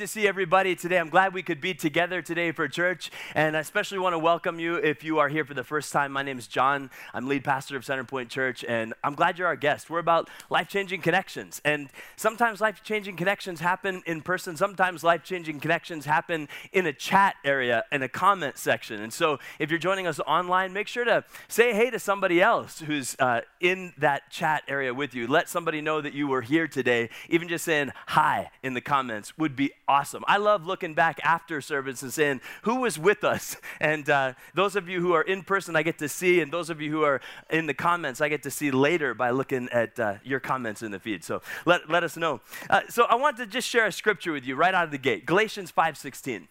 To 0.00 0.06
see 0.06 0.26
everybody 0.26 0.74
today. 0.74 0.98
I'm 0.98 1.10
glad 1.10 1.34
we 1.34 1.42
could 1.42 1.60
be 1.60 1.74
together 1.74 2.22
today 2.22 2.52
for 2.52 2.66
church, 2.68 3.10
and 3.34 3.54
I 3.54 3.60
especially 3.60 3.98
want 3.98 4.14
to 4.14 4.18
welcome 4.18 4.58
you 4.58 4.76
if 4.76 5.04
you 5.04 5.18
are 5.18 5.28
here 5.28 5.44
for 5.44 5.52
the 5.52 5.62
first 5.62 5.92
time. 5.92 6.10
My 6.10 6.22
name 6.22 6.38
is 6.38 6.46
John. 6.46 6.88
I'm 7.12 7.28
lead 7.28 7.44
pastor 7.44 7.76
of 7.76 7.82
Centerpoint 7.82 8.30
Church, 8.30 8.64
and 8.66 8.94
I'm 9.04 9.14
glad 9.14 9.38
you're 9.38 9.46
our 9.46 9.56
guest. 9.56 9.90
We're 9.90 9.98
about 9.98 10.30
life 10.48 10.68
changing 10.68 11.02
connections, 11.02 11.60
and 11.66 11.90
sometimes 12.16 12.62
life 12.62 12.82
changing 12.82 13.16
connections 13.16 13.60
happen 13.60 14.02
in 14.06 14.22
person, 14.22 14.56
sometimes 14.56 15.04
life 15.04 15.22
changing 15.22 15.60
connections 15.60 16.06
happen 16.06 16.48
in 16.72 16.86
a 16.86 16.94
chat 16.94 17.34
area, 17.44 17.84
in 17.92 18.02
a 18.02 18.08
comment 18.08 18.56
section. 18.56 19.02
And 19.02 19.12
so 19.12 19.38
if 19.58 19.68
you're 19.68 19.78
joining 19.78 20.06
us 20.06 20.18
online, 20.20 20.72
make 20.72 20.88
sure 20.88 21.04
to 21.04 21.24
say 21.46 21.74
hey 21.74 21.90
to 21.90 21.98
somebody 21.98 22.40
else 22.40 22.80
who's 22.80 23.16
uh, 23.18 23.42
in 23.60 23.92
that 23.98 24.30
chat 24.30 24.62
area 24.66 24.94
with 24.94 25.14
you. 25.14 25.26
Let 25.26 25.50
somebody 25.50 25.82
know 25.82 26.00
that 26.00 26.14
you 26.14 26.26
were 26.26 26.40
here 26.40 26.66
today, 26.66 27.10
even 27.28 27.48
just 27.48 27.66
saying 27.66 27.92
hi 28.06 28.50
in 28.62 28.72
the 28.72 28.80
comments 28.80 29.36
would 29.36 29.54
be 29.54 29.72
awesome. 29.90 30.22
I 30.28 30.36
love 30.36 30.66
looking 30.66 30.94
back 30.94 31.18
after 31.24 31.60
services 31.60 32.16
and 32.16 32.40
who 32.62 32.76
was 32.76 32.96
with 32.98 33.24
us? 33.24 33.56
And 33.80 34.10
uh, 34.10 34.34
those 34.54 34.76
of 34.76 34.88
you 34.88 35.00
who 35.00 35.14
are 35.14 35.22
in 35.22 35.42
person, 35.42 35.74
I 35.74 35.82
get 35.82 35.98
to 35.98 36.08
see, 36.08 36.40
and 36.42 36.52
those 36.52 36.68
of 36.68 36.82
you 36.82 36.90
who 36.90 37.02
are 37.02 37.20
in 37.48 37.66
the 37.66 37.72
comments, 37.72 38.20
I 38.20 38.28
get 38.28 38.42
to 38.42 38.50
see 38.50 38.70
later 38.70 39.14
by 39.14 39.30
looking 39.30 39.70
at 39.70 39.98
uh, 39.98 40.14
your 40.22 40.38
comments 40.38 40.82
in 40.82 40.90
the 40.90 40.98
feed. 40.98 41.24
So 41.24 41.40
let, 41.64 41.88
let 41.88 42.04
us 42.04 42.16
know. 42.16 42.40
Uh, 42.68 42.82
so 42.90 43.04
I 43.04 43.14
want 43.14 43.38
to 43.38 43.46
just 43.46 43.66
share 43.66 43.86
a 43.86 43.92
scripture 43.92 44.32
with 44.32 44.44
you 44.44 44.54
right 44.54 44.74
out 44.74 44.84
of 44.84 44.90
the 44.90 44.98
gate 44.98 45.24
Galatians 45.24 45.72
5.16. 45.72 46.46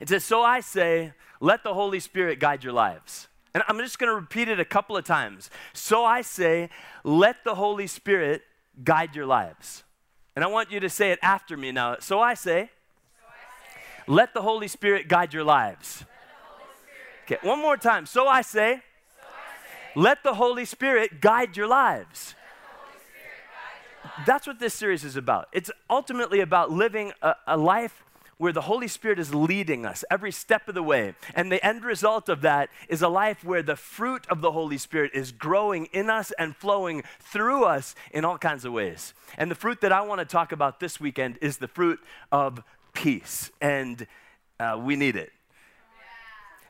It 0.00 0.08
says, 0.08 0.24
So 0.24 0.42
I 0.42 0.60
say, 0.60 1.12
let 1.40 1.64
the 1.64 1.74
Holy 1.74 2.00
Spirit 2.00 2.38
guide 2.38 2.64
your 2.64 2.72
lives. 2.72 3.28
And 3.54 3.62
I'm 3.68 3.78
just 3.78 3.98
going 3.98 4.10
to 4.10 4.16
repeat 4.16 4.48
it 4.48 4.58
a 4.58 4.64
couple 4.64 4.96
of 4.96 5.04
times. 5.04 5.50
So 5.74 6.04
I 6.04 6.22
say, 6.22 6.70
let 7.04 7.44
the 7.44 7.54
Holy 7.56 7.86
Spirit 7.86 8.42
guide 8.82 9.14
your 9.14 9.26
lives. 9.26 9.84
And 10.34 10.44
I 10.44 10.48
want 10.48 10.70
you 10.70 10.80
to 10.80 10.88
say 10.88 11.10
it 11.10 11.18
after 11.22 11.56
me 11.56 11.72
now. 11.72 11.96
So 12.00 12.20
I 12.20 12.34
say, 12.34 12.70
let 14.06 14.34
the 14.34 14.42
Holy 14.42 14.68
Spirit 14.68 15.08
guide 15.08 15.34
your 15.34 15.44
lives. 15.44 16.04
Okay, 17.24 17.38
one 17.42 17.60
more 17.60 17.76
time. 17.76 18.06
So 18.06 18.26
I 18.26 18.42
say, 18.42 18.82
let 19.94 20.22
the 20.22 20.34
Holy 20.34 20.64
Spirit 20.64 21.20
guide 21.20 21.56
your 21.56 21.66
lives. 21.66 22.34
That's 24.26 24.46
what 24.46 24.58
this 24.58 24.74
series 24.74 25.04
is 25.04 25.16
about. 25.16 25.48
It's 25.52 25.70
ultimately 25.88 26.40
about 26.40 26.70
living 26.70 27.12
a, 27.22 27.34
a 27.46 27.56
life 27.56 28.02
where 28.42 28.52
the 28.52 28.62
Holy 28.62 28.88
Spirit 28.88 29.20
is 29.20 29.32
leading 29.32 29.86
us 29.86 30.04
every 30.10 30.32
step 30.32 30.66
of 30.66 30.74
the 30.74 30.82
way. 30.82 31.14
And 31.32 31.52
the 31.52 31.64
end 31.64 31.84
result 31.84 32.28
of 32.28 32.40
that 32.40 32.70
is 32.88 33.00
a 33.00 33.08
life 33.08 33.44
where 33.44 33.62
the 33.62 33.76
fruit 33.76 34.26
of 34.28 34.40
the 34.40 34.50
Holy 34.50 34.78
Spirit 34.78 35.12
is 35.14 35.30
growing 35.30 35.84
in 35.92 36.10
us 36.10 36.32
and 36.40 36.56
flowing 36.56 37.04
through 37.20 37.62
us 37.62 37.94
in 38.10 38.24
all 38.24 38.38
kinds 38.38 38.64
of 38.64 38.72
ways. 38.72 39.14
And 39.38 39.48
the 39.48 39.54
fruit 39.54 39.80
that 39.82 39.92
I 39.92 40.00
want 40.00 40.18
to 40.18 40.24
talk 40.24 40.50
about 40.50 40.80
this 40.80 40.98
weekend 40.98 41.38
is 41.40 41.58
the 41.58 41.68
fruit 41.68 42.00
of 42.32 42.64
peace. 42.92 43.52
And 43.60 44.08
uh, 44.58 44.76
we 44.82 44.96
need 44.96 45.14
it. 45.14 45.30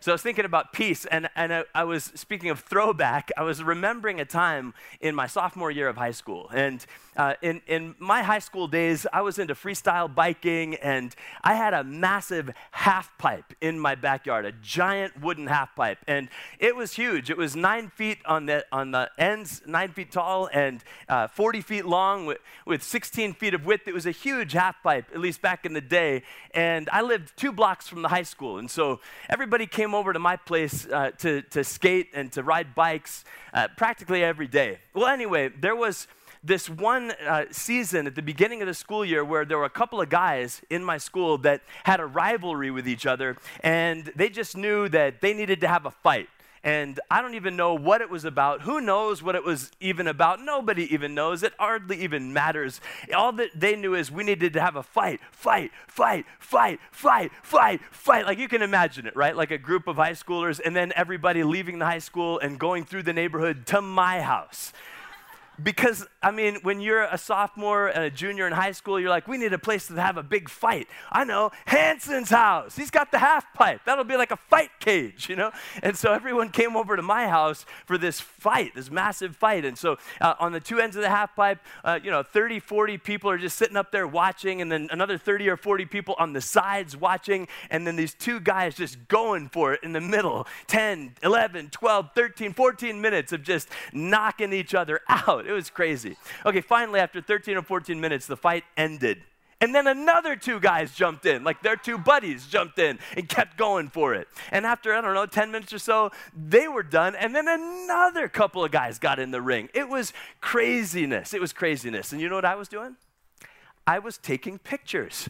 So 0.03 0.11
I 0.11 0.15
was 0.15 0.23
thinking 0.23 0.45
about 0.45 0.73
peace, 0.73 1.05
and, 1.05 1.31
and 1.37 1.55
I, 1.55 1.65
I, 1.73 1.85
was 1.85 2.11
speaking 2.17 2.51
of 2.51 2.59
throwback. 2.59 3.31
I 3.37 3.45
was 3.45 3.63
remembering 3.63 4.21
a 4.21 4.25
time 4.25 4.75
in 5.01 5.15
my 5.15 5.29
sophomore 5.29 5.71
year 5.71 5.87
of 5.87 5.97
high 5.97 6.11
school. 6.11 6.51
And 6.53 6.85
uh, 7.17 7.35
in, 7.41 7.63
in 7.69 7.95
my 8.01 8.25
high 8.25 8.41
school 8.41 8.67
days, 8.67 9.07
I 9.13 9.21
was 9.21 9.39
into 9.39 9.55
freestyle 9.55 10.13
biking, 10.13 10.75
and 10.75 11.15
I 11.45 11.55
had 11.55 11.73
a 11.73 11.85
massive 11.85 12.51
half 12.73 13.17
pipe 13.17 13.55
in 13.61 13.79
my 13.79 13.95
backyard, 13.95 14.45
a 14.45 14.51
giant 14.51 15.21
wooden 15.23 15.47
half 15.47 15.77
pipe. 15.77 15.99
And 16.09 16.29
it 16.59 16.75
was 16.75 16.95
huge. 16.95 17.31
It 17.31 17.37
was 17.37 17.55
nine 17.55 17.89
feet 17.89 18.19
on 18.25 18.47
the, 18.47 18.67
on 18.73 18.91
the 18.91 19.09
ends, 19.19 19.63
nine 19.67 19.93
feet 19.93 20.11
tall, 20.11 20.49
and 20.53 20.83
uh, 21.09 21.29
40 21.29 21.61
feet 21.61 21.87
long 21.87 22.27
with, 22.27 22.39
with 22.67 22.83
16 22.83 23.35
feet 23.35 23.55
of 23.55 23.67
width. 23.67 23.87
It 23.87 23.95
was 23.95 24.07
a 24.07 24.11
huge 24.11 24.55
half 24.55 24.83
pipe, 24.83 25.05
at 25.15 25.21
least 25.21 25.41
back 25.41 25.65
in 25.65 25.75
the 25.75 25.81
day. 25.81 26.25
And 26.53 26.89
I 26.93 27.03
lived 27.03 27.37
two 27.37 27.53
blocks 27.53 27.87
from 27.87 28.03
the 28.03 28.09
high 28.09 28.25
school. 28.25 28.59
And 28.59 28.69
so 28.69 28.99
everybody 29.29 29.69
came 29.69 29.92
over 29.95 30.13
to 30.13 30.19
my 30.19 30.37
place 30.37 30.87
uh, 30.87 31.11
to, 31.19 31.43
to 31.43 31.65
skate 31.65 32.09
and 32.15 32.33
to 32.33 32.43
ride 32.43 32.75
bikes 32.75 33.25
uh, 33.55 33.69
practically 33.77 34.23
every 34.23 34.49
day. 34.49 34.79
Well, 34.95 35.07
anyway, 35.07 35.49
there 35.49 35.77
was 35.77 36.07
this 36.45 36.69
one 36.69 37.13
uh, 37.27 37.45
season 37.51 38.07
at 38.07 38.15
the 38.15 38.23
beginning 38.23 38.63
of 38.63 38.67
the 38.67 38.75
school 38.75 39.05
year 39.05 39.25
where 39.25 39.45
there 39.45 39.59
were 39.59 39.65
a 39.65 39.71
couple 39.71 40.01
of 40.01 40.09
guys 40.09 40.61
in 40.71 40.83
my 40.83 40.99
school 40.99 41.39
that 41.39 41.63
had 41.85 42.01
a 42.01 42.07
rivalry 42.07 42.71
with 42.71 42.89
each 42.89 43.07
other, 43.07 43.37
and 43.61 44.11
they 44.17 44.29
just 44.29 44.57
knew 44.57 44.89
that 44.89 45.21
they 45.21 45.35
needed 45.35 45.61
to 45.61 45.69
have 45.69 45.87
a 45.87 45.91
fight 45.91 46.29
and 46.65 47.01
I 47.11 47.21
don't 47.21 47.35
even 47.35 47.57
know 47.57 47.75
what 47.75 48.01
it 48.01 48.11
was 48.11 48.25
about. 48.25 48.63
Who 48.63 48.81
knows 48.81 49.23
what 49.23 49.35
it 49.35 49.45
was 49.45 49.73
even 49.81 50.07
about? 50.07 50.41
Nobody 50.41 50.93
even 50.95 51.15
knows. 51.15 51.43
It 51.43 51.55
hardly 51.59 52.03
even 52.03 52.33
matters. 52.33 52.81
All 53.15 53.33
that 53.33 53.51
they 53.55 53.75
knew 53.75 53.95
is 53.95 54.13
we 54.13 54.23
needed 54.23 54.53
to 54.53 54.61
have 54.61 54.77
a 54.77 54.83
fight, 54.83 55.21
fight, 55.33 55.73
fight, 55.89 56.25
fight, 56.39 56.79
fight, 56.93 57.33
fight, 57.43 57.81
fight. 57.91 58.27
Like 58.27 58.39
you 58.39 58.49
can 58.49 58.63
imagine 58.63 59.07
it, 59.07 59.17
right? 59.17 59.37
Like 59.37 59.51
a 59.51 59.59
group 59.59 59.89
of 59.89 59.97
high 59.97 60.13
schoolers, 60.13 60.61
and 60.65 60.77
then 60.77 60.93
everybody 60.95 61.43
leaving 61.43 61.81
the 61.81 61.87
high 61.87 61.99
school 61.99 62.39
and 62.39 62.59
going 62.59 62.85
through 62.85 63.03
the 63.03 63.13
neighborhood 63.13 63.67
to 63.67 63.81
my 63.81 64.21
house 64.21 64.73
because 65.63 66.07
I 66.23 66.31
mean, 66.31 66.59
when 66.63 66.81
you're 66.81 67.03
a 67.03 67.19
sophomore 67.19 67.89
a 67.89 68.09
junior 68.09 68.47
in 68.47 68.53
high 68.53 68.71
school, 68.73 69.01
you're 69.01 69.11
like, 69.11 69.27
we 69.27 69.39
need 69.39 69.53
a 69.53 69.59
place 69.59 69.89
to 69.89 69.95
have 70.01 70.17
a 70.17 70.23
big 70.23 70.49
fight. 70.49 70.87
I 71.11 71.25
know, 71.25 71.51
Hanson's 71.67 72.31
house. 72.31 72.77
He's 72.77 72.91
got 72.91 73.11
the 73.11 73.19
half 73.19 73.53
pipe. 73.55 73.81
That'll 73.85 74.05
be 74.05 74.17
like 74.17 74.31
a 74.31 74.37
fight 74.37 74.71
cage, 74.79 75.29
you 75.29 75.35
know? 75.35 75.51
And 75.83 75.97
so 75.97 76.13
everyone 76.13 76.51
came 76.51 76.77
over 76.77 76.95
to 76.95 77.03
my 77.03 77.27
house 77.27 77.67
for 77.87 77.99
this 77.99 78.21
fight, 78.21 78.77
this 78.77 78.91
massive 78.91 79.35
fight. 79.35 79.65
And 79.65 79.77
so 79.77 79.97
uh, 80.21 80.35
on 80.39 80.53
the 80.53 80.61
two 80.61 80.79
ends 80.79 80.95
of 80.95 81.03
the 81.03 81.09
half 81.09 81.35
pipe, 81.35 81.59
uh, 81.85 81.99
you 82.03 82.11
know, 82.11 82.23
30, 82.23 82.61
40 82.61 82.99
people 82.99 83.29
are 83.29 83.39
just 83.39 83.59
sitting 83.59 83.77
up 83.77 83.91
there 83.91 84.07
watching, 84.07 84.63
and 84.63 84.71
then 84.71 84.89
another 84.93 85.19
30 85.19 85.49
or 85.49 85.57
40 85.57 85.87
people 85.87 86.15
on 86.19 86.33
the 86.33 86.41
sides 86.41 86.97
watching, 86.97 87.49
and 87.71 87.85
then 87.85 87.97
these 87.97 88.15
two 88.15 88.39
guys 88.39 88.77
just 88.77 89.09
going 89.09 89.49
for 89.49 89.75
it 89.75 89.81
in 89.83 89.93
the 89.93 90.01
middle 90.01 90.47
10, 90.69 91.15
11, 91.23 91.71
12, 91.71 92.11
13, 92.15 92.53
14 92.53 93.01
minutes 93.01 93.33
of 93.33 93.43
just 93.43 93.69
knocking 93.93 94.53
each 94.53 94.75
other 94.75 95.01
out. 95.09 95.42
It 95.47 95.53
was 95.53 95.71
crazy. 95.71 96.17
Okay, 96.47 96.61
finally, 96.61 97.01
after 97.01 97.21
13 97.21 97.57
or 97.57 97.63
14 97.63 98.01
minutes, 98.01 98.27
the 98.27 98.37
fight 98.37 98.65
ended. 98.77 99.23
And 99.63 99.73
then 99.73 99.87
another 99.87 100.35
two 100.35 100.59
guys 100.59 100.93
jumped 100.93 101.25
in, 101.25 101.45
like 101.45 101.63
their 101.63 101.77
two 101.77 101.97
buddies 101.97 102.49
jumped 102.49 102.81
in 102.81 102.99
and 103.17 103.29
kept 103.29 103.57
going 103.57 103.91
for 103.91 104.13
it. 104.13 104.27
And 104.51 104.67
after, 104.67 104.93
I 104.93 105.01
don't 105.01 105.15
know, 105.15 105.25
10 105.25 105.53
minutes 105.53 105.73
or 105.73 105.79
so, 105.79 106.11
they 106.37 106.67
were 106.67 106.83
done. 106.83 107.15
And 107.15 107.33
then 107.33 107.47
another 107.47 108.27
couple 108.27 108.65
of 108.65 108.73
guys 108.73 108.99
got 108.99 109.21
in 109.21 109.31
the 109.31 109.41
ring. 109.41 109.69
It 109.73 109.89
was 109.89 110.13
craziness. 110.41 111.33
It 111.33 111.41
was 111.41 111.53
craziness. 111.53 112.11
And 112.11 112.21
you 112.21 112.29
know 112.29 112.35
what 112.35 112.45
I 112.45 112.57
was 112.57 112.67
doing? 112.67 112.97
I 113.87 114.01
was 114.01 114.19
taking 114.19 114.59
pictures. 114.59 115.29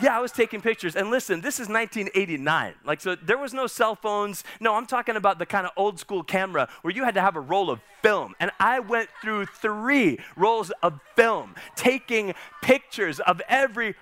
Yeah, 0.00 0.16
I 0.16 0.20
was 0.20 0.30
taking 0.30 0.60
pictures. 0.60 0.94
And 0.94 1.10
listen, 1.10 1.40
this 1.40 1.54
is 1.54 1.68
1989. 1.68 2.74
Like, 2.84 3.00
so 3.00 3.16
there 3.16 3.38
was 3.38 3.52
no 3.52 3.66
cell 3.66 3.96
phones. 3.96 4.44
No, 4.60 4.74
I'm 4.74 4.86
talking 4.86 5.16
about 5.16 5.38
the 5.38 5.46
kind 5.46 5.66
of 5.66 5.72
old 5.76 5.98
school 5.98 6.22
camera 6.22 6.68
where 6.82 6.94
you 6.94 7.04
had 7.04 7.14
to 7.14 7.20
have 7.20 7.34
a 7.34 7.40
roll 7.40 7.70
of 7.70 7.80
film. 8.02 8.34
And 8.38 8.52
I 8.60 8.78
went 8.78 9.08
through 9.20 9.46
three 9.46 10.18
rolls 10.36 10.70
of 10.82 11.00
film, 11.16 11.56
taking 11.74 12.34
pictures 12.62 13.18
of 13.20 13.42
every 13.48 13.96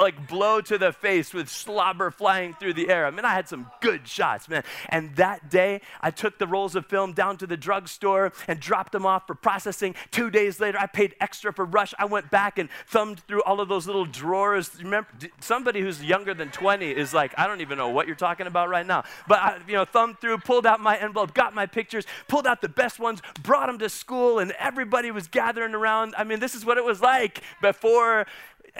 like 0.00 0.28
blow 0.28 0.60
to 0.60 0.78
the 0.78 0.92
face 0.92 1.32
with 1.32 1.48
slobber 1.48 2.10
flying 2.10 2.54
through 2.54 2.74
the 2.74 2.88
air. 2.88 3.06
I 3.06 3.10
mean, 3.10 3.24
I 3.24 3.32
had 3.32 3.48
some 3.48 3.70
good 3.80 4.06
shots, 4.06 4.48
man. 4.48 4.62
And 4.88 5.14
that 5.16 5.50
day, 5.50 5.80
I 6.00 6.10
took 6.10 6.38
the 6.38 6.46
rolls 6.46 6.74
of 6.76 6.86
film 6.86 7.12
down 7.12 7.36
to 7.38 7.46
the 7.46 7.56
drugstore 7.56 8.32
and 8.48 8.60
dropped 8.60 8.92
them 8.92 9.06
off 9.06 9.26
for 9.26 9.34
processing. 9.34 9.94
Two 10.10 10.30
days 10.30 10.60
later, 10.60 10.78
I 10.78 10.86
paid 10.86 11.14
extra 11.20 11.52
for 11.52 11.64
Rush. 11.64 11.94
I 11.98 12.04
went 12.04 12.30
back 12.30 12.58
and 12.58 12.68
thumbed 12.86 13.20
through 13.20 13.42
all 13.42 13.60
of 13.60 13.68
those 13.68 13.86
little 13.86 14.04
drawers. 14.04 14.70
Remember, 14.82 15.08
somebody 15.40 15.80
who's 15.80 16.02
younger 16.02 16.34
than 16.34 16.50
20 16.50 16.90
is 16.90 17.14
like, 17.14 17.32
I 17.38 17.46
don't 17.46 17.60
even 17.60 17.78
know 17.78 17.88
what 17.88 18.06
you're 18.06 18.16
talking 18.16 18.46
about 18.46 18.68
right 18.68 18.86
now. 18.86 19.04
But 19.28 19.38
I, 19.38 19.58
you 19.66 19.74
know, 19.74 19.84
thumbed 19.84 20.20
through, 20.20 20.38
pulled 20.38 20.66
out 20.66 20.80
my 20.80 20.96
envelope, 20.96 21.34
got 21.34 21.54
my 21.54 21.66
pictures, 21.66 22.04
pulled 22.28 22.46
out 22.46 22.60
the 22.60 22.68
best 22.68 22.98
ones, 22.98 23.22
brought 23.42 23.66
them 23.66 23.78
to 23.78 23.88
school, 23.88 24.38
and 24.38 24.52
everybody 24.52 25.10
was 25.10 25.28
gathering 25.28 25.74
around. 25.74 26.14
I 26.16 26.24
mean, 26.24 26.40
this 26.40 26.54
is 26.54 26.64
what 26.64 26.78
it 26.78 26.84
was 26.84 27.00
like 27.00 27.42
before 27.60 28.26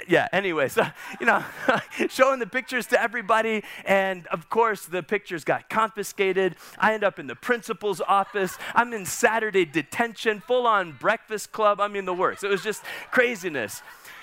yeah, 0.07 0.27
anyway, 0.31 0.69
so, 0.69 0.83
you 1.19 1.25
know, 1.25 1.43
showing 2.09 2.39
the 2.39 2.47
pictures 2.47 2.87
to 2.87 3.01
everybody. 3.01 3.63
And 3.85 4.25
of 4.27 4.49
course, 4.49 4.85
the 4.85 5.03
pictures 5.03 5.43
got 5.43 5.69
confiscated. 5.69 6.55
I 6.79 6.93
end 6.93 7.03
up 7.03 7.19
in 7.19 7.27
the 7.27 7.35
principal's 7.35 8.01
office. 8.01 8.57
I'm 8.73 8.93
in 8.93 9.05
Saturday 9.05 9.65
detention, 9.65 10.41
full 10.41 10.65
on 10.65 10.93
breakfast 10.93 11.51
club. 11.51 11.79
I 11.79 11.87
mean, 11.87 12.05
the 12.05 12.13
works. 12.13 12.43
It 12.43 12.49
was 12.49 12.63
just 12.63 12.83
craziness. 13.11 13.81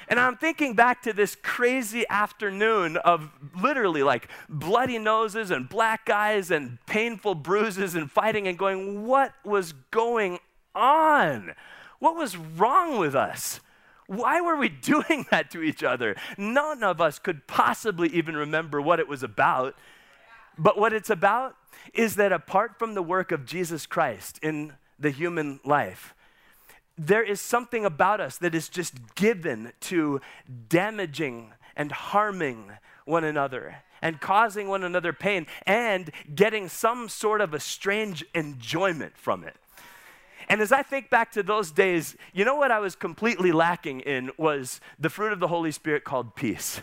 And 0.08 0.18
I'm 0.18 0.36
thinking 0.36 0.74
back 0.74 1.02
to 1.02 1.12
this 1.12 1.36
crazy 1.36 2.04
afternoon 2.10 2.96
of 2.96 3.30
literally 3.62 4.02
like 4.02 4.28
bloody 4.48 4.98
noses 4.98 5.52
and 5.52 5.68
black 5.68 6.10
eyes 6.10 6.50
and 6.50 6.84
painful 6.86 7.36
bruises 7.36 7.94
and 7.94 8.10
fighting 8.10 8.48
and 8.48 8.58
going, 8.58 9.06
what 9.06 9.32
was 9.44 9.72
going 9.92 10.40
on? 10.74 11.52
What 12.00 12.16
was 12.16 12.36
wrong 12.36 12.98
with 12.98 13.14
us? 13.14 13.60
Why 14.10 14.40
were 14.40 14.56
we 14.56 14.68
doing 14.92 15.26
that 15.30 15.52
to 15.52 15.62
each 15.62 15.84
other? 15.84 16.16
None 16.36 16.82
of 16.82 17.00
us 17.00 17.20
could 17.20 17.46
possibly 17.46 18.08
even 18.08 18.36
remember 18.36 18.80
what 18.80 18.98
it 18.98 19.06
was 19.06 19.22
about. 19.22 19.76
But 20.58 20.76
what 20.76 20.92
it's 20.92 21.10
about 21.10 21.54
is 21.94 22.16
that 22.16 22.32
apart 22.32 22.76
from 22.76 22.94
the 22.94 23.04
work 23.04 23.30
of 23.30 23.46
Jesus 23.46 23.86
Christ 23.86 24.40
in 24.42 24.72
the 24.98 25.10
human 25.10 25.60
life, 25.64 26.12
there 26.98 27.22
is 27.22 27.40
something 27.40 27.84
about 27.84 28.20
us 28.20 28.36
that 28.38 28.52
is 28.52 28.68
just 28.68 29.14
given 29.14 29.72
to 29.82 30.20
damaging 30.68 31.52
and 31.76 31.92
harming 31.92 32.72
one 33.04 33.22
another 33.22 33.76
and 34.02 34.20
causing 34.20 34.66
one 34.66 34.82
another 34.82 35.12
pain 35.12 35.46
and 35.66 36.10
getting 36.34 36.68
some 36.68 37.08
sort 37.08 37.40
of 37.40 37.54
a 37.54 37.60
strange 37.60 38.24
enjoyment 38.34 39.16
from 39.16 39.44
it. 39.44 39.54
And 40.50 40.60
as 40.60 40.72
I 40.72 40.82
think 40.82 41.10
back 41.10 41.30
to 41.32 41.44
those 41.44 41.70
days, 41.70 42.16
you 42.34 42.44
know 42.44 42.56
what 42.56 42.72
I 42.72 42.80
was 42.80 42.96
completely 42.96 43.52
lacking 43.52 44.00
in 44.00 44.32
was 44.36 44.80
the 44.98 45.08
fruit 45.08 45.32
of 45.32 45.38
the 45.38 45.46
Holy 45.46 45.70
Spirit 45.70 46.02
called 46.02 46.34
peace. 46.34 46.82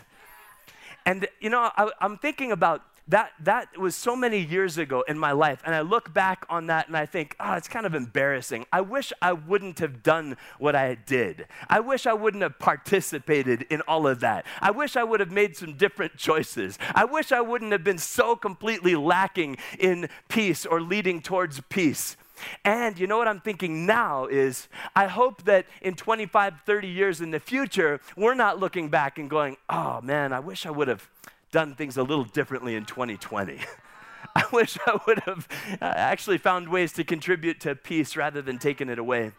And 1.04 1.28
you 1.38 1.50
know, 1.50 1.70
I, 1.76 1.90
am 2.00 2.16
thinking 2.16 2.50
about 2.50 2.80
that. 3.08 3.32
That 3.40 3.76
was 3.76 3.94
so 3.94 4.16
many 4.16 4.38
years 4.38 4.78
ago 4.78 5.04
in 5.06 5.18
my 5.18 5.32
life, 5.32 5.60
and 5.66 5.74
I 5.74 5.82
look 5.82 6.14
back 6.14 6.46
on 6.48 6.68
that 6.68 6.88
and 6.88 6.96
I 6.96 7.04
think, 7.04 7.36
oh, 7.38 7.54
it's 7.54 7.68
kind 7.68 7.84
of 7.84 7.94
embarrassing. 7.94 8.64
I 8.72 8.80
wish 8.80 9.12
I 9.20 9.34
wouldn't 9.34 9.80
have 9.80 10.02
done 10.02 10.38
what 10.58 10.74
I 10.74 10.94
did. 10.94 11.46
I 11.68 11.80
wish 11.80 12.06
I 12.06 12.14
wouldn't 12.14 12.42
have 12.42 12.58
participated 12.58 13.66
in 13.68 13.82
all 13.82 14.06
of 14.06 14.20
that. 14.20 14.46
I 14.62 14.70
wish 14.70 14.96
I 14.96 15.04
would 15.04 15.20
have 15.20 15.30
made 15.30 15.58
some 15.58 15.74
different 15.76 16.16
choices. 16.16 16.78
I 16.94 17.04
wish 17.04 17.32
I 17.32 17.42
wouldn't 17.42 17.72
have 17.72 17.84
been 17.84 17.98
so 17.98 18.34
completely 18.34 18.96
lacking 18.96 19.58
in 19.78 20.08
peace 20.28 20.64
or 20.64 20.80
leading 20.80 21.20
towards 21.20 21.60
peace. 21.68 22.16
And 22.64 22.98
you 22.98 23.06
know 23.06 23.18
what 23.18 23.28
I'm 23.28 23.40
thinking 23.40 23.86
now 23.86 24.26
is 24.26 24.68
I 24.94 25.06
hope 25.06 25.44
that 25.44 25.66
in 25.82 25.94
25, 25.94 26.54
30 26.64 26.88
years 26.88 27.20
in 27.20 27.30
the 27.30 27.40
future, 27.40 28.00
we're 28.16 28.34
not 28.34 28.58
looking 28.58 28.88
back 28.88 29.18
and 29.18 29.28
going, 29.28 29.56
oh 29.68 30.00
man, 30.00 30.32
I 30.32 30.40
wish 30.40 30.66
I 30.66 30.70
would 30.70 30.88
have 30.88 31.08
done 31.50 31.74
things 31.74 31.96
a 31.96 32.02
little 32.02 32.24
differently 32.24 32.74
in 32.74 32.84
2020. 32.84 33.58
I 34.34 34.44
wish 34.52 34.78
I 34.86 34.98
would 35.06 35.20
have 35.20 35.48
uh, 35.80 35.84
actually 35.84 36.38
found 36.38 36.68
ways 36.68 36.92
to 36.94 37.04
contribute 37.04 37.60
to 37.60 37.74
peace 37.74 38.16
rather 38.16 38.42
than 38.42 38.58
taking 38.58 38.88
it 38.88 38.98
away. 38.98 39.32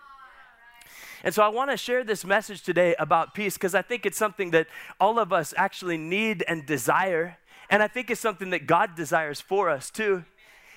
And 1.24 1.34
so 1.34 1.44
I 1.44 1.50
want 1.50 1.70
to 1.72 1.78
share 1.78 2.04
this 2.04 2.24
message 2.24 2.64
today 2.64 2.96
about 2.98 3.34
peace 3.34 3.56
because 3.56 3.76
I 3.76 3.82
think 3.82 4.06
it's 4.06 4.18
something 4.18 4.52
that 4.52 4.68
all 5.00 5.20
of 5.20 5.34
us 5.34 5.54
actually 5.58 5.98
need 5.98 6.44
and 6.48 6.66
desire. 6.66 7.38
And 7.70 7.84
I 7.84 7.88
think 7.88 8.10
it's 8.10 8.22
something 8.22 8.52
that 8.52 8.68
God 8.68 8.96
desires 8.96 9.42
for 9.42 9.70
us 9.70 9.90
too. 9.90 10.24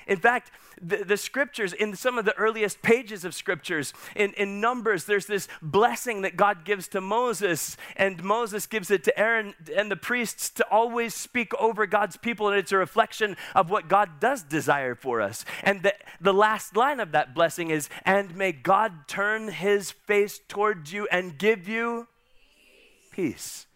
In 0.06 0.18
fact, 0.18 0.50
the, 0.80 0.98
the, 0.98 1.16
scriptures, 1.16 1.72
in 1.72 1.94
some 1.94 2.18
of 2.18 2.24
the 2.24 2.36
earliest 2.36 2.82
pages 2.82 3.24
of 3.24 3.34
scriptures, 3.34 3.92
in, 4.16 4.32
in 4.34 4.60
Numbers, 4.60 5.04
there's 5.04 5.26
this 5.26 5.48
blessing 5.60 6.22
that 6.22 6.36
God 6.36 6.64
gives 6.64 6.88
to 6.88 7.00
Moses, 7.00 7.76
and 7.96 8.22
Moses 8.24 8.66
gives 8.66 8.90
it 8.90 9.04
to 9.04 9.18
Aaron 9.18 9.54
and 9.76 9.90
the 9.90 9.96
priests 9.96 10.50
to 10.50 10.66
always 10.68 11.14
speak 11.14 11.54
over 11.54 11.86
God's 11.86 12.16
people, 12.16 12.48
and 12.48 12.58
it's 12.58 12.72
a 12.72 12.76
reflection 12.76 13.36
of 13.54 13.70
what 13.70 13.88
God 13.88 14.20
does 14.20 14.42
desire 14.42 14.94
for 14.94 15.20
us. 15.20 15.44
And 15.62 15.82
the, 15.82 15.94
the 16.20 16.34
last 16.34 16.76
line 16.76 17.00
of 17.00 17.12
that 17.12 17.34
blessing 17.34 17.70
is, 17.70 17.88
And 18.04 18.34
may 18.34 18.52
God 18.52 19.06
turn 19.06 19.48
his 19.48 19.90
face 19.90 20.40
towards 20.48 20.92
you 20.92 21.06
and 21.12 21.38
give 21.38 21.68
you 21.68 22.08
peace. 23.12 23.66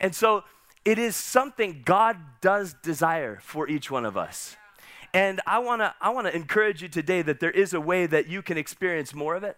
And 0.00 0.14
so 0.14 0.44
it 0.84 0.98
is 0.98 1.16
something 1.16 1.82
God 1.84 2.16
does 2.40 2.74
desire 2.82 3.38
for 3.42 3.68
each 3.68 3.90
one 3.90 4.04
of 4.04 4.16
us. 4.16 4.56
And 5.16 5.40
I 5.46 5.60
want 5.60 5.80
to 5.80 5.94
I 5.98 6.10
want 6.10 6.26
to 6.26 6.36
encourage 6.36 6.82
you 6.82 6.88
today 6.88 7.22
that 7.22 7.40
there 7.40 7.50
is 7.50 7.72
a 7.72 7.80
way 7.80 8.04
that 8.04 8.26
you 8.26 8.42
can 8.42 8.58
experience 8.58 9.14
more 9.14 9.34
of 9.34 9.44
it, 9.44 9.56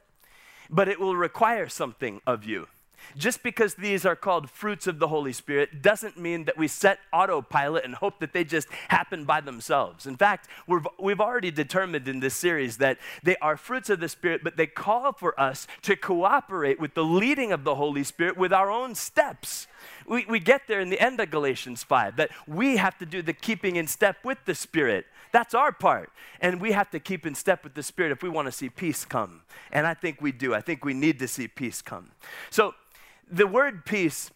but 0.70 0.86
it 0.86 1.00
will 1.00 1.16
require 1.16 1.68
something 1.68 2.20
of 2.28 2.44
you. 2.44 2.68
Just 3.16 3.42
because 3.42 3.74
these 3.74 4.06
are 4.06 4.14
called 4.14 4.50
fruits 4.50 4.86
of 4.86 5.00
the 5.00 5.08
Holy 5.08 5.32
Spirit 5.32 5.82
doesn't 5.82 6.16
mean 6.16 6.44
that 6.44 6.56
we 6.56 6.68
set 6.68 7.00
autopilot 7.12 7.84
and 7.84 7.96
hope 7.96 8.20
that 8.20 8.32
they 8.32 8.44
just 8.44 8.68
happen 8.88 9.24
by 9.24 9.40
themselves. 9.40 10.06
In 10.06 10.16
fact, 10.16 10.48
we've, 10.66 10.86
we've 10.98 11.20
already 11.20 11.50
determined 11.50 12.06
in 12.06 12.20
this 12.20 12.34
series 12.34 12.76
that 12.78 12.98
they 13.22 13.36
are 13.36 13.56
fruits 13.56 13.90
of 13.90 14.00
the 14.00 14.08
Spirit, 14.08 14.42
but 14.44 14.56
they 14.56 14.66
call 14.66 15.12
for 15.12 15.38
us 15.40 15.66
to 15.82 15.96
cooperate 15.96 16.78
with 16.78 16.94
the 16.94 17.04
leading 17.04 17.50
of 17.50 17.64
the 17.64 17.76
Holy 17.76 18.04
Spirit 18.04 18.36
with 18.36 18.52
our 18.52 18.70
own 18.70 18.94
steps. 18.94 19.66
We, 20.08 20.24
we 20.26 20.40
get 20.40 20.62
there 20.66 20.80
in 20.80 20.90
the 20.90 21.00
end 21.00 21.20
of 21.20 21.30
Galatians 21.30 21.82
5 21.82 22.16
that 22.16 22.30
we 22.46 22.76
have 22.76 22.96
to 22.98 23.06
do 23.06 23.22
the 23.22 23.32
keeping 23.32 23.76
in 23.76 23.86
step 23.86 24.24
with 24.24 24.38
the 24.46 24.54
Spirit. 24.54 25.06
That's 25.32 25.54
our 25.54 25.72
part. 25.72 26.10
And 26.40 26.60
we 26.60 26.72
have 26.72 26.90
to 26.90 27.00
keep 27.00 27.26
in 27.26 27.34
step 27.34 27.64
with 27.64 27.74
the 27.74 27.82
Spirit 27.82 28.12
if 28.12 28.22
we 28.22 28.28
want 28.28 28.46
to 28.46 28.52
see 28.52 28.70
peace 28.70 29.04
come. 29.04 29.42
And 29.70 29.86
I 29.86 29.94
think 29.94 30.20
we 30.20 30.32
do. 30.32 30.54
I 30.54 30.60
think 30.60 30.84
we 30.84 30.94
need 30.94 31.18
to 31.18 31.28
see 31.28 31.48
peace 31.48 31.82
come. 31.82 32.10
So, 32.50 32.74
the 33.30 33.46
word 33.46 33.84
peace, 33.84 34.30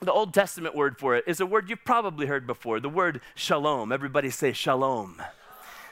the 0.00 0.12
Old 0.12 0.34
Testament 0.34 0.74
word 0.74 0.98
for 0.98 1.16
it, 1.16 1.24
is 1.26 1.40
a 1.40 1.46
word 1.46 1.70
you've 1.70 1.84
probably 1.84 2.26
heard 2.26 2.46
before 2.46 2.78
the 2.78 2.90
word 2.90 3.22
shalom. 3.34 3.90
Everybody 3.90 4.28
say 4.28 4.52
shalom. 4.52 5.22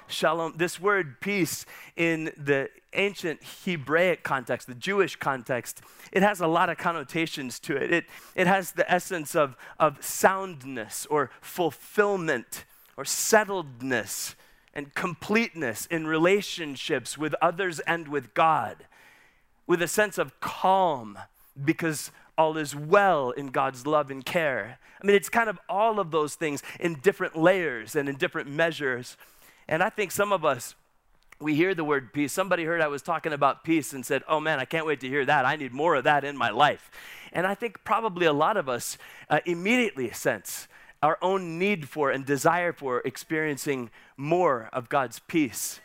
Shalom. 0.08 0.54
This 0.56 0.80
word 0.80 1.20
peace 1.20 1.66
in 1.96 2.32
the 2.36 2.70
ancient 2.92 3.40
Hebraic 3.64 4.22
context, 4.22 4.68
the 4.68 4.74
Jewish 4.74 5.16
context, 5.16 5.82
it 6.12 6.22
has 6.22 6.40
a 6.40 6.46
lot 6.46 6.70
of 6.70 6.78
connotations 6.78 7.58
to 7.60 7.76
it. 7.76 7.92
It, 7.92 8.04
it 8.34 8.46
has 8.46 8.72
the 8.72 8.90
essence 8.90 9.34
of, 9.34 9.56
of 9.78 10.02
soundness 10.04 11.06
or 11.06 11.30
fulfillment 11.40 12.64
or 12.96 13.04
settledness 13.04 14.34
and 14.72 14.94
completeness 14.94 15.86
in 15.86 16.06
relationships 16.06 17.18
with 17.18 17.34
others 17.42 17.80
and 17.80 18.08
with 18.08 18.32
God, 18.34 18.86
with 19.66 19.82
a 19.82 19.88
sense 19.88 20.18
of 20.18 20.38
calm 20.40 21.18
because 21.62 22.10
all 22.38 22.56
is 22.56 22.76
well 22.76 23.30
in 23.30 23.48
God's 23.48 23.86
love 23.86 24.10
and 24.10 24.24
care. 24.24 24.78
I 25.02 25.06
mean, 25.06 25.16
it's 25.16 25.28
kind 25.28 25.48
of 25.48 25.58
all 25.68 25.98
of 25.98 26.10
those 26.10 26.34
things 26.34 26.62
in 26.78 27.00
different 27.00 27.36
layers 27.36 27.96
and 27.96 28.08
in 28.08 28.16
different 28.16 28.48
measures. 28.48 29.16
And 29.68 29.82
I 29.82 29.90
think 29.90 30.12
some 30.12 30.32
of 30.32 30.44
us, 30.44 30.74
we 31.40 31.54
hear 31.54 31.74
the 31.74 31.84
word 31.84 32.12
peace. 32.12 32.32
Somebody 32.32 32.64
heard 32.64 32.80
I 32.80 32.88
was 32.88 33.02
talking 33.02 33.32
about 33.32 33.64
peace 33.64 33.92
and 33.92 34.06
said, 34.06 34.22
Oh 34.28 34.40
man, 34.40 34.58
I 34.58 34.64
can't 34.64 34.86
wait 34.86 35.00
to 35.00 35.08
hear 35.08 35.24
that. 35.24 35.44
I 35.44 35.56
need 35.56 35.72
more 35.72 35.94
of 35.96 36.04
that 36.04 36.24
in 36.24 36.36
my 36.36 36.50
life. 36.50 36.90
And 37.32 37.46
I 37.46 37.54
think 37.54 37.84
probably 37.84 38.26
a 38.26 38.32
lot 38.32 38.56
of 38.56 38.68
us 38.68 38.96
uh, 39.28 39.40
immediately 39.44 40.10
sense 40.10 40.68
our 41.02 41.18
own 41.20 41.58
need 41.58 41.88
for 41.88 42.10
and 42.10 42.24
desire 42.24 42.72
for 42.72 43.00
experiencing 43.04 43.90
more 44.16 44.70
of 44.72 44.88
God's 44.88 45.20
peace. 45.20 45.80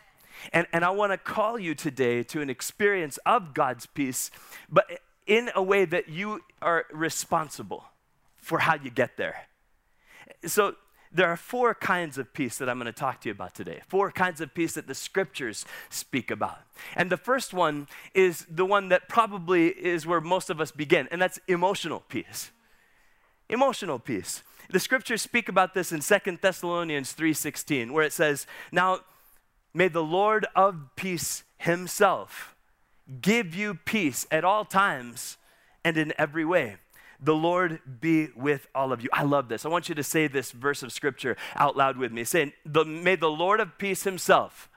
And, 0.52 0.66
and 0.72 0.84
I 0.84 0.90
want 0.90 1.12
to 1.12 1.18
call 1.18 1.58
you 1.58 1.74
today 1.74 2.22
to 2.24 2.40
an 2.40 2.50
experience 2.50 3.18
of 3.26 3.54
God's 3.54 3.86
peace, 3.86 4.30
but 4.70 4.86
in 5.26 5.50
a 5.54 5.62
way 5.62 5.84
that 5.84 6.08
you 6.08 6.40
are 6.60 6.86
responsible 6.92 7.84
for 8.36 8.60
how 8.60 8.74
you 8.74 8.90
get 8.90 9.16
there. 9.16 9.46
So, 10.46 10.74
there 11.12 11.28
are 11.28 11.36
four 11.36 11.74
kinds 11.74 12.16
of 12.16 12.32
peace 12.32 12.58
that 12.58 12.68
I'm 12.68 12.78
going 12.78 12.86
to 12.86 12.92
talk 12.92 13.20
to 13.22 13.28
you 13.28 13.32
about 13.32 13.54
today. 13.54 13.80
Four 13.86 14.10
kinds 14.10 14.40
of 14.40 14.54
peace 14.54 14.74
that 14.74 14.86
the 14.86 14.94
scriptures 14.94 15.66
speak 15.90 16.30
about. 16.30 16.60
And 16.96 17.10
the 17.10 17.16
first 17.16 17.52
one 17.52 17.86
is 18.14 18.46
the 18.50 18.64
one 18.64 18.88
that 18.88 19.08
probably 19.08 19.68
is 19.68 20.06
where 20.06 20.20
most 20.20 20.48
of 20.48 20.60
us 20.60 20.70
begin, 20.70 21.08
and 21.10 21.20
that's 21.20 21.38
emotional 21.48 22.00
peace. 22.00 22.50
Emotional 23.48 23.98
peace. 23.98 24.42
The 24.70 24.80
scriptures 24.80 25.20
speak 25.20 25.50
about 25.50 25.74
this 25.74 25.92
in 25.92 26.00
Second 26.00 26.38
Thessalonians 26.40 27.12
3:16 27.12 27.92
where 27.92 28.04
it 28.04 28.12
says, 28.12 28.46
"Now 28.70 29.00
may 29.74 29.88
the 29.88 30.02
Lord 30.02 30.46
of 30.56 30.96
peace 30.96 31.44
himself 31.58 32.56
give 33.20 33.54
you 33.54 33.74
peace 33.74 34.26
at 34.30 34.44
all 34.44 34.64
times 34.64 35.36
and 35.84 35.98
in 35.98 36.14
every 36.16 36.44
way." 36.44 36.78
The 37.24 37.34
Lord 37.34 37.80
be 38.00 38.28
with 38.34 38.66
all 38.74 38.92
of 38.92 39.00
you. 39.00 39.08
I 39.12 39.22
love 39.22 39.48
this. 39.48 39.64
I 39.64 39.68
want 39.68 39.88
you 39.88 39.94
to 39.94 40.02
say 40.02 40.26
this 40.26 40.50
verse 40.50 40.82
of 40.82 40.92
scripture 40.92 41.36
out 41.54 41.76
loud 41.76 41.96
with 41.96 42.10
me. 42.10 42.24
Say, 42.24 42.52
May 42.64 43.14
the 43.14 43.30
Lord 43.30 43.60
of 43.60 43.78
peace 43.78 44.02
himself, 44.02 44.68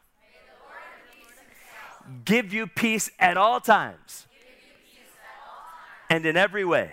give 2.23 2.53
you 2.53 2.67
peace 2.67 3.09
at 3.19 3.35
all 3.35 3.59
times, 3.59 4.27
and 6.09 6.23
in 6.25 6.37
every 6.37 6.63
way. 6.63 6.91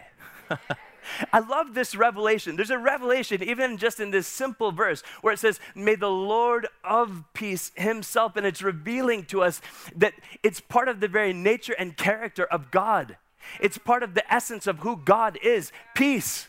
I 1.32 1.40
love 1.40 1.74
this 1.74 1.94
revelation. 1.94 2.56
There's 2.56 2.70
a 2.70 2.78
revelation, 2.78 3.42
even 3.42 3.76
just 3.76 4.00
in 4.00 4.10
this 4.10 4.26
simple 4.26 4.72
verse, 4.72 5.02
where 5.20 5.34
it 5.34 5.38
says, 5.38 5.60
May 5.74 5.96
the 5.96 6.10
Lord 6.10 6.68
of 6.84 7.24
peace 7.34 7.72
himself, 7.74 8.36
and 8.36 8.46
it's 8.46 8.62
revealing 8.62 9.24
to 9.26 9.42
us 9.42 9.60
that 9.96 10.14
it's 10.42 10.60
part 10.60 10.88
of 10.88 11.00
the 11.00 11.08
very 11.08 11.32
nature 11.32 11.74
and 11.78 11.96
character 11.96 12.44
of 12.44 12.70
God. 12.70 13.16
It's 13.60 13.78
part 13.78 14.02
of 14.02 14.14
the 14.14 14.32
essence 14.32 14.66
of 14.66 14.80
who 14.80 14.96
God 14.96 15.38
is 15.42 15.72
peace. 15.94 16.48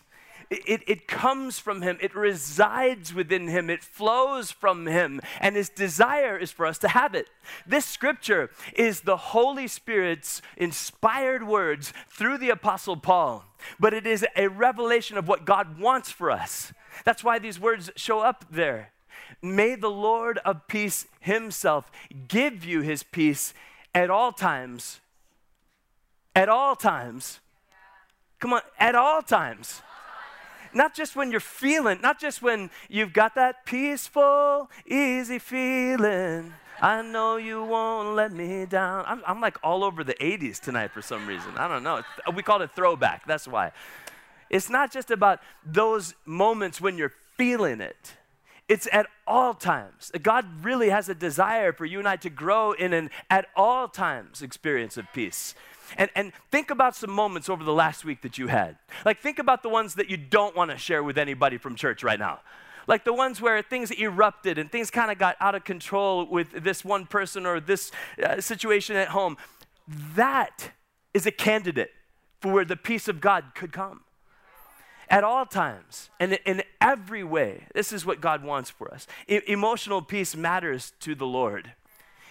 It, 0.50 0.84
it, 0.86 1.08
comes 1.08 1.58
from 1.58 1.82
him, 1.82 1.98
it 2.00 2.16
resides 2.16 3.14
within 3.14 3.48
him, 3.48 3.72
it 3.72 3.84
flows 3.84 4.52
from 4.52 4.86
him, 4.86 5.20
and 5.40 5.56
his 5.56 5.70
desire 5.70 6.38
is 6.38 6.52
for 6.52 6.68
us 6.68 6.78
to 6.80 6.90
have 6.90 7.16
it. 7.16 7.28
This 7.66 7.86
scripture 7.86 8.52
is 8.76 9.02
the 9.02 9.18
Holy 9.18 9.68
Spirit's 9.68 10.44
inspired 10.56 11.48
words 11.48 11.92
through 12.10 12.38
the 12.38 12.52
Apostle 12.52 12.98
Paul, 12.98 13.46
but 13.80 13.94
it 13.96 14.06
is 14.06 14.26
a 14.36 14.48
revelation 14.48 15.18
of 15.18 15.28
what 15.28 15.46
God 15.46 15.80
wants 15.80 16.12
for 16.12 16.30
us. 16.30 16.72
That's 17.04 17.24
why 17.24 17.40
these 17.40 17.60
words 17.60 17.90
show 17.96 18.20
up 18.20 18.46
there. 18.52 18.92
May 19.42 19.76
the 19.76 19.90
Lord 19.90 20.40
of 20.40 20.68
peace 20.68 21.08
himself 21.20 21.92
give 22.28 22.64
you 22.64 22.82
his 22.82 23.02
peace 23.02 23.54
at 23.96 24.10
all 24.10 24.32
times. 24.32 25.00
At 26.36 26.50
all 26.50 26.76
times. 26.76 27.40
Come 28.40 28.54
on, 28.54 28.62
at 28.80 28.96
all 28.96 29.22
times 29.22 29.82
not 30.76 30.94
just 30.94 31.16
when 31.16 31.32
you're 31.32 31.40
feeling, 31.40 32.00
not 32.02 32.20
just 32.20 32.42
when 32.42 32.70
you've 32.90 33.14
got 33.14 33.36
that 33.36 33.66
peaceful, 33.66 34.70
easy 34.86 35.40
feeling. 35.40 36.54
I 36.82 37.02
know 37.02 37.38
you 37.38 37.64
won't 37.64 38.16
let 38.16 38.32
me 38.32 38.66
down. 38.66 39.06
I'm, 39.08 39.22
I'm 39.26 39.40
like 39.40 39.58
all 39.64 39.84
over 39.84 40.04
the 40.04 40.16
80s 40.16 40.60
tonight 40.60 40.92
for 40.92 41.02
some 41.02 41.28
reason. 41.28 41.52
I 41.58 41.68
don't 41.68 41.84
know. 41.84 42.02
We 42.36 42.44
call 42.44 42.62
it 42.62 42.72
throwback. 42.76 43.26
That's 43.26 43.48
why. 43.48 43.72
It's 44.50 44.70
not 44.70 44.92
just 44.92 45.12
about 45.12 45.40
those 45.66 46.14
moments 46.26 46.82
when 46.82 46.98
you're 46.98 47.14
feeling 47.38 47.80
it. 47.80 48.14
It's 48.68 48.88
at 48.92 49.08
all 49.28 49.54
times. 49.54 50.12
God 50.22 50.46
really 50.64 50.90
has 50.90 51.10
a 51.10 51.16
desire 51.16 51.74
for 51.74 51.86
you 51.86 52.00
and 52.00 52.08
I 52.08 52.16
to 52.18 52.30
grow 52.30 52.72
in 52.72 52.94
an 52.94 53.10
at 53.30 53.48
all 53.56 53.88
times 53.88 54.42
experience 54.42 54.98
of 54.98 55.06
peace. 55.14 55.54
And, 55.98 56.10
and 56.16 56.32
think 56.52 56.70
about 56.72 56.96
some 56.96 57.12
moments 57.12 57.50
over 57.50 57.64
the 57.64 57.74
last 57.74 58.06
week 58.06 58.22
that 58.22 58.38
you 58.38 58.48
had. 58.48 58.78
Like, 59.06 59.20
think 59.20 59.40
about 59.40 59.64
the 59.64 59.70
ones 59.70 59.96
that 59.96 60.10
you 60.10 60.18
don't 60.18 60.56
want 60.56 60.72
to 60.72 60.78
share 60.78 61.04
with 61.04 61.18
anybody 61.18 61.58
from 61.58 61.76
church 61.76 62.04
right 62.04 62.20
now. 62.20 62.40
Like 62.88 63.06
the 63.06 63.14
ones 63.14 63.40
where 63.40 63.62
things 63.62 63.92
erupted 63.92 64.58
and 64.58 64.72
things 64.72 64.92
kind 64.92 65.12
of 65.12 65.18
got 65.18 65.38
out 65.40 65.56
of 65.56 65.64
control 65.64 66.26
with 66.26 66.64
this 66.64 66.84
one 66.84 67.06
person 67.06 67.46
or 67.46 67.60
this 67.60 67.92
uh, 68.22 68.42
situation 68.42 68.96
at 68.96 69.10
home. 69.10 69.38
That 70.16 70.72
is 71.14 71.26
a 71.26 71.32
candidate 71.32 71.92
for 72.42 72.52
where 72.52 72.66
the 72.66 72.76
peace 72.76 73.08
of 73.08 73.22
God 73.22 73.56
could 73.56 73.72
come 73.72 74.02
at 75.10 75.24
all 75.24 75.46
times 75.46 76.10
and 76.20 76.40
in 76.46 76.64
every 76.82 77.24
way. 77.24 77.68
This 77.74 77.94
is 77.94 78.06
what 78.06 78.20
God 78.20 78.44
wants 78.44 78.70
for 78.70 78.94
us. 78.94 79.08
E- 79.28 79.42
emotional 79.48 80.02
peace 80.02 80.36
matters 80.36 80.94
to 81.02 81.16
the 81.16 81.26
Lord. 81.26 81.74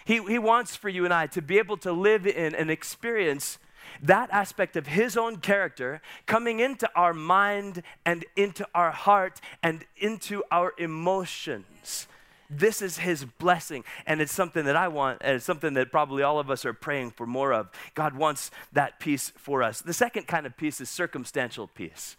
He, 0.05 0.23
he 0.25 0.39
wants 0.39 0.77
for 0.77 0.89
you 0.89 1.05
and 1.05 1.13
I 1.13 1.27
to 1.29 1.43
be 1.43 1.59
able 1.59 1.77
to 1.79 1.93
live 1.93 2.27
in 2.27 2.55
and 2.55 2.71
experience 2.71 3.59
that 4.03 4.31
aspect 4.31 4.77
of 4.77 4.87
His 4.87 5.17
own 5.17 5.37
character 5.39 6.01
coming 6.27 6.61
into 6.61 6.89
our 6.97 7.13
mind 7.13 7.83
and 8.05 8.25
into 8.37 8.67
our 8.75 8.91
heart 8.91 9.41
and 9.63 9.85
into 9.97 10.43
our 10.51 10.73
emotions. 10.79 12.07
This 12.49 12.83
is 12.83 12.99
His 12.99 13.25
blessing, 13.25 13.85
and 14.07 14.21
it's 14.21 14.33
something 14.33 14.65
that 14.67 14.77
I 14.77 14.89
want, 14.89 15.19
and 15.23 15.37
it's 15.37 15.45
something 15.45 15.75
that 15.75 15.91
probably 15.91 16.23
all 16.23 16.39
of 16.39 16.51
us 16.51 16.65
are 16.65 16.75
praying 16.75 17.13
for 17.13 17.27
more 17.27 17.53
of. 17.53 17.71
God 17.95 18.15
wants 18.15 18.51
that 18.73 19.01
peace 19.01 19.33
for 19.37 19.63
us. 19.63 19.81
The 19.81 19.95
second 19.95 20.27
kind 20.27 20.47
of 20.47 20.57
peace 20.57 20.81
is 20.81 20.91
circumstantial 20.91 21.67
peace 21.67 22.17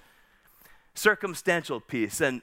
circumstantial 0.95 1.79
peace. 1.79 2.21
And 2.21 2.41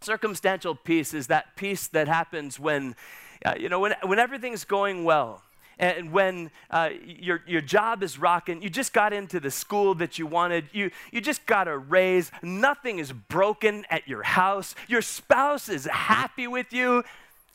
circumstantial 0.00 0.74
peace 0.74 1.14
is 1.14 1.26
that 1.28 1.56
peace 1.56 1.86
that 1.88 2.08
happens 2.08 2.58
when, 2.58 2.94
uh, 3.44 3.54
you 3.58 3.68
know, 3.68 3.80
when, 3.80 3.94
when 4.02 4.18
everything's 4.18 4.64
going 4.64 5.04
well. 5.04 5.42
And 5.76 6.12
when 6.12 6.52
uh, 6.70 6.90
your, 7.04 7.42
your 7.48 7.60
job 7.60 8.04
is 8.04 8.16
rocking, 8.16 8.62
you 8.62 8.70
just 8.70 8.92
got 8.92 9.12
into 9.12 9.40
the 9.40 9.50
school 9.50 9.96
that 9.96 10.20
you 10.20 10.26
wanted, 10.26 10.66
you, 10.72 10.92
you 11.10 11.20
just 11.20 11.46
got 11.46 11.66
a 11.66 11.76
raise, 11.76 12.30
nothing 12.42 13.00
is 13.00 13.12
broken 13.12 13.84
at 13.90 14.06
your 14.06 14.22
house, 14.22 14.76
your 14.86 15.02
spouse 15.02 15.68
is 15.68 15.86
happy 15.86 16.46
with 16.46 16.72
you, 16.72 17.02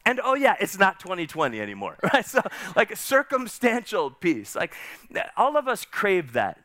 and 0.06 0.20
oh 0.22 0.34
yeah, 0.34 0.56
it's 0.60 0.78
not 0.78 1.00
2020 1.00 1.62
anymore, 1.62 1.98
right? 2.14 2.26
So 2.26 2.42
like 2.76 2.96
circumstantial 2.98 4.12
peace, 4.12 4.54
like 4.54 4.74
all 5.38 5.56
of 5.56 5.70
us 5.70 5.86
crave 5.86 6.34
that 6.34 6.60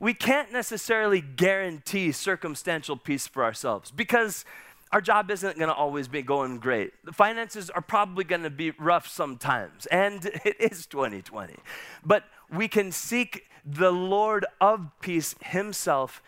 we 0.00 0.14
can't 0.14 0.52
necessarily 0.52 1.20
guarantee 1.20 2.12
circumstantial 2.12 2.96
peace 2.96 3.26
for 3.26 3.44
ourselves 3.44 3.90
because 3.90 4.44
our 4.92 5.00
job 5.00 5.30
isn't 5.30 5.58
going 5.58 5.68
to 5.68 5.74
always 5.74 6.08
be 6.08 6.22
going 6.22 6.58
great. 6.58 6.92
The 7.04 7.12
finances 7.12 7.70
are 7.70 7.82
probably 7.82 8.24
going 8.24 8.42
to 8.42 8.50
be 8.50 8.70
rough 8.72 9.08
sometimes, 9.08 9.86
and 9.86 10.24
it 10.44 10.56
is 10.60 10.86
2020. 10.86 11.56
But 12.04 12.24
we 12.50 12.68
can 12.68 12.92
seek 12.92 13.44
the 13.64 13.90
Lord 13.90 14.44
of 14.60 14.90
peace 15.00 15.34
Himself 15.40 16.22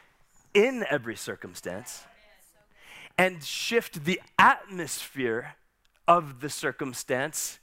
in 0.55 0.85
every 0.89 1.17
circumstance 1.17 2.05
and 3.19 3.43
shift 3.43 4.05
the 4.05 4.21
atmosphere 4.39 5.55
of 6.09 6.41
the 6.41 6.51
circumstance 6.51 7.59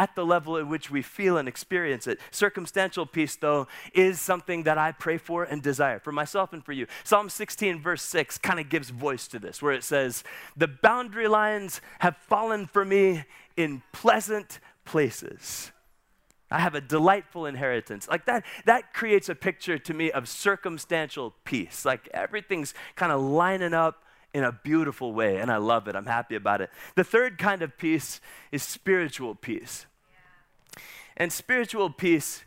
at 0.00 0.14
the 0.14 0.24
level 0.24 0.56
at 0.56 0.66
which 0.66 0.90
we 0.90 1.02
feel 1.02 1.36
and 1.36 1.46
experience 1.46 2.06
it. 2.06 2.18
Circumstantial 2.30 3.04
peace, 3.04 3.36
though, 3.36 3.68
is 3.92 4.18
something 4.18 4.62
that 4.62 4.78
I 4.78 4.92
pray 4.92 5.18
for 5.18 5.44
and 5.44 5.62
desire 5.62 5.98
for 5.98 6.10
myself 6.10 6.54
and 6.54 6.64
for 6.64 6.72
you. 6.72 6.86
Psalm 7.04 7.28
16, 7.28 7.82
verse 7.82 8.00
6, 8.00 8.38
kind 8.38 8.58
of 8.58 8.70
gives 8.70 8.88
voice 8.88 9.28
to 9.28 9.38
this, 9.38 9.60
where 9.60 9.74
it 9.74 9.84
says, 9.84 10.24
The 10.56 10.68
boundary 10.68 11.28
lines 11.28 11.82
have 11.98 12.16
fallen 12.16 12.64
for 12.66 12.82
me 12.82 13.24
in 13.58 13.82
pleasant 13.92 14.58
places. 14.86 15.70
I 16.50 16.60
have 16.60 16.74
a 16.74 16.80
delightful 16.80 17.44
inheritance. 17.44 18.08
Like 18.08 18.24
that, 18.24 18.46
that 18.64 18.94
creates 18.94 19.28
a 19.28 19.34
picture 19.34 19.76
to 19.76 19.92
me 19.92 20.10
of 20.10 20.30
circumstantial 20.30 21.34
peace. 21.44 21.84
Like 21.84 22.08
everything's 22.14 22.72
kind 22.96 23.12
of 23.12 23.20
lining 23.20 23.74
up 23.74 24.02
in 24.32 24.44
a 24.44 24.52
beautiful 24.52 25.12
way, 25.12 25.36
and 25.36 25.50
I 25.50 25.58
love 25.58 25.88
it. 25.88 25.96
I'm 25.96 26.06
happy 26.06 26.36
about 26.36 26.62
it. 26.62 26.70
The 26.96 27.04
third 27.04 27.36
kind 27.36 27.60
of 27.60 27.76
peace 27.76 28.20
is 28.50 28.62
spiritual 28.62 29.34
peace. 29.34 29.86
And 31.20 31.30
spiritual 31.30 31.90
peace 31.90 32.44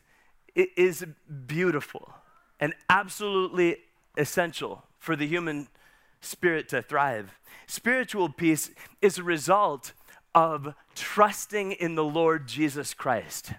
is 0.56 1.06
beautiful 1.46 2.12
and 2.60 2.74
absolutely 2.89 3.77
essential 4.18 4.82
for 4.98 5.15
the 5.15 5.27
human 5.27 5.68
spirit 6.22 6.70
to 6.70 6.82
thrive. 6.82 7.34
Spiritual 7.68 8.30
peace 8.30 8.72
is 9.00 9.20
a 9.20 9.24
result 9.24 9.94
of 10.34 10.74
trusting 10.96 11.74
in 11.74 11.94
the 11.94 12.03
Lord 12.03 12.48
Jesus 12.48 12.96
Christ. 12.96 13.53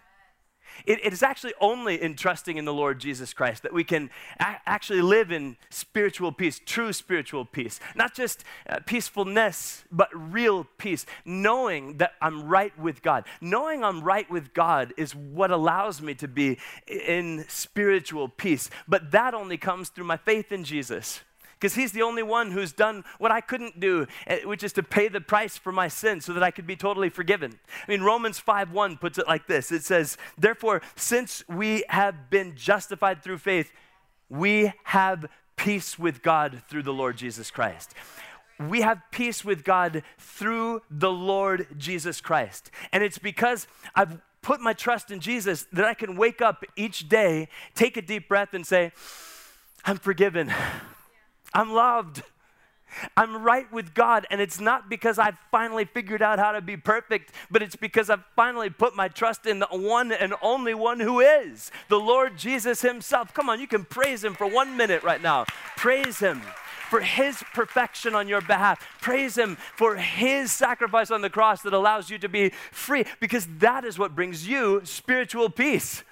It, 0.87 1.05
it 1.05 1.13
is 1.13 1.23
actually 1.23 1.55
only 1.61 2.01
in 2.01 2.17
trusting 2.17 2.57
in 2.57 2.65
the 2.65 2.73
Lord 2.73 2.99
Jesus 2.99 3.33
Christ 3.33 3.63
that 3.63 3.73
we 3.73 3.85
can 3.85 4.11
a- 4.39 4.57
actually 4.67 5.03
live 5.03 5.31
in 5.31 5.57
spiritual 5.71 6.33
peace, 6.33 6.61
true 6.65 6.93
spiritual 6.93 7.45
peace. 7.45 7.81
Not 7.95 8.15
just 8.15 8.45
uh, 8.69 8.81
peacefulness, 8.85 9.85
but 9.91 10.09
real 10.13 10.67
peace. 10.79 11.07
Knowing 11.25 11.99
that 11.99 12.15
I'm 12.21 12.49
right 12.49 12.77
with 12.79 13.03
God. 13.03 13.25
Knowing 13.41 13.85
I'm 13.85 14.03
right 14.03 14.29
with 14.31 14.55
God 14.55 14.93
is 14.97 15.15
what 15.15 15.51
allows 15.51 16.03
me 16.03 16.15
to 16.17 16.29
be 16.29 16.59
in 16.87 17.45
spiritual 17.49 18.29
peace. 18.29 18.71
But 18.89 19.11
that 19.13 19.35
only 19.35 19.57
comes 19.57 19.89
through 19.89 20.05
my 20.05 20.17
faith 20.17 20.53
in 20.53 20.65
Jesus 20.65 21.21
because 21.65 21.77
he's 21.77 21.93
the 21.93 22.03
only 22.03 22.23
one 22.23 22.51
who's 22.51 22.75
done 22.75 23.03
what 23.17 23.31
I 23.31 23.41
couldn't 23.41 23.81
do, 23.81 24.07
eh, 24.27 24.41
which 24.45 24.63
is 24.63 24.75
to 24.75 24.83
pay 24.83 25.09
the 25.09 25.23
price 25.23 25.57
for 25.57 25.73
my 25.73 25.89
sin 25.89 26.21
so 26.21 26.35
that 26.35 26.43
I 26.43 26.51
could 26.51 26.67
be 26.67 26.77
totally 26.77 27.09
forgiven. 27.09 27.59
I 27.89 27.91
mean, 27.91 28.03
Romans 28.03 28.39
5:1 28.39 28.99
puts 28.99 29.17
it 29.17 29.27
like 29.27 29.47
this. 29.47 29.73
It 29.73 29.83
says, 29.83 30.19
"Therefore, 30.37 30.83
since 30.95 31.43
we 31.49 31.83
have 31.89 32.29
been 32.29 32.55
justified 32.55 33.23
through 33.23 33.39
faith, 33.39 33.73
we 34.29 34.75
have 34.83 35.25
peace 35.57 35.99
with 35.99 36.21
God 36.21 36.63
through 36.69 36.83
the 36.83 36.93
Lord 36.93 37.17
Jesus 37.17 37.51
Christ." 37.51 37.95
we 38.61 38.83
have 38.83 39.03
peace 39.11 39.45
with 39.45 39.65
God 39.65 40.05
through 40.17 40.81
the 40.89 41.11
Lord 41.11 41.67
Jesus 41.77 42.21
Christ. 42.21 42.71
And 42.93 43.03
it's 43.03 43.19
because 43.19 43.67
I've 43.97 44.21
put 44.43 44.61
my 44.61 44.75
trust 44.75 45.11
in 45.11 45.19
Jesus 45.19 45.67
that 45.73 45.85
I 45.85 45.93
can 45.93 46.17
wake 46.17 46.41
up 46.41 46.65
each 46.77 47.09
day, 47.09 47.49
take 47.75 47.97
a 47.97 48.03
deep 48.03 48.29
breath, 48.29 48.55
and 48.55 48.65
say, 48.65 48.93
I'm 49.85 49.99
forgiven. 49.99 50.55
I'm 51.55 51.73
loved. 51.73 52.23
I'm 53.17 53.43
right 53.43 53.71
with 53.73 53.93
God, 53.93 54.25
and 54.31 54.41
it's 54.41 54.61
not 54.61 54.89
because 54.89 55.19
I've 55.19 55.39
finally 55.51 55.85
figured 55.85 56.23
out 56.23 56.39
how 56.39 56.53
to 56.53 56.61
be 56.61 56.77
perfect, 56.77 57.33
but 57.51 57.61
it's 57.61 57.75
because 57.75 58.09
I've 58.09 58.25
finally 58.37 58.71
put 58.71 58.95
my 58.95 59.09
trust 59.09 59.47
in 59.47 59.59
the 59.59 59.67
one 59.67 60.13
and 60.13 60.35
only 60.41 60.75
one 60.75 61.01
who 61.01 61.19
is 61.21 61.73
the 61.89 61.99
Lord 61.99 62.39
Jesus 62.39 62.83
Himself. 62.83 63.35
Come 63.35 63.49
on, 63.49 63.61
you 63.61 63.67
can 63.67 63.85
praise 63.85 64.23
Him 64.23 64.35
for 64.35 64.47
one 64.47 64.77
minute 64.77 65.03
right 65.03 65.21
now. 65.21 65.45
Praise 65.77 66.21
Him 66.21 66.43
for 66.89 67.01
His 67.01 67.43
perfection 67.53 68.15
on 68.15 68.29
your 68.29 68.41
behalf. 68.41 68.87
Praise 69.01 69.37
Him 69.37 69.57
for 69.77 69.97
His 69.97 70.53
sacrifice 70.53 71.11
on 71.11 71.21
the 71.21 71.31
cross 71.31 71.63
that 71.63 71.73
allows 71.73 72.11
you 72.11 72.19
to 72.19 72.29
be 72.29 72.51
free, 72.71 73.05
because 73.19 73.49
that 73.59 73.85
is 73.85 73.99
what 73.99 74.15
brings 74.15 74.47
you 74.47 74.83
spiritual 74.85 75.51
peace. 75.51 76.05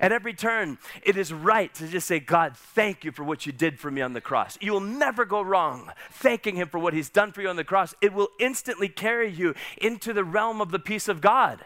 At 0.00 0.12
every 0.12 0.34
turn, 0.34 0.78
it 1.02 1.16
is 1.16 1.32
right 1.32 1.72
to 1.74 1.88
just 1.88 2.06
say, 2.06 2.20
God, 2.20 2.56
thank 2.56 3.04
you 3.04 3.12
for 3.12 3.24
what 3.24 3.46
you 3.46 3.52
did 3.52 3.78
for 3.78 3.90
me 3.90 4.02
on 4.02 4.12
the 4.12 4.20
cross. 4.20 4.58
You 4.60 4.72
will 4.72 4.80
never 4.80 5.24
go 5.24 5.42
wrong 5.42 5.90
thanking 6.10 6.56
Him 6.56 6.68
for 6.68 6.78
what 6.78 6.94
He's 6.94 7.08
done 7.08 7.32
for 7.32 7.42
you 7.42 7.48
on 7.48 7.56
the 7.56 7.64
cross. 7.64 7.94
It 8.00 8.12
will 8.12 8.28
instantly 8.38 8.88
carry 8.88 9.30
you 9.30 9.54
into 9.76 10.12
the 10.12 10.24
realm 10.24 10.60
of 10.60 10.70
the 10.70 10.78
peace 10.78 11.08
of 11.08 11.20
God. 11.20 11.64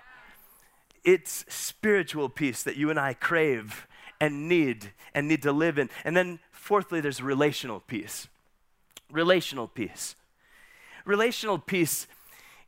It's 1.04 1.44
spiritual 1.48 2.28
peace 2.28 2.62
that 2.62 2.76
you 2.76 2.90
and 2.90 2.98
I 2.98 3.14
crave 3.14 3.86
and 4.20 4.48
need 4.48 4.92
and 5.14 5.26
need 5.26 5.42
to 5.42 5.52
live 5.52 5.78
in. 5.78 5.88
And 6.04 6.16
then, 6.16 6.40
fourthly, 6.52 7.00
there's 7.00 7.22
relational 7.22 7.80
peace. 7.80 8.28
Relational 9.10 9.66
peace. 9.66 10.14
Relational 11.04 11.58
peace 11.58 12.06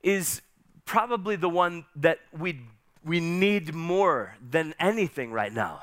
is 0.03 0.41
probably 0.85 1.37
the 1.37 1.49
one 1.49 1.85
that 1.95 2.19
we 2.37 2.61
we 3.05 3.21
need 3.21 3.75
more 3.75 4.37
than 4.51 4.75
anything 4.79 5.33
right 5.33 5.53
now. 5.53 5.83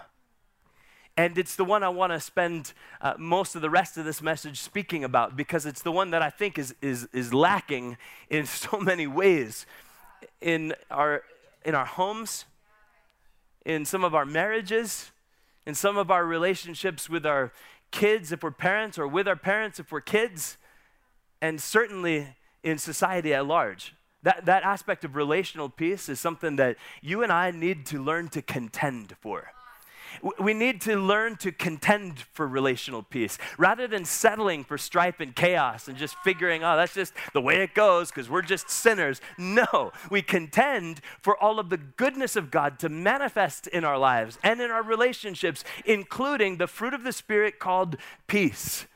And 1.18 1.38
it's 1.38 1.58
the 1.58 1.66
one 1.66 1.84
I 1.84 1.90
want 1.90 2.14
to 2.14 2.20
spend 2.22 2.72
uh, 3.02 3.16
most 3.18 3.54
of 3.54 3.62
the 3.62 3.70
rest 3.70 3.98
of 3.98 4.06
this 4.06 4.22
message 4.22 4.62
speaking 4.62 5.04
about 5.04 5.36
because 5.36 5.66
it's 5.66 5.82
the 5.82 5.92
one 5.92 6.12
that 6.12 6.22
I 6.22 6.30
think 6.30 6.58
is, 6.58 6.74
is, 6.82 7.10
is 7.12 7.34
lacking 7.34 7.98
in 8.30 8.46
so 8.46 8.80
many 8.80 9.06
ways 9.06 9.66
in 10.40 10.74
our, 10.90 11.24
in 11.66 11.76
our 11.76 11.86
homes, 11.86 12.46
in 13.66 13.84
some 13.84 14.06
of 14.06 14.16
our 14.16 14.26
marriages, 14.26 15.12
in 15.66 15.76
some 15.76 15.98
of 15.98 16.10
our 16.10 16.26
relationships 16.26 17.10
with 17.10 17.26
our 17.26 17.52
kids 17.92 18.32
if 18.32 18.42
we're 18.42 18.52
parents, 18.52 18.98
or 18.98 19.06
with 19.06 19.28
our 19.28 19.36
parents 19.36 19.78
if 19.78 19.92
we're 19.92 20.00
kids, 20.00 20.58
and 21.42 21.60
certainly 21.60 22.36
in 22.64 22.78
society 22.78 23.34
at 23.34 23.46
large. 23.46 23.94
That, 24.24 24.46
that 24.46 24.64
aspect 24.64 25.06
of 25.06 25.16
relational 25.16 25.70
peace 25.70 26.10
is 26.10 26.20
something 26.20 26.58
that 26.58 26.76
you 27.02 27.24
and 27.24 27.32
I 27.32 27.52
need 27.52 27.86
to 27.88 28.04
learn 28.04 28.28
to 28.30 28.42
contend 28.42 29.16
for. 29.22 29.52
We 30.40 30.54
need 30.54 30.82
to 30.82 30.98
learn 30.98 31.38
to 31.38 31.52
contend 31.52 32.20
for 32.34 32.48
relational 32.48 33.04
peace 33.04 33.38
rather 33.58 33.88
than 33.88 34.04
settling 34.06 34.64
for 34.64 34.78
strife 34.78 35.20
and 35.20 35.36
chaos 35.36 35.88
and 35.88 35.98
just 35.98 36.16
figuring, 36.24 36.64
oh, 36.64 36.76
that's 36.76 36.94
just 36.94 37.14
the 37.32 37.42
way 37.42 37.62
it 37.62 37.74
goes 37.74 38.10
because 38.10 38.30
we're 38.30 38.42
just 38.42 38.70
sinners. 38.70 39.22
No, 39.38 39.92
we 40.10 40.22
contend 40.22 41.00
for 41.22 41.38
all 41.38 41.60
of 41.60 41.70
the 41.70 41.78
goodness 41.78 42.36
of 42.36 42.52
God 42.52 42.80
to 42.80 42.90
manifest 42.90 43.68
in 43.68 43.86
our 43.86 43.98
lives 43.98 44.38
and 44.44 44.60
in 44.60 44.72
our 44.72 44.84
relationships, 44.84 45.64
including 45.86 46.58
the 46.58 46.68
fruit 46.68 46.94
of 46.94 47.04
the 47.04 47.14
Spirit 47.14 47.60
called 47.60 47.96
peace. 48.28 48.88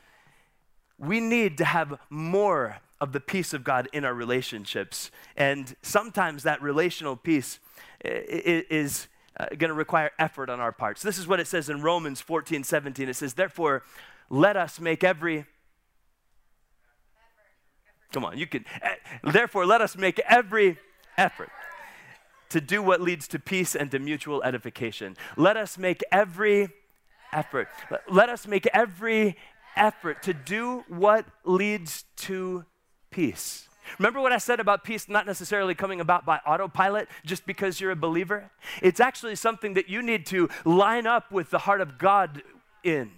We 0.98 1.20
need 1.20 1.56
to 1.58 1.64
have 1.64 1.98
more 2.10 2.78
of 3.04 3.12
the 3.12 3.20
peace 3.20 3.52
of 3.52 3.62
God 3.62 3.86
in 3.92 4.02
our 4.02 4.14
relationships. 4.14 5.10
And 5.36 5.76
sometimes 5.82 6.42
that 6.44 6.62
relational 6.62 7.16
peace 7.16 7.58
is 8.02 9.08
uh, 9.38 9.44
going 9.58 9.68
to 9.68 9.74
require 9.74 10.10
effort 10.18 10.48
on 10.48 10.58
our 10.58 10.72
parts. 10.72 11.02
This 11.02 11.18
is 11.18 11.26
what 11.26 11.38
it 11.38 11.46
says 11.46 11.68
in 11.68 11.82
Romans 11.82 12.22
14, 12.22 12.64
17. 12.64 13.10
It 13.10 13.14
says, 13.14 13.34
Therefore, 13.34 13.82
let 14.30 14.56
us 14.56 14.80
make 14.80 15.04
every 15.04 15.44
Come 18.10 18.24
on, 18.24 18.38
you 18.38 18.46
can. 18.46 18.64
Uh, 18.80 19.30
therefore, 19.32 19.66
let 19.66 19.80
us 19.80 19.96
make 19.96 20.18
every 20.20 20.78
effort 21.18 21.50
to 22.48 22.60
do 22.60 22.80
what 22.80 23.02
leads 23.02 23.28
to 23.28 23.38
peace 23.38 23.74
and 23.74 23.90
to 23.90 23.98
mutual 23.98 24.42
edification. 24.44 25.16
Let 25.36 25.56
us 25.58 25.76
make 25.76 26.00
every 26.10 26.68
effort. 27.32 27.68
Let 28.08 28.28
us 28.28 28.46
make 28.46 28.66
every 28.68 29.36
effort 29.76 30.22
to 30.22 30.32
do 30.32 30.84
what 30.88 31.26
leads 31.44 32.04
to 32.16 32.64
peace. 33.14 33.68
Remember 34.00 34.20
what 34.20 34.32
I 34.32 34.38
said 34.38 34.58
about 34.58 34.82
peace 34.82 35.08
not 35.08 35.24
necessarily 35.24 35.72
coming 35.72 36.00
about 36.00 36.26
by 36.26 36.38
autopilot 36.38 37.08
just 37.24 37.46
because 37.46 37.80
you're 37.80 37.92
a 37.92 37.96
believer? 37.96 38.50
It's 38.82 38.98
actually 38.98 39.36
something 39.36 39.74
that 39.74 39.88
you 39.88 40.02
need 40.02 40.26
to 40.26 40.48
line 40.64 41.06
up 41.06 41.30
with 41.30 41.50
the 41.50 41.58
heart 41.58 41.80
of 41.80 41.96
God 41.96 42.42
in 42.82 43.12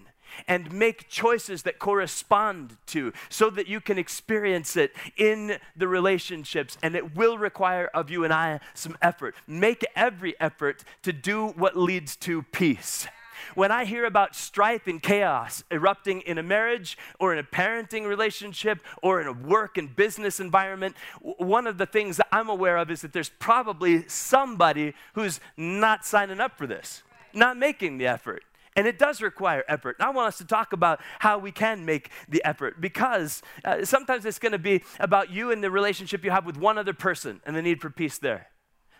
and 0.46 0.70
make 0.70 1.08
choices 1.08 1.62
that 1.62 1.78
correspond 1.78 2.76
to 2.88 3.14
so 3.30 3.48
that 3.48 3.68
you 3.68 3.80
can 3.80 3.96
experience 3.96 4.76
it 4.76 4.92
in 5.16 5.56
the 5.74 5.88
relationships. 5.88 6.76
And 6.82 6.94
it 6.94 7.16
will 7.16 7.38
require 7.38 7.86
of 7.94 8.10
you 8.10 8.22
and 8.22 8.34
I 8.34 8.60
some 8.74 8.98
effort. 9.00 9.34
Make 9.46 9.82
every 9.94 10.38
effort 10.38 10.84
to 11.04 11.12
do 11.12 11.48
what 11.48 11.74
leads 11.74 12.16
to 12.16 12.42
peace. 12.42 13.06
When 13.54 13.70
I 13.70 13.84
hear 13.84 14.04
about 14.04 14.34
strife 14.34 14.86
and 14.86 15.02
chaos 15.02 15.64
erupting 15.70 16.20
in 16.22 16.38
a 16.38 16.42
marriage 16.42 16.98
or 17.18 17.32
in 17.32 17.38
a 17.38 17.42
parenting 17.42 18.06
relationship 18.06 18.80
or 19.02 19.20
in 19.20 19.26
a 19.26 19.32
work 19.32 19.78
and 19.78 19.94
business 19.94 20.40
environment, 20.40 20.96
one 21.20 21.66
of 21.66 21.78
the 21.78 21.86
things 21.86 22.16
that 22.18 22.28
I'm 22.32 22.48
aware 22.48 22.76
of 22.76 22.90
is 22.90 23.02
that 23.02 23.12
there's 23.12 23.28
probably 23.28 24.06
somebody 24.08 24.94
who's 25.14 25.40
not 25.56 26.04
signing 26.04 26.40
up 26.40 26.56
for 26.56 26.66
this, 26.66 27.02
not 27.32 27.56
making 27.56 27.98
the 27.98 28.06
effort. 28.06 28.42
And 28.76 28.86
it 28.86 28.98
does 28.98 29.22
require 29.22 29.64
effort. 29.68 29.96
And 29.98 30.06
I 30.06 30.10
want 30.10 30.28
us 30.28 30.38
to 30.38 30.44
talk 30.44 30.74
about 30.74 31.00
how 31.20 31.38
we 31.38 31.50
can 31.50 31.86
make 31.86 32.10
the 32.28 32.44
effort 32.44 32.78
because 32.78 33.42
uh, 33.64 33.86
sometimes 33.86 34.26
it's 34.26 34.38
going 34.38 34.52
to 34.52 34.58
be 34.58 34.84
about 35.00 35.30
you 35.30 35.50
and 35.50 35.64
the 35.64 35.70
relationship 35.70 36.22
you 36.22 36.30
have 36.30 36.44
with 36.44 36.58
one 36.58 36.76
other 36.76 36.92
person 36.92 37.40
and 37.46 37.56
the 37.56 37.62
need 37.62 37.80
for 37.80 37.88
peace 37.88 38.18
there. 38.18 38.49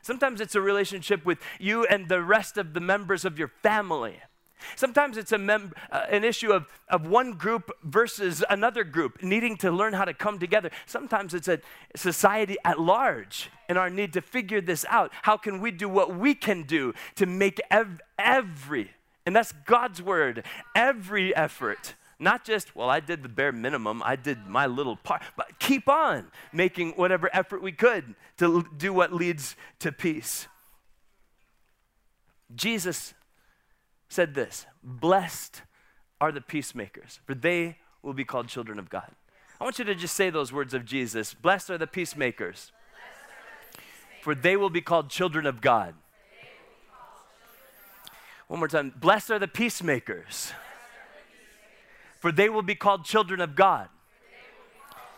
Sometimes 0.07 0.41
it's 0.41 0.55
a 0.55 0.61
relationship 0.61 1.25
with 1.25 1.41
you 1.59 1.85
and 1.85 2.09
the 2.09 2.23
rest 2.23 2.57
of 2.59 2.75
the 2.75 2.81
members 2.81 3.25
of 3.25 3.41
your 3.41 3.49
family. 3.49 4.21
Sometimes 4.77 5.17
it's 5.17 5.33
a 5.33 5.39
mem- 5.39 5.75
uh, 5.91 6.07
an 6.09 6.23
issue 6.23 6.53
of, 6.53 6.69
of 6.89 7.09
one 7.09 7.33
group 7.33 7.73
versus 7.83 8.45
another 8.49 8.85
group 8.85 9.21
needing 9.21 9.57
to 9.57 9.73
learn 9.73 9.95
how 9.95 10.05
to 10.05 10.15
come 10.15 10.39
together. 10.39 10.71
Sometimes 10.87 11.35
it's 11.35 11.49
a 11.49 11.59
society 11.97 12.57
at 12.65 12.79
large 12.79 13.51
and 13.69 13.77
our 13.77 13.91
need 13.91 14.13
to 14.13 14.21
figure 14.21 14.61
this 14.61 14.85
out. 14.89 15.11
How 15.23 15.37
can 15.37 15.61
we 15.61 15.73
do 15.73 15.89
what 15.89 16.17
we 16.17 16.37
can 16.37 16.63
do 16.63 16.95
to 17.17 17.27
make 17.27 17.61
ev- 17.69 18.01
every, 18.17 18.93
and 19.27 19.35
that's 19.35 19.51
God's 19.51 20.01
word, 20.01 20.45
every 20.77 21.35
effort 21.35 21.97
not 22.19 22.45
just, 22.45 22.75
well, 22.75 22.89
I 22.89 23.01
did 23.01 23.23
the 23.23 23.29
bare 23.29 23.53
minimum, 23.53 24.03
I 24.05 24.17
did 24.17 24.47
my 24.47 24.67
little 24.67 24.97
part, 24.97 25.23
but 25.37 25.59
keep 25.59 25.89
on 25.89 26.31
making 26.53 26.93
whatever 26.93 27.29
effort 27.33 27.63
we 27.63 27.73
could 27.73 28.15
to 28.39 28.65
do 28.77 28.93
what 28.93 29.13
leads 29.13 29.55
to 29.81 29.93
peace. 29.93 30.49
Jesus 32.55 33.13
said 34.09 34.35
this 34.35 34.67
Blessed 34.83 35.63
are 36.21 36.33
the 36.33 36.41
peacemakers, 36.41 37.21
for 37.27 37.35
they 37.35 37.77
will 38.03 38.15
be 38.15 38.25
called 38.25 38.49
children 38.49 38.79
of 38.79 38.89
God. 38.89 39.11
I 39.61 39.65
want 39.65 39.79
you 39.79 39.85
to 39.85 39.95
just 39.95 40.15
say 40.15 40.31
those 40.31 40.53
words 40.53 40.73
of 40.73 40.87
Jesus 40.87 41.35
Blessed 41.35 41.71
are 41.71 41.79
the 41.79 41.87
peacemakers, 41.87 42.73
for 44.23 44.35
they 44.35 44.57
will 44.57 44.71
be 44.71 44.81
called 44.81 45.11
children 45.11 45.45
of 45.45 45.61
God. 45.61 45.95
One 48.47 48.61
more 48.61 48.69
time. 48.69 48.95
Blessed 48.97 49.33
are 49.33 49.39
the 49.39 49.49
peacemakers 49.49 50.53
for 52.19 52.33
they 52.33 52.49
will 52.49 52.63
be 52.63 52.75
called 52.75 53.05
children 53.05 53.41
of 53.41 53.55
God. 53.55 53.89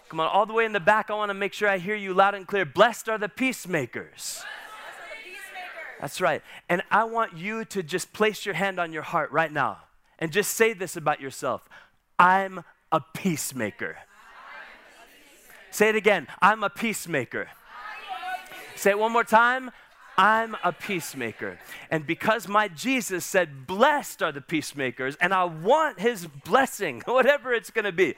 Come 0.09 0.21
on, 0.21 0.29
all 0.29 0.47
the 0.47 0.55
way 0.55 0.65
in 0.65 0.73
the 0.73 0.81
back, 0.81 1.11
I 1.11 1.15
want 1.15 1.29
to 1.31 1.35
make 1.35 1.53
sure 1.53 1.69
I 1.69 1.79
hear 1.79 1.95
you 1.95 2.15
loud 2.15 2.35
and 2.35 2.47
clear. 2.47 2.65
Blessed 2.65 3.09
are 3.09 3.19
the 3.19 3.29
peacemakers. 3.29 4.43
That's 6.01 6.21
right. 6.21 6.43
And 6.69 6.83
I 6.91 7.05
want 7.05 7.37
you 7.37 7.65
to 7.67 7.83
just 7.83 8.13
place 8.13 8.47
your 8.47 8.55
hand 8.55 8.79
on 8.79 8.93
your 8.93 9.03
heart 9.03 9.31
right 9.33 9.53
now 9.53 9.79
and 10.19 10.33
just 10.33 10.55
say 10.55 10.73
this 10.73 10.97
about 10.97 11.21
yourself 11.21 11.69
I'm 12.19 12.65
a 12.91 13.01
peacemaker. 13.01 13.99
Say 15.71 15.91
it 15.91 15.97
again 15.97 16.27
I'm 16.41 16.63
a 16.63 16.71
peacemaker. 16.71 17.49
Say 18.77 18.91
it 18.91 18.99
one 18.99 19.13
more 19.13 19.25
time. 19.25 19.73
I'm 20.19 20.57
a 20.65 20.73
peacemaker. 20.73 21.61
And 21.93 22.05
because 22.05 22.49
my 22.49 22.67
Jesus 22.67 23.25
said, 23.25 23.69
Blessed 23.69 24.21
are 24.21 24.33
the 24.33 24.41
peacemakers, 24.41 25.17
and 25.21 25.33
I 25.33 25.45
want 25.45 26.01
his 26.01 26.27
blessing, 26.27 27.03
whatever 27.07 27.55
it's 27.55 27.71
gonna 27.71 27.93
be. 27.93 28.17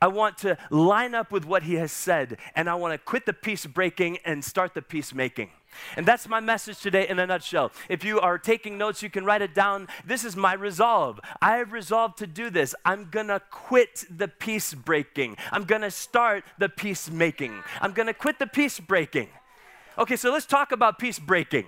I 0.00 0.08
want 0.08 0.38
to 0.38 0.58
line 0.70 1.14
up 1.14 1.30
with 1.30 1.44
what 1.44 1.62
he 1.62 1.74
has 1.74 1.92
said, 1.92 2.38
and 2.56 2.68
I 2.68 2.74
want 2.74 2.92
to 2.92 2.98
quit 2.98 3.24
the 3.24 3.32
peace 3.32 3.66
breaking 3.66 4.18
and 4.24 4.44
start 4.44 4.74
the 4.74 4.82
peacemaking. 4.82 5.50
And 5.96 6.04
that's 6.04 6.28
my 6.28 6.40
message 6.40 6.80
today 6.80 7.08
in 7.08 7.20
a 7.20 7.26
nutshell. 7.26 7.70
If 7.88 8.04
you 8.04 8.18
are 8.18 8.36
taking 8.36 8.76
notes, 8.76 9.02
you 9.02 9.10
can 9.10 9.24
write 9.24 9.42
it 9.42 9.54
down. 9.54 9.86
This 10.04 10.24
is 10.24 10.34
my 10.34 10.54
resolve. 10.54 11.20
I 11.40 11.58
have 11.58 11.72
resolved 11.72 12.18
to 12.18 12.26
do 12.26 12.50
this. 12.50 12.74
I'm 12.84 13.10
going 13.10 13.28
to 13.28 13.40
quit 13.50 14.04
the 14.10 14.28
peace 14.28 14.74
breaking. 14.74 15.36
I'm 15.52 15.64
going 15.64 15.82
to 15.82 15.90
start 15.90 16.44
the 16.58 16.68
peacemaking. 16.68 17.62
I'm 17.80 17.92
going 17.92 18.08
to 18.08 18.14
quit 18.14 18.40
the 18.40 18.46
peace 18.48 18.80
breaking. 18.80 19.28
Okay, 19.98 20.16
so 20.16 20.32
let's 20.32 20.46
talk 20.46 20.72
about 20.72 20.98
peace 20.98 21.18
breaking. 21.18 21.66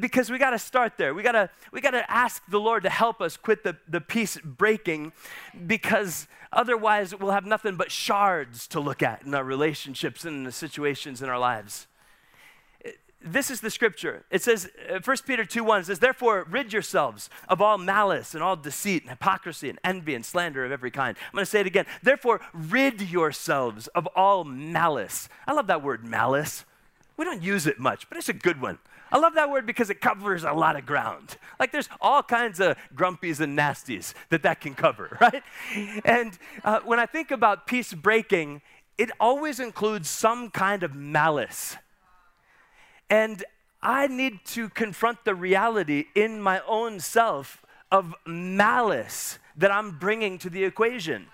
Because 0.00 0.30
we 0.30 0.38
got 0.38 0.50
to 0.50 0.58
start 0.58 0.94
there. 0.96 1.12
We 1.12 1.22
got 1.22 1.32
to 1.32 1.50
we 1.70 1.82
got 1.82 1.90
to 1.90 2.10
ask 2.10 2.42
the 2.48 2.58
Lord 2.58 2.82
to 2.84 2.88
help 2.88 3.20
us 3.20 3.36
quit 3.36 3.62
the, 3.62 3.76
the 3.86 4.00
peace 4.00 4.38
breaking 4.42 5.12
because 5.66 6.28
otherwise 6.50 7.14
we'll 7.14 7.32
have 7.32 7.44
nothing 7.44 7.76
but 7.76 7.90
shards 7.90 8.66
to 8.68 8.80
look 8.80 9.02
at 9.02 9.22
in 9.26 9.34
our 9.34 9.44
relationships 9.44 10.24
and 10.24 10.36
in 10.38 10.44
the 10.44 10.52
situations 10.52 11.20
in 11.20 11.28
our 11.28 11.38
lives 11.38 11.88
this 13.26 13.50
is 13.50 13.60
the 13.60 13.70
scripture. 13.70 14.24
It 14.30 14.42
says, 14.42 14.70
uh, 14.90 15.00
1 15.02 15.16
Peter 15.26 15.44
2 15.44 15.64
1 15.64 15.84
says, 15.84 15.98
Therefore, 15.98 16.46
rid 16.48 16.72
yourselves 16.72 17.28
of 17.48 17.60
all 17.60 17.78
malice 17.78 18.34
and 18.34 18.42
all 18.42 18.56
deceit 18.56 19.02
and 19.02 19.10
hypocrisy 19.10 19.68
and 19.68 19.78
envy 19.82 20.14
and 20.14 20.24
slander 20.24 20.64
of 20.64 20.72
every 20.72 20.90
kind. 20.90 21.16
I'm 21.26 21.32
going 21.32 21.44
to 21.44 21.50
say 21.50 21.60
it 21.60 21.66
again. 21.66 21.86
Therefore, 22.02 22.40
rid 22.52 23.02
yourselves 23.02 23.88
of 23.88 24.06
all 24.14 24.44
malice. 24.44 25.28
I 25.46 25.52
love 25.52 25.66
that 25.66 25.82
word, 25.82 26.04
malice. 26.04 26.64
We 27.16 27.24
don't 27.24 27.42
use 27.42 27.66
it 27.66 27.78
much, 27.78 28.08
but 28.08 28.18
it's 28.18 28.28
a 28.28 28.34
good 28.34 28.60
one. 28.60 28.78
I 29.10 29.18
love 29.18 29.34
that 29.34 29.50
word 29.50 29.66
because 29.66 29.88
it 29.88 30.00
covers 30.00 30.44
a 30.44 30.52
lot 30.52 30.76
of 30.76 30.84
ground. 30.84 31.36
Like 31.60 31.72
there's 31.72 31.88
all 32.00 32.22
kinds 32.22 32.60
of 32.60 32.76
grumpies 32.94 33.40
and 33.40 33.56
nasties 33.56 34.14
that 34.30 34.42
that 34.42 34.60
can 34.60 34.74
cover, 34.74 35.16
right? 35.20 35.42
And 36.04 36.36
uh, 36.64 36.80
when 36.84 36.98
I 36.98 37.06
think 37.06 37.30
about 37.30 37.66
peace 37.66 37.94
breaking, 37.94 38.62
it 38.98 39.10
always 39.20 39.60
includes 39.60 40.08
some 40.08 40.50
kind 40.50 40.82
of 40.82 40.94
malice. 40.94 41.76
And 43.08 43.44
I 43.80 44.08
need 44.08 44.44
to 44.46 44.68
confront 44.70 45.24
the 45.24 45.34
reality 45.34 46.06
in 46.14 46.40
my 46.40 46.60
own 46.66 46.98
self 46.98 47.62
of 47.92 48.14
malice 48.26 49.38
that 49.56 49.72
I'm 49.72 49.98
bringing 49.98 50.38
to 50.38 50.50
the 50.50 50.64
equation 50.64 51.28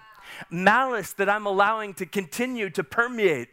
malice 0.50 1.12
that 1.14 1.28
I'm 1.28 1.46
allowing 1.46 1.94
to 1.94 2.06
continue 2.06 2.70
to 2.70 2.84
permeate 2.84 3.48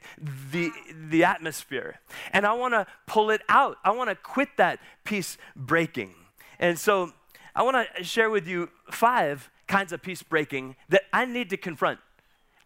the, 0.52 0.72
the 1.10 1.24
atmosphere. 1.24 2.00
And 2.34 2.46
I 2.46 2.54
want 2.54 2.74
to 2.74 2.86
pull 3.06 3.30
it 3.30 3.42
out. 3.50 3.78
I 3.84 3.92
want 3.92 4.10
to 4.10 4.16
quit 4.16 4.50
that 4.58 4.80
peace 5.04 5.38
breaking. 5.56 6.14
And 6.60 6.78
so 6.78 7.14
I 7.56 7.64
want 7.64 7.88
to 7.96 8.04
share 8.04 8.30
with 8.30 8.48
you 8.48 8.70
five 8.92 9.50
kinds 9.68 9.94
of 9.94 10.02
peace 10.02 10.24
breaking 10.24 10.76
that 10.90 11.04
I 11.14 11.26
need 11.26 11.50
to 11.52 11.58
confront. 11.58 12.00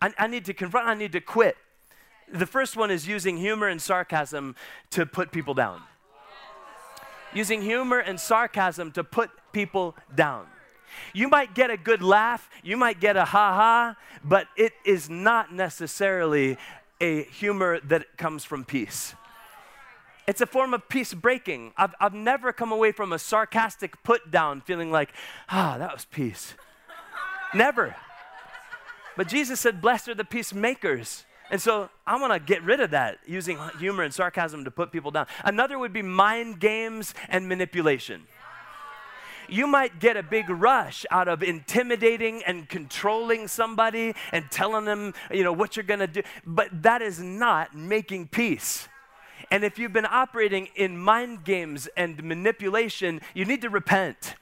I, 0.01 0.13
I 0.17 0.27
need 0.27 0.45
to 0.45 0.53
confront, 0.53 0.87
I 0.87 0.93
need 0.93 1.11
to 1.13 1.21
quit. 1.21 1.57
The 2.31 2.45
first 2.45 2.75
one 2.75 2.89
is 2.89 3.07
using 3.07 3.37
humor 3.37 3.67
and 3.67 3.81
sarcasm 3.81 4.55
to 4.91 5.05
put 5.05 5.31
people 5.31 5.53
down. 5.53 5.81
Using 7.33 7.61
humor 7.61 7.99
and 7.99 8.19
sarcasm 8.19 8.91
to 8.93 9.03
put 9.03 9.29
people 9.51 9.95
down. 10.13 10.47
You 11.13 11.27
might 11.27 11.53
get 11.53 11.69
a 11.69 11.77
good 11.77 12.01
laugh, 12.01 12.49
you 12.63 12.77
might 12.77 12.99
get 12.99 13.15
a 13.15 13.25
ha 13.25 13.53
ha, 13.53 13.95
but 14.23 14.47
it 14.55 14.73
is 14.85 15.09
not 15.09 15.53
necessarily 15.53 16.57
a 17.01 17.23
humor 17.23 17.79
that 17.81 18.17
comes 18.17 18.43
from 18.43 18.63
peace. 18.63 19.15
It's 20.25 20.39
a 20.39 20.45
form 20.45 20.73
of 20.73 20.87
peace 20.87 21.13
breaking. 21.13 21.73
I've, 21.75 21.93
I've 21.99 22.13
never 22.13 22.53
come 22.53 22.71
away 22.71 22.93
from 22.93 23.11
a 23.11 23.19
sarcastic 23.19 24.01
put 24.03 24.31
down 24.31 24.61
feeling 24.61 24.89
like, 24.89 25.09
ah, 25.49 25.77
that 25.77 25.91
was 25.93 26.05
peace. 26.05 26.53
never. 27.53 27.95
But 29.17 29.27
Jesus 29.27 29.59
said, 29.59 29.81
Blessed 29.81 30.09
are 30.09 30.15
the 30.15 30.23
peacemakers. 30.23 31.25
And 31.51 31.61
so 31.61 31.89
I 32.07 32.19
want 32.19 32.33
to 32.33 32.39
get 32.39 32.63
rid 32.63 32.79
of 32.79 32.91
that 32.91 33.19
using 33.27 33.59
humor 33.77 34.03
and 34.03 34.13
sarcasm 34.13 34.63
to 34.63 34.71
put 34.71 34.91
people 34.91 35.11
down. 35.11 35.27
Another 35.43 35.77
would 35.77 35.93
be 35.93 36.01
mind 36.01 36.59
games 36.59 37.13
and 37.29 37.47
manipulation. 37.47 38.23
You 39.53 39.67
might 39.67 39.99
get 39.99 40.17
a 40.17 40.23
big 40.23 40.49
rush 40.49 41.05
out 41.11 41.27
of 41.27 41.43
intimidating 41.43 42.43
and 42.43 42.67
controlling 42.67 43.47
somebody 43.47 44.15
and 44.31 44.49
telling 44.49 44.85
them, 44.85 45.13
you 45.29 45.43
know, 45.43 45.53
what 45.53 45.77
you're 45.77 45.83
going 45.83 45.99
to 45.99 46.07
do, 46.07 46.23
but 46.43 46.69
that 46.81 47.03
is 47.03 47.19
not 47.19 47.75
making 47.75 48.29
peace. 48.29 48.87
And 49.51 49.63
if 49.63 49.77
you've 49.77 49.93
been 49.93 50.07
operating 50.07 50.69
in 50.75 50.97
mind 50.97 51.43
games 51.43 51.87
and 51.95 52.23
manipulation, 52.23 53.21
you 53.35 53.45
need 53.45 53.61
to 53.61 53.69
repent. 53.69 54.33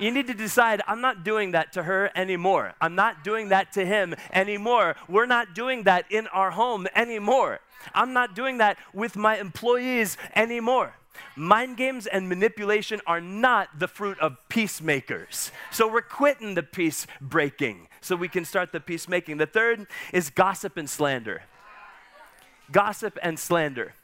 You 0.00 0.10
need 0.10 0.26
to 0.26 0.34
decide, 0.34 0.82
I'm 0.88 1.00
not 1.00 1.22
doing 1.22 1.52
that 1.52 1.72
to 1.74 1.84
her 1.84 2.10
anymore. 2.16 2.74
I'm 2.80 2.96
not 2.96 3.22
doing 3.22 3.50
that 3.50 3.70
to 3.74 3.86
him 3.86 4.16
anymore. 4.32 4.96
We're 5.08 5.26
not 5.26 5.54
doing 5.54 5.84
that 5.84 6.06
in 6.10 6.26
our 6.28 6.50
home 6.50 6.88
anymore. 6.96 7.60
I'm 7.94 8.12
not 8.12 8.34
doing 8.34 8.58
that 8.58 8.76
with 8.92 9.14
my 9.14 9.38
employees 9.38 10.16
anymore. 10.34 10.94
Mind 11.36 11.76
games 11.76 12.06
and 12.06 12.28
manipulation 12.28 13.00
are 13.06 13.20
not 13.20 13.78
the 13.78 13.88
fruit 13.88 14.18
of 14.20 14.36
peacemakers. 14.48 15.50
So 15.70 15.86
we're 15.90 16.02
quitting 16.02 16.54
the 16.54 16.62
peace 16.62 17.06
breaking 17.20 17.88
so 18.00 18.16
we 18.16 18.28
can 18.28 18.44
start 18.44 18.72
the 18.72 18.80
peacemaking. 18.80 19.38
The 19.38 19.46
third 19.46 19.86
is 20.12 20.30
gossip 20.30 20.76
and 20.76 20.88
slander. 20.88 21.42
Gossip 22.70 23.18
and 23.22 23.38
slander 23.38 23.94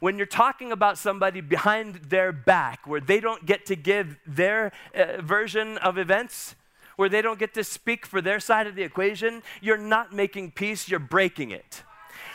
when 0.00 0.16
you're 0.16 0.26
talking 0.26 0.72
about 0.72 0.98
somebody 0.98 1.40
behind 1.40 1.96
their 2.08 2.32
back, 2.32 2.86
where 2.86 3.00
they 3.00 3.20
don't 3.20 3.46
get 3.46 3.66
to 3.66 3.76
give 3.76 4.18
their 4.26 4.72
uh, 4.94 5.20
version 5.20 5.78
of 5.78 5.98
events, 5.98 6.54
where 6.96 7.08
they 7.08 7.22
don't 7.22 7.38
get 7.38 7.54
to 7.54 7.64
speak 7.64 8.06
for 8.06 8.20
their 8.20 8.40
side 8.40 8.66
of 8.66 8.74
the 8.74 8.82
equation, 8.82 9.42
you're 9.60 9.78
not 9.78 10.12
making 10.12 10.50
peace, 10.52 10.88
you're 10.88 11.00
breaking 11.00 11.50
it. 11.50 11.82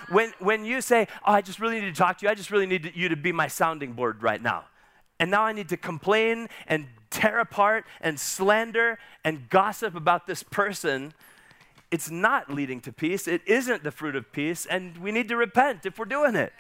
When, 0.09 0.33
when 0.39 0.65
you 0.65 0.81
say, 0.81 1.07
Oh, 1.25 1.33
I 1.33 1.41
just 1.41 1.59
really 1.59 1.79
need 1.79 1.93
to 1.93 1.97
talk 1.97 2.19
to 2.19 2.25
you, 2.25 2.29
I 2.29 2.35
just 2.35 2.51
really 2.51 2.65
need 2.65 2.93
you 2.95 3.09
to 3.09 3.15
be 3.15 3.31
my 3.31 3.47
sounding 3.47 3.93
board 3.93 4.21
right 4.21 4.41
now. 4.41 4.65
And 5.19 5.31
now 5.31 5.43
I 5.43 5.53
need 5.53 5.69
to 5.69 5.77
complain 5.77 6.49
and 6.67 6.87
tear 7.09 7.39
apart 7.39 7.85
and 8.01 8.19
slander 8.19 8.99
and 9.23 9.49
gossip 9.49 9.95
about 9.95 10.27
this 10.27 10.43
person. 10.43 11.13
It's 11.89 12.11
not 12.11 12.53
leading 12.53 12.81
to 12.81 12.91
peace. 12.91 13.27
It 13.27 13.41
isn't 13.45 13.83
the 13.83 13.91
fruit 13.91 14.15
of 14.15 14.31
peace. 14.31 14.65
And 14.65 14.97
we 14.97 15.11
need 15.11 15.29
to 15.29 15.37
repent 15.37 15.85
if 15.85 15.97
we're 15.97 16.05
doing 16.05 16.35
it. 16.35 16.51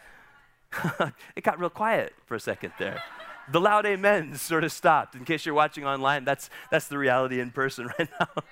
it 1.35 1.43
got 1.43 1.59
real 1.59 1.69
quiet 1.69 2.13
for 2.25 2.35
a 2.35 2.39
second 2.39 2.73
there. 2.79 3.03
The 3.51 3.59
loud 3.59 3.85
amens 3.85 4.41
sort 4.41 4.63
of 4.63 4.71
stopped. 4.71 5.15
In 5.15 5.25
case 5.25 5.45
you're 5.45 5.55
watching 5.55 5.85
online, 5.85 6.25
that's, 6.25 6.49
that's 6.71 6.87
the 6.87 6.97
reality 6.97 7.39
in 7.39 7.51
person 7.51 7.87
right 7.99 8.09
now. 8.19 8.43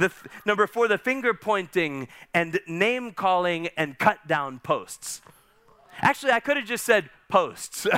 The 0.00 0.08
th- 0.08 0.32
number 0.44 0.66
four, 0.66 0.88
the 0.88 0.98
finger 0.98 1.34
pointing 1.34 2.08
and 2.34 2.58
name 2.66 3.12
calling 3.12 3.68
and 3.76 3.98
cut 3.98 4.26
down 4.26 4.58
posts. 4.58 5.20
Actually, 6.00 6.32
I 6.32 6.40
could 6.40 6.56
have 6.56 6.66
just 6.66 6.84
said 6.84 7.10
posts. 7.28 7.86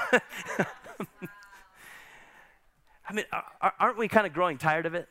I 3.09 3.15
mean, 3.15 3.25
aren't 3.79 3.99
we 3.99 4.09
kind 4.09 4.27
of 4.27 4.33
growing 4.33 4.59
tired 4.59 4.87
of 4.87 4.95
it? 4.95 5.09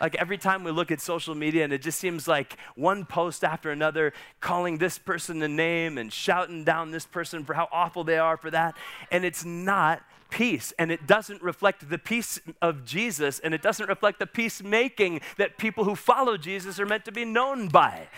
Like 0.00 0.14
every 0.16 0.38
time 0.38 0.64
we 0.64 0.70
look 0.70 0.90
at 0.90 1.00
social 1.00 1.34
media, 1.34 1.64
and 1.64 1.72
it 1.72 1.82
just 1.82 1.98
seems 1.98 2.26
like 2.26 2.56
one 2.74 3.04
post 3.04 3.44
after 3.44 3.70
another 3.70 4.12
calling 4.40 4.78
this 4.78 4.98
person 4.98 5.40
a 5.42 5.48
name 5.48 5.98
and 5.98 6.12
shouting 6.12 6.64
down 6.64 6.90
this 6.90 7.06
person 7.06 7.44
for 7.44 7.54
how 7.54 7.68
awful 7.70 8.02
they 8.02 8.18
are 8.18 8.36
for 8.36 8.50
that. 8.50 8.76
And 9.10 9.24
it's 9.24 9.44
not 9.44 10.02
peace 10.32 10.72
and 10.78 10.90
it 10.90 11.06
doesn't 11.06 11.42
reflect 11.42 11.90
the 11.90 11.98
peace 11.98 12.40
of 12.62 12.86
Jesus 12.86 13.38
and 13.38 13.52
it 13.52 13.60
doesn't 13.60 13.86
reflect 13.86 14.18
the 14.18 14.26
peacemaking 14.26 15.20
that 15.36 15.58
people 15.58 15.84
who 15.84 15.94
follow 15.94 16.38
Jesus 16.38 16.80
are 16.80 16.86
meant 16.86 17.04
to 17.04 17.12
be 17.12 17.26
known 17.26 17.68
by. 17.68 18.08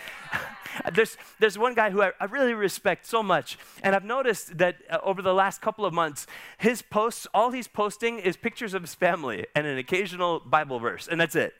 there's, 0.93 1.17
there's 1.39 1.57
one 1.57 1.75
guy 1.75 1.89
who 1.89 2.01
I, 2.01 2.13
I, 2.19 2.25
really 2.25 2.53
respect 2.53 3.05
so 3.05 3.21
much, 3.21 3.57
and 3.83 3.93
I've 3.93 4.05
noticed 4.05 4.57
that 4.57 4.77
uh, 4.89 4.99
over 5.03 5.21
the 5.21 5.33
last 5.33 5.61
couple 5.61 5.85
of 5.85 5.93
months, 5.93 6.25
his 6.57 6.81
posts, 6.81 7.27
all 7.33 7.51
he's 7.51 7.67
posting 7.67 8.19
is 8.19 8.37
pictures 8.37 8.73
of 8.73 8.81
his 8.81 8.95
family 8.95 9.45
and 9.53 9.67
an 9.67 9.77
occasional 9.77 10.39
Bible 10.39 10.79
verse, 10.79 11.07
and 11.09 11.19
that's 11.19 11.35
it. 11.35 11.53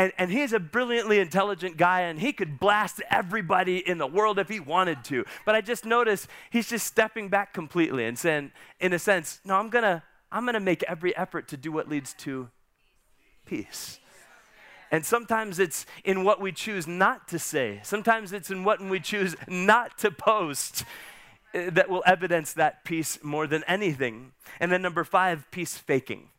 And, 0.00 0.12
and 0.16 0.32
he's 0.32 0.54
a 0.54 0.58
brilliantly 0.58 1.18
intelligent 1.18 1.76
guy, 1.76 2.00
and 2.00 2.18
he 2.18 2.32
could 2.32 2.58
blast 2.58 3.02
everybody 3.10 3.86
in 3.86 3.98
the 3.98 4.06
world 4.06 4.38
if 4.38 4.48
he 4.48 4.58
wanted 4.58 5.04
to. 5.04 5.26
But 5.44 5.54
I 5.54 5.60
just 5.60 5.84
noticed 5.84 6.26
he's 6.48 6.70
just 6.70 6.86
stepping 6.86 7.28
back 7.28 7.52
completely 7.52 8.06
and 8.06 8.18
saying, 8.18 8.52
in 8.80 8.94
a 8.94 8.98
sense, 8.98 9.40
no, 9.44 9.56
I'm 9.56 9.68
gonna, 9.68 10.02
I'm 10.32 10.46
gonna 10.46 10.58
make 10.58 10.82
every 10.84 11.14
effort 11.18 11.48
to 11.48 11.58
do 11.58 11.70
what 11.70 11.86
leads 11.86 12.14
to 12.14 12.48
peace. 13.44 14.00
And 14.90 15.04
sometimes 15.04 15.58
it's 15.58 15.84
in 16.02 16.24
what 16.24 16.40
we 16.40 16.50
choose 16.50 16.86
not 16.86 17.28
to 17.28 17.38
say. 17.38 17.80
Sometimes 17.82 18.32
it's 18.32 18.50
in 18.50 18.64
what 18.64 18.80
we 18.80 19.00
choose 19.00 19.36
not 19.46 19.98
to 19.98 20.10
post 20.10 20.82
eh, 21.52 21.68
that 21.68 21.90
will 21.90 22.02
evidence 22.06 22.54
that 22.54 22.86
peace 22.86 23.18
more 23.22 23.46
than 23.46 23.64
anything. 23.68 24.32
And 24.60 24.72
then 24.72 24.80
number 24.80 25.04
five, 25.04 25.44
peace 25.50 25.76
faking. 25.76 26.30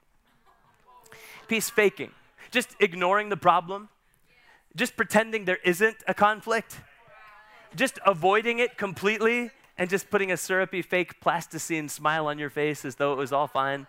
Peace 1.47 1.69
faking. 1.69 2.09
Just 2.51 2.75
ignoring 2.79 3.29
the 3.29 3.37
problem, 3.37 3.89
just 4.75 4.95
pretending 4.95 5.45
there 5.45 5.59
isn't 5.63 5.97
a 6.07 6.13
conflict, 6.13 6.77
just 7.75 7.99
avoiding 8.05 8.59
it 8.59 8.77
completely, 8.77 9.51
and 9.77 9.89
just 9.89 10.09
putting 10.09 10.31
a 10.31 10.37
syrupy 10.37 10.81
fake 10.81 11.19
plasticine 11.21 11.89
smile 11.89 12.27
on 12.27 12.37
your 12.37 12.49
face 12.49 12.85
as 12.85 12.95
though 12.95 13.13
it 13.13 13.17
was 13.17 13.31
all 13.31 13.47
fine. 13.47 13.87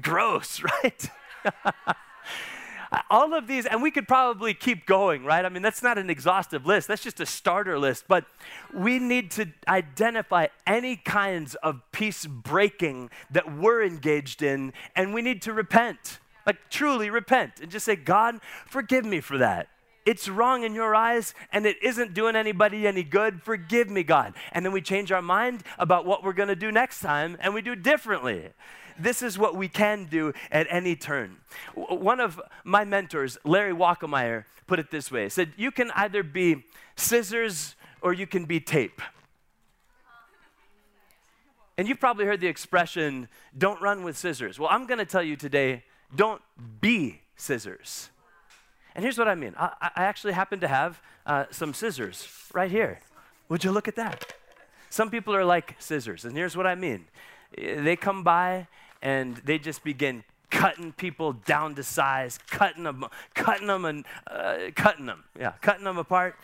Gross, 0.00 0.62
right? 0.84 1.10
all 3.10 3.34
of 3.34 3.46
these, 3.46 3.66
and 3.66 3.82
we 3.82 3.90
could 3.90 4.08
probably 4.08 4.54
keep 4.54 4.86
going, 4.86 5.24
right? 5.24 5.44
I 5.44 5.48
mean, 5.48 5.62
that's 5.62 5.82
not 5.82 5.98
an 5.98 6.08
exhaustive 6.08 6.66
list, 6.66 6.88
that's 6.88 7.02
just 7.02 7.20
a 7.20 7.26
starter 7.26 7.78
list. 7.78 8.04
But 8.08 8.24
we 8.72 8.98
need 8.98 9.30
to 9.32 9.48
identify 9.66 10.46
any 10.66 10.96
kinds 10.96 11.54
of 11.56 11.80
peace 11.92 12.26
breaking 12.26 13.10
that 13.30 13.56
we're 13.56 13.82
engaged 13.82 14.42
in, 14.42 14.72
and 14.94 15.12
we 15.12 15.22
need 15.22 15.42
to 15.42 15.52
repent. 15.52 16.18
Like, 16.48 16.70
truly 16.70 17.10
repent 17.10 17.60
and 17.60 17.70
just 17.70 17.84
say, 17.84 17.94
God, 17.94 18.40
forgive 18.66 19.04
me 19.04 19.20
for 19.20 19.36
that. 19.36 19.68
It's 20.06 20.30
wrong 20.30 20.62
in 20.64 20.74
your 20.74 20.94
eyes 20.94 21.34
and 21.52 21.66
it 21.66 21.76
isn't 21.82 22.14
doing 22.14 22.36
anybody 22.36 22.86
any 22.86 23.02
good. 23.02 23.42
Forgive 23.42 23.90
me, 23.90 24.02
God. 24.02 24.32
And 24.52 24.64
then 24.64 24.72
we 24.72 24.80
change 24.80 25.12
our 25.12 25.20
mind 25.20 25.62
about 25.78 26.06
what 26.06 26.24
we're 26.24 26.32
going 26.32 26.48
to 26.48 26.56
do 26.56 26.72
next 26.72 27.00
time 27.00 27.36
and 27.42 27.52
we 27.52 27.60
do 27.60 27.76
differently. 27.76 28.48
This 28.98 29.20
is 29.20 29.36
what 29.36 29.56
we 29.56 29.68
can 29.68 30.06
do 30.06 30.32
at 30.50 30.66
any 30.70 30.96
turn. 30.96 31.36
One 31.74 32.18
of 32.18 32.40
my 32.64 32.86
mentors, 32.86 33.36
Larry 33.44 33.74
Walkemeyer, 33.74 34.44
put 34.66 34.78
it 34.78 34.90
this 34.90 35.10
way. 35.10 35.24
He 35.24 35.28
said, 35.28 35.52
You 35.58 35.70
can 35.70 35.90
either 35.90 36.22
be 36.22 36.64
scissors 36.96 37.76
or 38.00 38.14
you 38.14 38.26
can 38.26 38.46
be 38.46 38.58
tape. 38.58 39.02
And 41.76 41.86
you've 41.86 42.00
probably 42.00 42.24
heard 42.24 42.40
the 42.40 42.46
expression, 42.46 43.28
don't 43.58 43.82
run 43.82 44.02
with 44.02 44.16
scissors. 44.16 44.58
Well, 44.58 44.70
I'm 44.72 44.86
going 44.86 44.98
to 44.98 45.04
tell 45.04 45.22
you 45.22 45.36
today 45.36 45.82
don't 46.14 46.42
be 46.80 47.20
scissors. 47.36 48.10
And 48.94 49.04
here's 49.04 49.18
what 49.18 49.28
I 49.28 49.34
mean 49.34 49.54
I, 49.56 49.90
I 49.96 50.04
actually 50.04 50.32
happen 50.32 50.60
to 50.60 50.68
have 50.68 51.00
uh, 51.26 51.44
some 51.50 51.74
scissors 51.74 52.28
right 52.52 52.70
here. 52.70 53.00
Would 53.48 53.64
you 53.64 53.70
look 53.70 53.88
at 53.88 53.96
that? 53.96 54.34
Some 54.90 55.10
people 55.10 55.34
are 55.34 55.44
like 55.44 55.76
scissors, 55.78 56.24
and 56.24 56.36
here's 56.36 56.56
what 56.56 56.66
I 56.66 56.74
mean 56.74 57.06
they 57.56 57.96
come 57.96 58.22
by 58.22 58.66
and 59.00 59.36
they 59.38 59.58
just 59.58 59.84
begin 59.84 60.24
cutting 60.50 60.92
people 60.92 61.32
down 61.32 61.74
to 61.74 61.82
size, 61.82 62.38
cutting 62.50 62.84
them, 62.84 63.04
cutting 63.34 63.66
them, 63.66 63.84
and 63.84 64.04
uh, 64.26 64.56
cutting 64.74 65.06
them, 65.06 65.24
yeah, 65.38 65.52
cutting 65.60 65.84
them 65.84 65.98
apart 65.98 66.36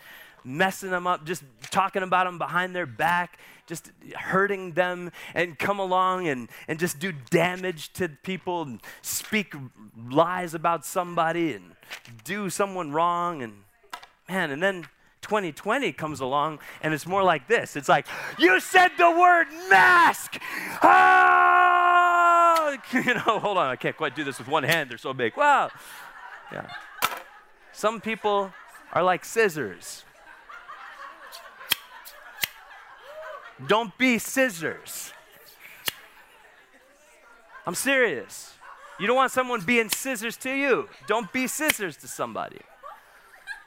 messing 0.45 0.91
them 0.91 1.07
up, 1.07 1.25
just 1.25 1.43
talking 1.71 2.03
about 2.03 2.25
them 2.25 2.37
behind 2.37 2.75
their 2.75 2.85
back, 2.85 3.39
just 3.65 3.91
hurting 4.15 4.73
them, 4.73 5.11
and 5.33 5.57
come 5.57 5.79
along 5.79 6.27
and, 6.27 6.49
and 6.67 6.79
just 6.79 6.99
do 6.99 7.11
damage 7.29 7.91
to 7.93 8.07
people 8.07 8.61
and 8.61 8.81
speak 9.01 9.55
lies 10.09 10.53
about 10.53 10.85
somebody 10.85 11.53
and 11.53 11.71
do 12.23 12.49
someone 12.49 12.91
wrong. 12.91 13.41
And 13.41 13.63
man, 14.29 14.51
and 14.51 14.61
then 14.61 14.87
2020 15.21 15.91
comes 15.93 16.19
along 16.19 16.59
and 16.83 16.93
it's 16.93 17.07
more 17.07 17.23
like 17.23 17.47
this 17.47 17.75
it's 17.75 17.89
like, 17.89 18.05
you 18.37 18.59
said 18.59 18.89
the 18.99 19.09
word 19.09 19.47
mask! 19.69 20.39
Ah! 20.83 21.81
You 22.93 23.13
know, 23.13 23.39
hold 23.39 23.57
on, 23.57 23.67
I 23.67 23.75
can't 23.75 23.95
quite 23.95 24.15
do 24.15 24.23
this 24.23 24.37
with 24.37 24.47
one 24.47 24.63
hand, 24.63 24.89
they're 24.89 24.97
so 24.97 25.13
big. 25.13 25.37
Wow. 25.37 25.69
Yeah. 26.51 26.67
Some 27.71 28.01
people 28.01 28.53
are 28.93 29.03
like 29.03 29.25
scissors. 29.25 30.03
Don't 33.67 33.97
be 33.97 34.17
scissors. 34.17 35.13
I'm 37.65 37.75
serious. 37.75 38.53
You 38.99 39.07
don't 39.07 39.15
want 39.15 39.31
someone 39.31 39.61
being 39.61 39.89
scissors 39.89 40.37
to 40.37 40.51
you. 40.51 40.87
Don't 41.07 41.31
be 41.33 41.47
scissors 41.47 41.97
to 41.97 42.07
somebody. 42.07 42.59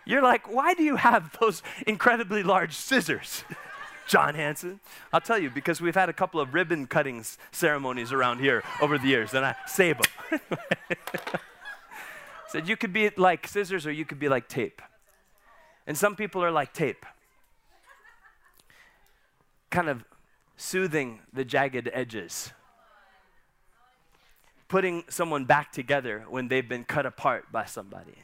You're 0.07 0.23
like, 0.23 0.51
why 0.51 0.75
do 0.75 0.83
you 0.83 0.97
have 0.97 1.37
those 1.39 1.63
incredibly 1.87 2.43
large 2.43 2.75
scissors? 2.75 3.45
John 4.07 4.35
Hanson. 4.35 4.81
I'll 5.13 5.21
tell 5.21 5.39
you 5.39 5.51
because 5.51 5.83
we've 5.83 5.95
had 5.95 6.09
a 6.09 6.15
couple 6.15 6.41
of 6.41 6.55
ribbon 6.55 6.87
cutting 6.87 7.25
ceremonies 7.53 8.11
around 8.11 8.39
here 8.39 8.65
over 8.81 8.97
the 8.97 9.07
years, 9.07 9.35
and 9.35 9.45
I 9.45 9.55
save 9.67 9.99
them. 10.31 10.41
Said 12.49 12.67
you 12.67 12.79
could 12.79 12.95
be 12.95 13.11
like 13.19 13.47
scissors 13.47 13.87
or 13.87 13.93
you 13.93 14.07
could 14.07 14.19
be 14.19 14.31
like 14.31 14.49
tape. 14.49 14.81
And 15.87 15.97
some 15.97 16.17
people 16.17 16.43
are 16.43 16.51
like 16.51 16.73
tape, 16.73 17.05
kind 19.71 19.89
of 19.89 20.05
soothing 20.57 21.21
the 21.33 21.45
jagged 21.45 21.89
edges, 21.93 22.53
putting 24.69 25.05
someone 25.09 25.45
back 25.45 25.73
together 25.73 26.25
when 26.29 26.49
they've 26.49 26.69
been 26.69 26.85
cut 26.85 27.07
apart 27.07 27.51
by 27.53 27.65
somebody 27.65 28.15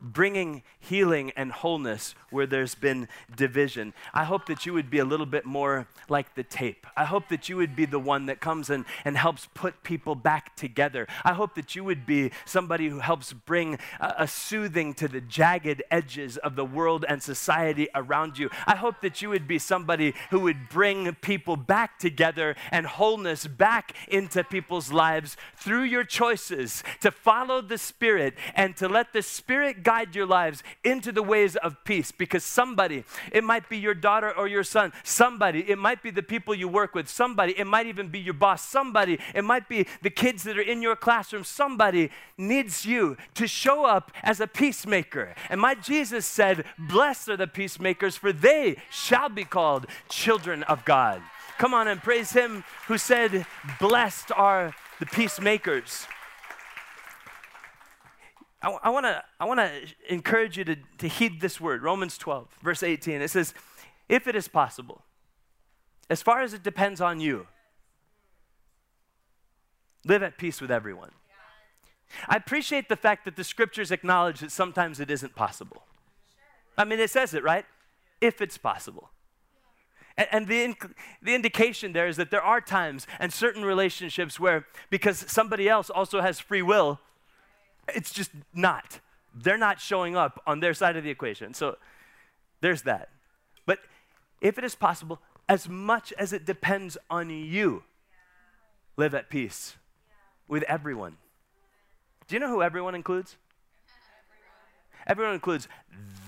bringing 0.00 0.62
healing 0.78 1.32
and 1.36 1.52
wholeness 1.52 2.14
where 2.30 2.46
there's 2.46 2.74
been 2.74 3.08
division. 3.34 3.94
I 4.12 4.24
hope 4.24 4.46
that 4.46 4.66
you 4.66 4.72
would 4.72 4.90
be 4.90 4.98
a 4.98 5.04
little 5.04 5.26
bit 5.26 5.44
more 5.44 5.86
like 6.08 6.34
the 6.34 6.42
tape. 6.42 6.86
I 6.96 7.04
hope 7.04 7.28
that 7.28 7.48
you 7.48 7.56
would 7.56 7.74
be 7.74 7.86
the 7.86 7.98
one 7.98 8.26
that 8.26 8.40
comes 8.40 8.70
in 8.70 8.84
and 9.04 9.16
helps 9.16 9.48
put 9.54 9.82
people 9.82 10.14
back 10.14 10.56
together. 10.56 11.06
I 11.24 11.32
hope 11.32 11.54
that 11.54 11.74
you 11.74 11.84
would 11.84 12.06
be 12.06 12.30
somebody 12.44 12.88
who 12.88 13.00
helps 13.00 13.32
bring 13.32 13.78
a, 14.00 14.14
a 14.18 14.28
soothing 14.28 14.94
to 14.94 15.08
the 15.08 15.20
jagged 15.20 15.82
edges 15.90 16.36
of 16.36 16.56
the 16.56 16.64
world 16.64 17.04
and 17.08 17.22
society 17.22 17.88
around 17.94 18.38
you. 18.38 18.50
I 18.66 18.76
hope 18.76 19.00
that 19.02 19.22
you 19.22 19.28
would 19.30 19.48
be 19.48 19.58
somebody 19.58 20.14
who 20.30 20.40
would 20.40 20.68
bring 20.68 21.14
people 21.16 21.56
back 21.56 21.98
together 21.98 22.56
and 22.70 22.86
wholeness 22.86 23.46
back 23.46 23.94
into 24.08 24.44
people's 24.44 24.92
lives 24.92 25.36
through 25.56 25.82
your 25.84 26.04
choices 26.04 26.82
to 27.00 27.10
follow 27.10 27.60
the 27.60 27.78
Spirit 27.78 28.34
and 28.54 28.76
to 28.76 28.88
let 28.88 29.12
the 29.12 29.22
Spirit 29.22 29.82
guide 29.86 30.16
your 30.16 30.26
lives 30.26 30.64
into 30.82 31.12
the 31.12 31.22
ways 31.22 31.54
of 31.54 31.76
peace 31.84 32.10
because 32.10 32.42
somebody, 32.42 33.04
it 33.30 33.44
might 33.44 33.68
be 33.68 33.78
your 33.78 33.94
daughter 33.94 34.36
or 34.36 34.48
your 34.48 34.64
son, 34.64 34.92
somebody, 35.04 35.64
it 35.70 35.78
might 35.78 36.02
be 36.02 36.10
the 36.10 36.24
people 36.24 36.52
you 36.52 36.66
work 36.66 36.92
with, 36.92 37.08
somebody, 37.08 37.54
it 37.56 37.68
might 37.68 37.86
even 37.86 38.08
be 38.08 38.18
your 38.18 38.34
boss, 38.34 38.68
somebody, 38.68 39.16
it 39.32 39.44
might 39.44 39.68
be 39.68 39.86
the 40.02 40.10
kids 40.10 40.42
that 40.42 40.58
are 40.58 40.68
in 40.72 40.82
your 40.82 40.96
classroom, 40.96 41.44
somebody 41.44 42.10
needs 42.36 42.84
you 42.84 43.16
to 43.34 43.46
show 43.46 43.84
up 43.84 44.10
as 44.24 44.40
a 44.40 44.48
peacemaker. 44.48 45.36
And 45.50 45.60
my 45.60 45.76
Jesus 45.76 46.26
said, 46.26 46.64
Blessed 46.76 47.28
are 47.28 47.36
the 47.36 47.46
peacemakers, 47.46 48.16
for 48.16 48.32
they 48.32 48.78
shall 48.90 49.28
be 49.28 49.44
called 49.44 49.86
children 50.08 50.64
of 50.64 50.84
God. 50.84 51.22
Come 51.58 51.74
on 51.74 51.86
and 51.86 52.02
praise 52.02 52.32
him 52.32 52.64
who 52.88 52.98
said, 52.98 53.46
Blessed 53.78 54.32
are 54.32 54.74
the 54.98 55.06
peacemakers. 55.06 56.08
I, 58.82 58.88
want 58.90 59.06
to 59.06 59.22
I 59.40 59.84
encourage 60.08 60.58
you 60.58 60.64
to, 60.64 60.76
to 60.98 61.08
heed 61.08 61.40
this 61.40 61.60
word, 61.60 61.82
Romans 61.82 62.18
12, 62.18 62.48
verse 62.62 62.82
18. 62.82 63.20
It 63.20 63.28
says, 63.28 63.54
If 64.08 64.26
it 64.26 64.34
is 64.34 64.48
possible, 64.48 65.02
as 66.08 66.22
far 66.22 66.40
as 66.40 66.54
it 66.54 66.62
depends 66.62 67.00
on 67.00 67.20
you, 67.20 67.46
live 70.04 70.22
at 70.22 70.38
peace 70.38 70.60
with 70.60 70.70
everyone. 70.70 71.10
I 72.28 72.36
appreciate 72.36 72.88
the 72.88 72.96
fact 72.96 73.24
that 73.24 73.36
the 73.36 73.44
scriptures 73.44 73.90
acknowledge 73.90 74.40
that 74.40 74.52
sometimes 74.52 75.00
it 75.00 75.10
isn't 75.10 75.34
possible. 75.34 75.82
I 76.78 76.84
mean, 76.84 77.00
it 77.00 77.10
says 77.10 77.34
it, 77.34 77.42
right? 77.42 77.64
If 78.20 78.40
it's 78.40 78.58
possible. 78.58 79.10
And, 80.16 80.28
and 80.30 80.46
the, 80.46 80.66
inc- 80.66 80.94
the 81.22 81.34
indication 81.34 81.92
there 81.92 82.06
is 82.06 82.16
that 82.16 82.30
there 82.30 82.42
are 82.42 82.60
times 82.60 83.06
and 83.18 83.32
certain 83.32 83.64
relationships 83.64 84.38
where, 84.38 84.66
because 84.90 85.24
somebody 85.28 85.68
else 85.68 85.90
also 85.90 86.20
has 86.20 86.38
free 86.38 86.62
will, 86.62 87.00
it's 87.94 88.12
just 88.12 88.30
not. 88.54 89.00
They're 89.34 89.58
not 89.58 89.80
showing 89.80 90.16
up 90.16 90.42
on 90.46 90.60
their 90.60 90.74
side 90.74 90.96
of 90.96 91.04
the 91.04 91.10
equation. 91.10 91.54
So 91.54 91.76
there's 92.60 92.82
that. 92.82 93.10
But 93.66 93.80
if 94.40 94.58
it 94.58 94.64
is 94.64 94.74
possible, 94.74 95.20
as 95.48 95.68
much 95.68 96.12
as 96.18 96.32
it 96.32 96.44
depends 96.44 96.96
on 97.10 97.30
you, 97.30 97.84
live 98.96 99.14
at 99.14 99.30
peace 99.30 99.76
with 100.48 100.62
everyone. 100.64 101.16
Do 102.28 102.34
you 102.34 102.40
know 102.40 102.48
who 102.48 102.62
everyone 102.62 102.94
includes? 102.94 103.36
Everyone 105.06 105.34
includes 105.34 105.68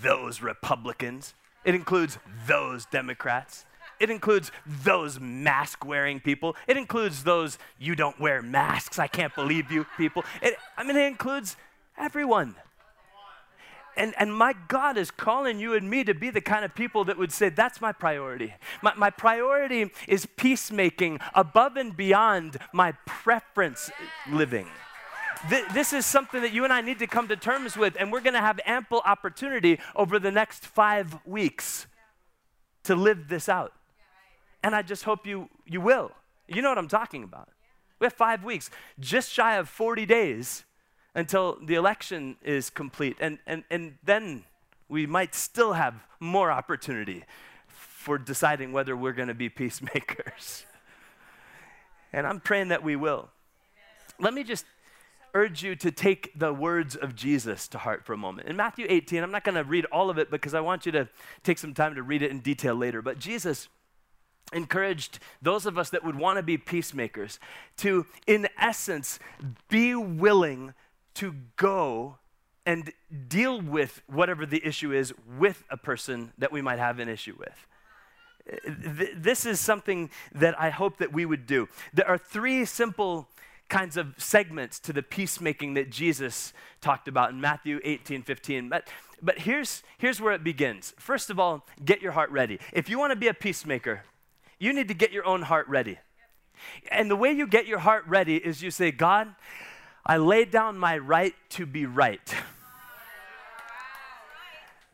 those 0.03 0.41
Republicans. 0.41 1.35
It 1.65 1.75
includes 1.75 2.19
those 2.47 2.87
Democrats. 2.87 3.65
It 4.01 4.11
includes 4.11 4.53
those 4.67 5.19
mask 5.19 5.85
wearing 5.85 6.21
people. 6.21 6.57
It 6.67 6.77
includes 6.77 7.25
those 7.25 7.59
you 7.79 7.95
don't 7.95 8.19
wear 8.21 8.43
masks, 8.43 8.99
I 8.99 9.07
can't 9.07 9.35
believe 9.35 9.71
you 9.71 9.87
people. 9.97 10.25
It, 10.43 10.57
I 10.77 10.85
mean, 10.85 10.97
it 10.97 11.07
includes 11.07 11.57
everyone. 11.97 12.55
And, 13.99 14.15
and 14.17 14.33
my 14.33 14.55
God 14.69 14.97
is 14.97 15.11
calling 15.11 15.59
you 15.59 15.75
and 15.75 15.91
me 15.91 16.05
to 16.05 16.15
be 16.15 16.31
the 16.31 16.41
kind 16.41 16.65
of 16.65 16.73
people 16.73 17.05
that 17.07 17.19
would 17.19 17.33
say, 17.33 17.49
That's 17.49 17.81
my 17.81 17.91
priority. 17.91 18.55
My, 18.81 18.95
my 18.95 19.11
priority 19.11 19.91
is 20.07 20.25
peacemaking 20.25 21.19
above 21.35 21.77
and 21.77 21.97
beyond 21.97 22.59
my 22.73 22.93
preference 23.07 23.91
living. 24.31 24.69
this 25.51 25.93
is 25.93 26.07
something 26.07 26.43
that 26.43 26.53
you 26.53 26.63
and 26.63 26.73
I 26.73 26.81
need 26.81 27.01
to 27.01 27.09
come 27.09 27.27
to 27.27 27.37
terms 27.37 27.77
with, 27.77 27.97
and 27.99 28.13
we're 28.13 28.21
going 28.21 28.35
to 28.35 28.41
have 28.41 28.61
ample 28.65 29.03
opportunity 29.05 29.81
over 29.97 30.21
the 30.21 30.31
next 30.31 30.65
five 30.65 31.19
weeks 31.27 31.89
to 32.85 32.95
live 32.95 33.29
this 33.29 33.49
out. 33.49 33.73
And 34.63 34.75
I 34.75 34.83
just 34.83 35.05
hope 35.05 35.27
you, 35.27 35.49
you 35.67 35.81
will. 35.81 36.13
You 36.47 36.63
know 36.63 36.69
what 36.69 36.79
I'm 36.79 36.89
talking 36.89 37.23
about. 37.23 37.49
We 37.99 38.07
have 38.07 38.13
five 38.13 38.45
weeks, 38.45 38.71
just 39.01 39.31
shy 39.31 39.57
of 39.57 39.69
40 39.69 40.07
days 40.07 40.65
until 41.15 41.59
the 41.63 41.75
election 41.75 42.37
is 42.43 42.71
complete. 42.71 43.17
And, 43.21 43.39
and, 43.47 43.65
and 43.71 43.99
then 44.05 44.45
we 44.89 45.07
might 45.07 45.35
still 45.35 45.73
have 45.73 45.95
more 46.21 46.51
opportunity 46.51 47.25
for 47.67 48.19
deciding 48.19 48.73
whether 48.73 48.97
we're 48.97 49.13
going 49.13 49.29
to 49.29 49.35
be 49.35 49.49
peacemakers. 49.49 50.65
and 52.13 52.27
I'm 52.27 52.41
praying 52.41 52.69
that 52.69 52.83
we 52.83 52.97
will. 52.97 53.29
Let 54.21 54.35
me 54.35 54.45
just 54.45 54.65
urge 55.35 55.63
you 55.63 55.77
to 55.77 55.91
take 55.91 56.37
the 56.39 56.53
words 56.53 56.97
of 56.97 57.15
Jesus 57.15 57.69
to 57.69 57.79
heart 57.79 58.05
for 58.05 58.13
a 58.13 58.17
moment. 58.17 58.49
In 58.49 58.57
Matthew 58.57 58.87
18, 58.89 59.23
I'm 59.23 59.31
not 59.31 59.45
going 59.45 59.55
to 59.57 59.65
read 59.65 59.85
all 59.87 60.11
of 60.11 60.19
it 60.19 60.31
because 60.31 60.55
I 60.55 60.61
want 60.61 60.87
you 60.87 60.93
to 60.93 61.09
take 61.43 61.59
some 61.59 61.75
time 61.75 61.95
to 61.97 62.03
read 62.03 62.23
it 62.23 62.31
in 62.31 62.41
detail 62.41 62.75
later. 62.75 63.03
But 63.03 63.19
Jesus 63.19 63.69
encouraged 64.53 65.19
those 65.43 65.67
of 65.67 65.79
us 65.79 65.91
that 65.91 66.05
would 66.05 66.17
want 66.17 66.39
to 66.39 66.43
be 66.43 66.57
peacemakers 66.57 67.39
to, 67.79 68.07
in 68.27 68.49
essence, 68.59 69.19
be 69.69 69.95
willing 69.95 70.75
to 71.15 71.35
go 71.57 72.17
and 72.65 72.93
deal 73.29 73.61
with 73.61 74.03
whatever 74.07 74.45
the 74.45 74.65
issue 74.65 74.93
is 74.93 75.13
with 75.39 75.65
a 75.71 75.77
person 75.77 76.33
that 76.39 76.53
we 76.53 76.61
might 76.61 76.79
have 76.79 76.99
an 76.99 77.09
issue 77.09 77.35
with. 77.39 77.67
This 79.17 79.45
is 79.45 79.61
something 79.61 80.11
that 80.33 80.59
I 80.61 80.71
hope 80.71 80.99
that 80.99 81.13
we 81.13 81.27
would 81.27 81.47
do. 81.47 81.69
There 81.93 82.07
are 82.07 82.19
three 82.19 82.65
simple 82.65 83.29
kinds 83.69 83.97
of 83.97 84.15
segments 84.19 84.79
to 84.81 84.93
the 84.93 85.03
peacemaking 85.03 85.75
that 85.75 85.91
Jesus 85.91 86.53
talked 86.81 87.09
about 87.09 87.31
in 87.31 87.41
Matthew 87.41 87.81
18, 87.85 88.23
15. 88.23 88.69
But, 88.69 88.89
but 89.23 89.41
here's, 89.41 89.83
here's 89.99 90.21
where 90.21 90.33
it 90.33 90.43
begins. 90.43 90.95
First 90.99 91.31
of 91.31 91.39
all, 91.39 91.67
get 91.85 92.01
your 92.01 92.13
heart 92.13 92.31
ready. 92.31 92.59
If 92.73 92.89
you 92.89 92.99
want 92.99 93.13
to 93.13 93.17
be 93.17 93.29
a 93.29 93.35
peacemaker, 93.35 94.05
you 94.59 94.73
need 94.73 94.89
to 94.89 94.95
get 94.95 95.13
your 95.13 95.25
own 95.25 95.43
heart 95.43 95.69
ready. 95.69 95.99
And 96.91 97.11
the 97.11 97.17
way 97.17 97.33
you 97.33 97.47
get 97.47 97.67
your 97.67 97.79
heart 97.79 98.05
ready 98.07 98.37
is 98.37 98.63
you 98.63 98.71
say, 98.71 98.91
God, 98.91 99.35
I 100.05 100.17
lay 100.17 100.45
down 100.45 100.79
my 100.79 100.99
right 100.99 101.35
to 101.51 101.67
be 101.67 101.87
right. 101.87 102.35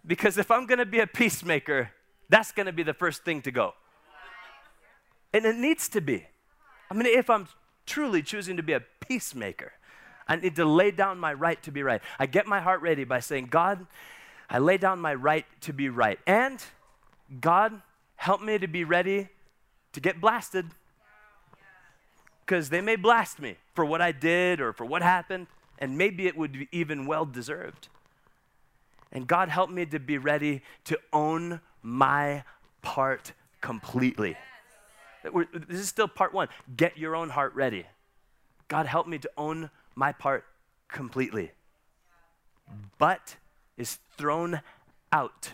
Because 0.06 0.36
if 0.36 0.50
I'm 0.50 0.66
going 0.66 0.78
to 0.78 0.86
be 0.86 1.00
a 1.00 1.06
peacemaker, 1.06 1.90
that's 2.28 2.52
going 2.52 2.66
to 2.66 2.72
be 2.72 2.82
the 2.82 2.92
first 2.92 3.24
thing 3.24 3.40
to 3.42 3.50
go. 3.50 3.74
And 5.32 5.46
it 5.46 5.56
needs 5.56 5.88
to 5.90 6.00
be. 6.00 6.26
I 6.90 6.94
mean, 6.94 7.06
if 7.06 7.30
I'm 7.30 7.48
truly 7.86 8.22
choosing 8.22 8.56
to 8.58 8.62
be 8.62 8.74
a 8.74 8.82
peacemaker, 9.00 9.72
I 10.28 10.36
need 10.36 10.56
to 10.56 10.64
lay 10.64 10.90
down 10.90 11.18
my 11.18 11.32
right 11.32 11.62
to 11.62 11.70
be 11.70 11.82
right. 11.82 12.02
I 12.18 12.26
get 12.26 12.46
my 12.46 12.60
heart 12.60 12.82
ready 12.82 13.04
by 13.04 13.20
saying, 13.20 13.46
God, 13.46 13.86
I 14.48 14.58
lay 14.58 14.76
down 14.76 15.00
my 15.00 15.14
right 15.14 15.46
to 15.62 15.72
be 15.72 15.88
right. 15.88 16.18
And 16.26 16.62
God, 17.40 17.80
help 18.16 18.42
me 18.42 18.58
to 18.58 18.68
be 18.68 18.84
ready 18.84 19.28
to 19.94 20.00
get 20.00 20.20
blasted. 20.20 20.66
Because 22.44 22.68
they 22.68 22.82
may 22.82 22.96
blast 22.96 23.40
me 23.40 23.56
for 23.74 23.84
what 23.84 24.02
I 24.02 24.12
did 24.12 24.60
or 24.60 24.72
for 24.72 24.84
what 24.84 25.02
happened, 25.02 25.46
and 25.78 25.96
maybe 25.96 26.26
it 26.26 26.36
would 26.36 26.52
be 26.52 26.68
even 26.70 27.06
well 27.06 27.24
deserved. 27.24 27.88
And 29.10 29.26
God 29.26 29.48
help 29.48 29.70
me 29.70 29.86
to 29.86 29.98
be 29.98 30.18
ready 30.18 30.60
to 30.84 30.98
own 31.12 31.60
my 31.82 32.44
part 32.82 33.32
completely. 33.60 34.36
this 35.22 35.80
is 35.80 35.88
still 35.88 36.08
part 36.08 36.34
one. 36.34 36.48
Get 36.76 36.98
your 36.98 37.16
own 37.16 37.30
heart 37.30 37.54
ready. 37.54 37.86
God 38.68 38.86
help 38.86 39.06
me 39.06 39.18
to 39.18 39.30
own 39.38 39.70
my 39.94 40.12
part 40.12 40.44
completely. 40.88 41.52
But 42.98 43.36
is 43.76 43.98
thrown 44.16 44.60
out. 45.12 45.52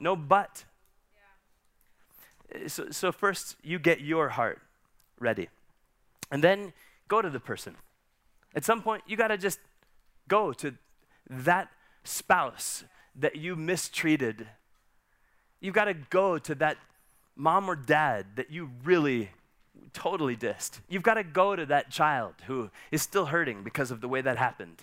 No 0.00 0.16
but 0.16 0.64
so, 2.66 2.90
so 2.90 3.12
first 3.12 3.56
you 3.62 3.78
get 3.78 4.00
your 4.00 4.30
heart 4.30 4.60
ready. 5.18 5.48
And 6.30 6.42
then 6.42 6.72
go 7.08 7.22
to 7.22 7.30
the 7.30 7.40
person. 7.40 7.76
At 8.54 8.64
some 8.64 8.82
point, 8.82 9.02
you 9.06 9.16
got 9.16 9.28
to 9.28 9.38
just 9.38 9.58
go 10.28 10.52
to 10.54 10.74
that 11.28 11.68
spouse 12.04 12.84
that 13.14 13.36
you 13.36 13.56
mistreated 13.56 14.46
You've 15.62 15.74
got 15.74 15.84
to 15.84 15.94
go 15.94 16.38
to 16.38 16.54
that 16.56 16.76
mom 17.36 17.70
or 17.70 17.76
dad 17.76 18.26
that 18.34 18.50
you 18.50 18.70
really 18.84 19.30
totally 19.92 20.36
dissed. 20.36 20.80
You've 20.88 21.04
got 21.04 21.14
to 21.14 21.22
go 21.22 21.54
to 21.54 21.64
that 21.66 21.88
child 21.88 22.34
who 22.48 22.70
is 22.90 23.00
still 23.00 23.26
hurting 23.26 23.62
because 23.62 23.92
of 23.92 24.00
the 24.00 24.08
way 24.08 24.20
that 24.20 24.36
happened. 24.36 24.82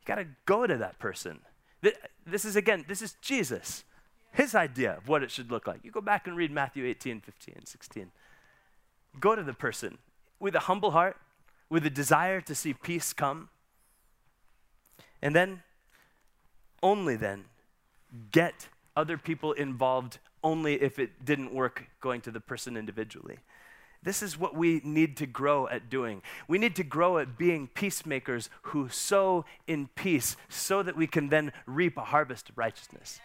You 0.00 0.06
got 0.06 0.14
to 0.16 0.26
go 0.46 0.66
to 0.66 0.78
that 0.78 0.98
person. 0.98 1.40
This 2.26 2.46
is, 2.46 2.56
again, 2.56 2.86
this 2.88 3.02
is 3.02 3.14
Jesus, 3.20 3.84
his 4.34 4.54
idea 4.54 4.96
of 4.96 5.08
what 5.08 5.22
it 5.22 5.30
should 5.30 5.50
look 5.50 5.66
like. 5.66 5.80
You 5.84 5.92
go 5.92 6.00
back 6.00 6.26
and 6.26 6.36
read 6.36 6.50
Matthew 6.50 6.84
18, 6.84 7.20
15, 7.20 7.66
16. 7.66 8.10
Go 9.20 9.36
to 9.36 9.42
the 9.42 9.54
person 9.54 9.98
with 10.40 10.56
a 10.56 10.60
humble 10.60 10.90
heart, 10.90 11.16
with 11.70 11.86
a 11.86 11.90
desire 11.90 12.40
to 12.40 12.54
see 12.54 12.74
peace 12.74 13.12
come. 13.12 13.48
And 15.22 15.36
then, 15.36 15.62
only 16.82 17.14
then, 17.14 17.44
get 18.32 18.68
other 18.96 19.16
people 19.16 19.52
involved 19.52 20.18
only 20.42 20.82
if 20.82 20.98
it 20.98 21.24
didn't 21.24 21.54
work 21.54 21.86
going 22.00 22.20
to 22.22 22.32
the 22.32 22.40
person 22.40 22.76
individually. 22.76 23.38
This 24.02 24.20
is 24.20 24.38
what 24.38 24.54
we 24.54 24.82
need 24.84 25.16
to 25.18 25.26
grow 25.26 25.68
at 25.68 25.88
doing. 25.88 26.22
We 26.48 26.58
need 26.58 26.76
to 26.76 26.84
grow 26.84 27.18
at 27.18 27.38
being 27.38 27.68
peacemakers 27.68 28.50
who 28.62 28.88
sow 28.88 29.44
in 29.66 29.88
peace 29.94 30.36
so 30.48 30.82
that 30.82 30.96
we 30.96 31.06
can 31.06 31.28
then 31.28 31.52
reap 31.66 31.96
a 31.96 32.04
harvest 32.04 32.50
of 32.50 32.58
righteousness. 32.58 33.20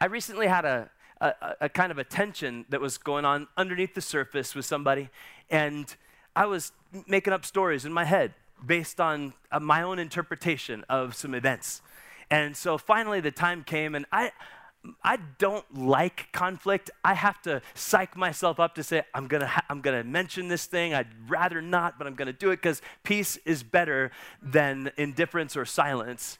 I 0.00 0.06
recently 0.06 0.46
had 0.46 0.64
a, 0.64 0.90
a, 1.20 1.32
a, 1.62 1.68
kind 1.68 1.90
of 1.90 1.98
a 1.98 2.04
tension 2.04 2.64
that 2.68 2.80
was 2.80 2.98
going 2.98 3.24
on 3.24 3.48
underneath 3.56 3.94
the 3.94 4.00
surface 4.00 4.54
with 4.54 4.64
somebody, 4.64 5.10
and 5.50 5.94
I 6.36 6.46
was 6.46 6.72
making 7.06 7.32
up 7.32 7.44
stories 7.44 7.84
in 7.84 7.92
my 7.92 8.04
head 8.04 8.34
based 8.64 9.00
on 9.00 9.34
uh, 9.52 9.60
my 9.60 9.82
own 9.82 9.98
interpretation 9.98 10.84
of 10.88 11.14
some 11.14 11.34
events. 11.34 11.82
And 12.30 12.56
so 12.56 12.78
finally 12.78 13.20
the 13.20 13.30
time 13.30 13.64
came, 13.64 13.94
and 13.94 14.06
I, 14.12 14.32
I 15.02 15.18
don't 15.38 15.64
like 15.76 16.28
conflict. 16.32 16.90
I 17.04 17.14
have 17.14 17.40
to 17.42 17.62
psych 17.74 18.16
myself 18.16 18.60
up 18.60 18.74
to 18.76 18.82
say, 18.82 19.02
I'm 19.14 19.26
going 19.26 19.40
to 19.40 19.46
ha- 19.46 19.64
I'm 19.68 19.82
to 19.82 20.04
mention 20.04 20.48
this 20.48 20.66
thing. 20.66 20.94
I'd 20.94 21.08
rather 21.28 21.60
not, 21.60 21.98
but 21.98 22.06
I'm 22.06 22.14
going 22.14 22.26
to 22.26 22.32
do 22.32 22.50
it 22.50 22.56
because 22.56 22.82
peace 23.02 23.36
is 23.44 23.62
better 23.62 24.10
than 24.42 24.92
indifference 24.96 25.56
or 25.56 25.64
silence. 25.64 26.38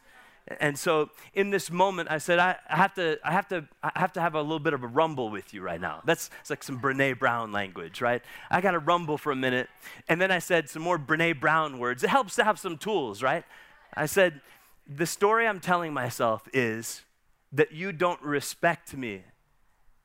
And 0.60 0.78
so 0.78 1.10
in 1.34 1.50
this 1.50 1.70
moment, 1.70 2.10
I 2.10 2.18
said, 2.18 2.38
I, 2.38 2.56
I, 2.70 2.76
have 2.76 2.94
to, 2.94 3.18
I, 3.24 3.32
have 3.32 3.48
to, 3.48 3.68
I 3.82 3.92
have 3.96 4.12
to 4.14 4.20
have 4.20 4.34
a 4.34 4.40
little 4.40 4.58
bit 4.58 4.72
of 4.72 4.82
a 4.82 4.86
rumble 4.86 5.30
with 5.30 5.52
you 5.52 5.62
right 5.62 5.80
now. 5.80 6.00
That's 6.04 6.30
it's 6.40 6.50
like 6.50 6.62
some 6.62 6.80
Brene 6.80 7.18
Brown 7.18 7.52
language, 7.52 8.00
right? 8.00 8.22
I 8.50 8.60
got 8.60 8.70
to 8.72 8.78
rumble 8.78 9.18
for 9.18 9.30
a 9.30 9.36
minute. 9.36 9.68
And 10.08 10.20
then 10.20 10.30
I 10.30 10.38
said 10.38 10.70
some 10.70 10.82
more 10.82 10.98
Brene 10.98 11.38
Brown 11.38 11.78
words. 11.78 12.02
It 12.02 12.10
helps 12.10 12.34
to 12.36 12.44
have 12.44 12.58
some 12.58 12.78
tools, 12.78 13.22
right? 13.22 13.44
I 13.94 14.06
said, 14.06 14.40
the 14.86 15.06
story 15.06 15.46
I'm 15.46 15.60
telling 15.60 15.92
myself 15.92 16.48
is 16.52 17.02
that 17.52 17.72
you 17.72 17.92
don't 17.92 18.22
respect 18.22 18.96
me 18.96 19.24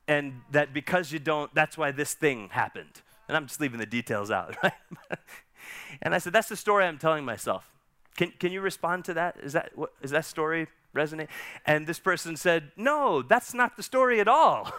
and 0.08 0.42
that 0.52 0.74
because 0.74 1.12
you 1.12 1.20
don't, 1.20 1.54
that's 1.56 1.78
why 1.78 1.92
this 1.92 2.14
thing 2.14 2.50
happened. 2.52 3.02
And 3.28 3.38
I'm 3.38 3.48
just 3.48 3.62
leaving 3.62 3.80
the 3.80 3.86
details 3.86 4.30
out, 4.32 4.56
right? 4.64 4.74
and 6.02 6.14
I 6.14 6.18
said, 6.18 6.34
that's 6.34 6.50
the 6.50 6.58
story 6.58 6.86
I'm 6.86 6.98
telling 6.98 7.24
myself. 7.24 7.70
Can, 8.16 8.32
can 8.40 8.52
you 8.52 8.62
respond 8.62 9.06
to 9.06 9.14
that? 9.16 9.38
Is 9.42 9.54
that, 9.54 9.72
what, 9.76 9.94
is 10.02 10.12
that 10.12 10.26
story 10.26 10.68
resonate? 10.96 11.30
And 11.66 11.88
this 11.88 12.00
person 12.00 12.36
said, 12.36 12.72
no, 12.78 13.22
that's 13.22 13.54
not 13.54 13.78
the 13.78 13.84
story 13.84 14.20
at 14.20 14.28
all. 14.28 14.72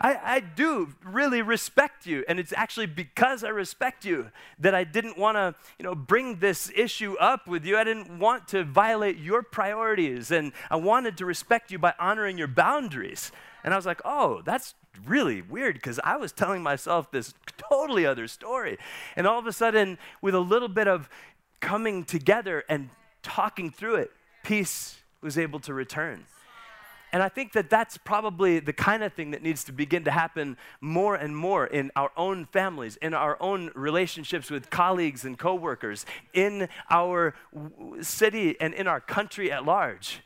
I, 0.00 0.18
I 0.22 0.40
do 0.40 0.94
really 1.02 1.42
respect 1.42 2.06
you. 2.06 2.24
And 2.28 2.38
it's 2.38 2.52
actually 2.54 2.86
because 2.86 3.42
I 3.42 3.48
respect 3.48 4.04
you 4.04 4.30
that 4.58 4.74
I 4.74 4.84
didn't 4.84 5.16
want 5.16 5.36
to, 5.36 5.54
you 5.78 5.84
know, 5.84 5.94
bring 5.94 6.36
this 6.38 6.70
issue 6.76 7.16
up 7.18 7.46
with 7.46 7.64
you. 7.64 7.78
I 7.78 7.84
didn't 7.84 8.18
want 8.18 8.48
to 8.48 8.64
violate 8.64 9.16
your 9.16 9.42
priorities. 9.42 10.30
And 10.30 10.52
I 10.70 10.76
wanted 10.76 11.16
to 11.18 11.24
respect 11.24 11.70
you 11.70 11.78
by 11.78 11.94
honoring 11.98 12.36
your 12.36 12.48
boundaries. 12.48 13.32
And 13.64 13.72
I 13.72 13.76
was 13.76 13.86
like, 13.86 14.02
oh, 14.04 14.42
that's 14.44 14.74
really 15.04 15.42
weird 15.42 15.74
because 15.74 15.98
I 16.04 16.16
was 16.16 16.32
telling 16.32 16.62
myself 16.62 17.10
this 17.10 17.34
totally 17.70 18.06
other 18.06 18.28
story. 18.28 18.78
And 19.16 19.26
all 19.26 19.38
of 19.38 19.46
a 19.46 19.52
sudden, 19.52 19.98
with 20.20 20.34
a 20.34 20.40
little 20.40 20.68
bit 20.68 20.88
of 20.88 21.08
coming 21.60 22.04
together 22.04 22.64
and 22.68 22.90
talking 23.22 23.70
through 23.70 23.96
it, 23.96 24.10
peace 24.44 24.98
was 25.20 25.36
able 25.36 25.60
to 25.60 25.74
return. 25.74 26.26
And 27.12 27.22
I 27.22 27.28
think 27.28 27.52
that 27.52 27.70
that's 27.70 27.96
probably 27.96 28.58
the 28.58 28.72
kind 28.72 29.02
of 29.02 29.12
thing 29.12 29.30
that 29.30 29.42
needs 29.42 29.64
to 29.64 29.72
begin 29.72 30.04
to 30.04 30.10
happen 30.10 30.56
more 30.80 31.14
and 31.14 31.36
more 31.36 31.66
in 31.66 31.90
our 31.96 32.10
own 32.16 32.46
families, 32.46 32.96
in 32.96 33.14
our 33.14 33.40
own 33.40 33.70
relationships 33.74 34.50
with 34.50 34.70
colleagues 34.70 35.24
and 35.24 35.38
coworkers, 35.38 36.04
in 36.34 36.68
our 36.90 37.34
city 38.00 38.60
and 38.60 38.74
in 38.74 38.86
our 38.86 39.00
country 39.00 39.50
at 39.50 39.64
large. 39.64 40.20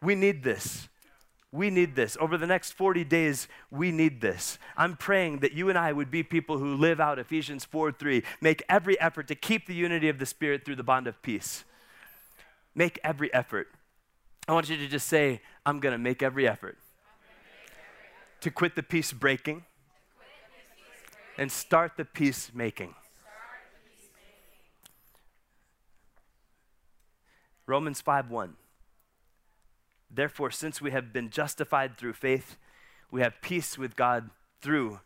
We 0.00 0.14
need 0.14 0.44
this. 0.44 0.88
We 1.54 1.70
need 1.70 1.94
this. 1.94 2.16
Over 2.18 2.36
the 2.36 2.48
next 2.48 2.72
40 2.72 3.04
days, 3.04 3.46
we 3.70 3.92
need 3.92 4.20
this. 4.20 4.58
I'm 4.76 4.96
praying 4.96 5.38
that 5.38 5.52
you 5.52 5.68
and 5.68 5.78
I 5.78 5.92
would 5.92 6.10
be 6.10 6.24
people 6.24 6.58
who 6.58 6.74
live 6.74 6.98
out 6.98 7.20
Ephesians 7.20 7.64
4 7.64 7.92
3. 7.92 8.24
Make 8.40 8.64
every 8.68 8.98
effort 9.00 9.28
to 9.28 9.36
keep 9.36 9.68
the 9.68 9.74
unity 9.74 10.08
of 10.08 10.18
the 10.18 10.26
Spirit 10.26 10.64
through 10.64 10.74
the 10.74 10.82
bond 10.82 11.06
of 11.06 11.22
peace. 11.22 11.62
Make 12.74 12.98
every 13.04 13.32
effort. 13.32 13.68
I 14.48 14.52
want 14.52 14.68
you 14.68 14.76
to 14.76 14.88
just 14.88 15.06
say, 15.06 15.42
I'm 15.64 15.78
going 15.78 15.92
to 15.92 15.98
make 15.98 16.24
every 16.24 16.48
effort 16.48 16.76
to 18.40 18.50
quit 18.50 18.74
the 18.74 18.82
peace 18.82 19.12
breaking 19.12 19.64
and 21.38 21.52
start 21.52 21.92
the 21.96 22.04
peace 22.04 22.50
making. 22.52 22.96
Romans 27.64 28.00
5 28.00 28.28
1. 28.28 28.56
Therefore, 30.14 30.50
since 30.50 30.80
we 30.80 30.90
have 30.92 31.12
been 31.12 31.30
justified 31.30 31.96
through 31.96 32.14
faith, 32.14 32.56
we 33.10 33.20
have 33.20 33.40
peace 33.42 33.76
with 33.76 33.96
God 33.96 34.30
through 34.60 35.00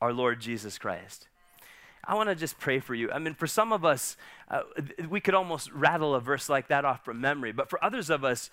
our 0.00 0.12
Lord 0.12 0.40
Jesus 0.40 0.78
Christ. 0.78 1.28
I 2.04 2.14
want 2.14 2.28
to 2.28 2.34
just 2.34 2.58
pray 2.58 2.78
for 2.78 2.94
you. 2.94 3.10
I 3.10 3.18
mean, 3.18 3.34
for 3.34 3.46
some 3.46 3.72
of 3.72 3.84
us, 3.84 4.16
uh, 4.48 4.62
we 5.08 5.20
could 5.20 5.34
almost 5.34 5.72
rattle 5.72 6.14
a 6.14 6.20
verse 6.20 6.48
like 6.48 6.68
that 6.68 6.84
off 6.84 7.04
from 7.04 7.20
memory, 7.20 7.52
but 7.52 7.68
for 7.68 7.82
others 7.84 8.10
of 8.10 8.24
us, 8.24 8.50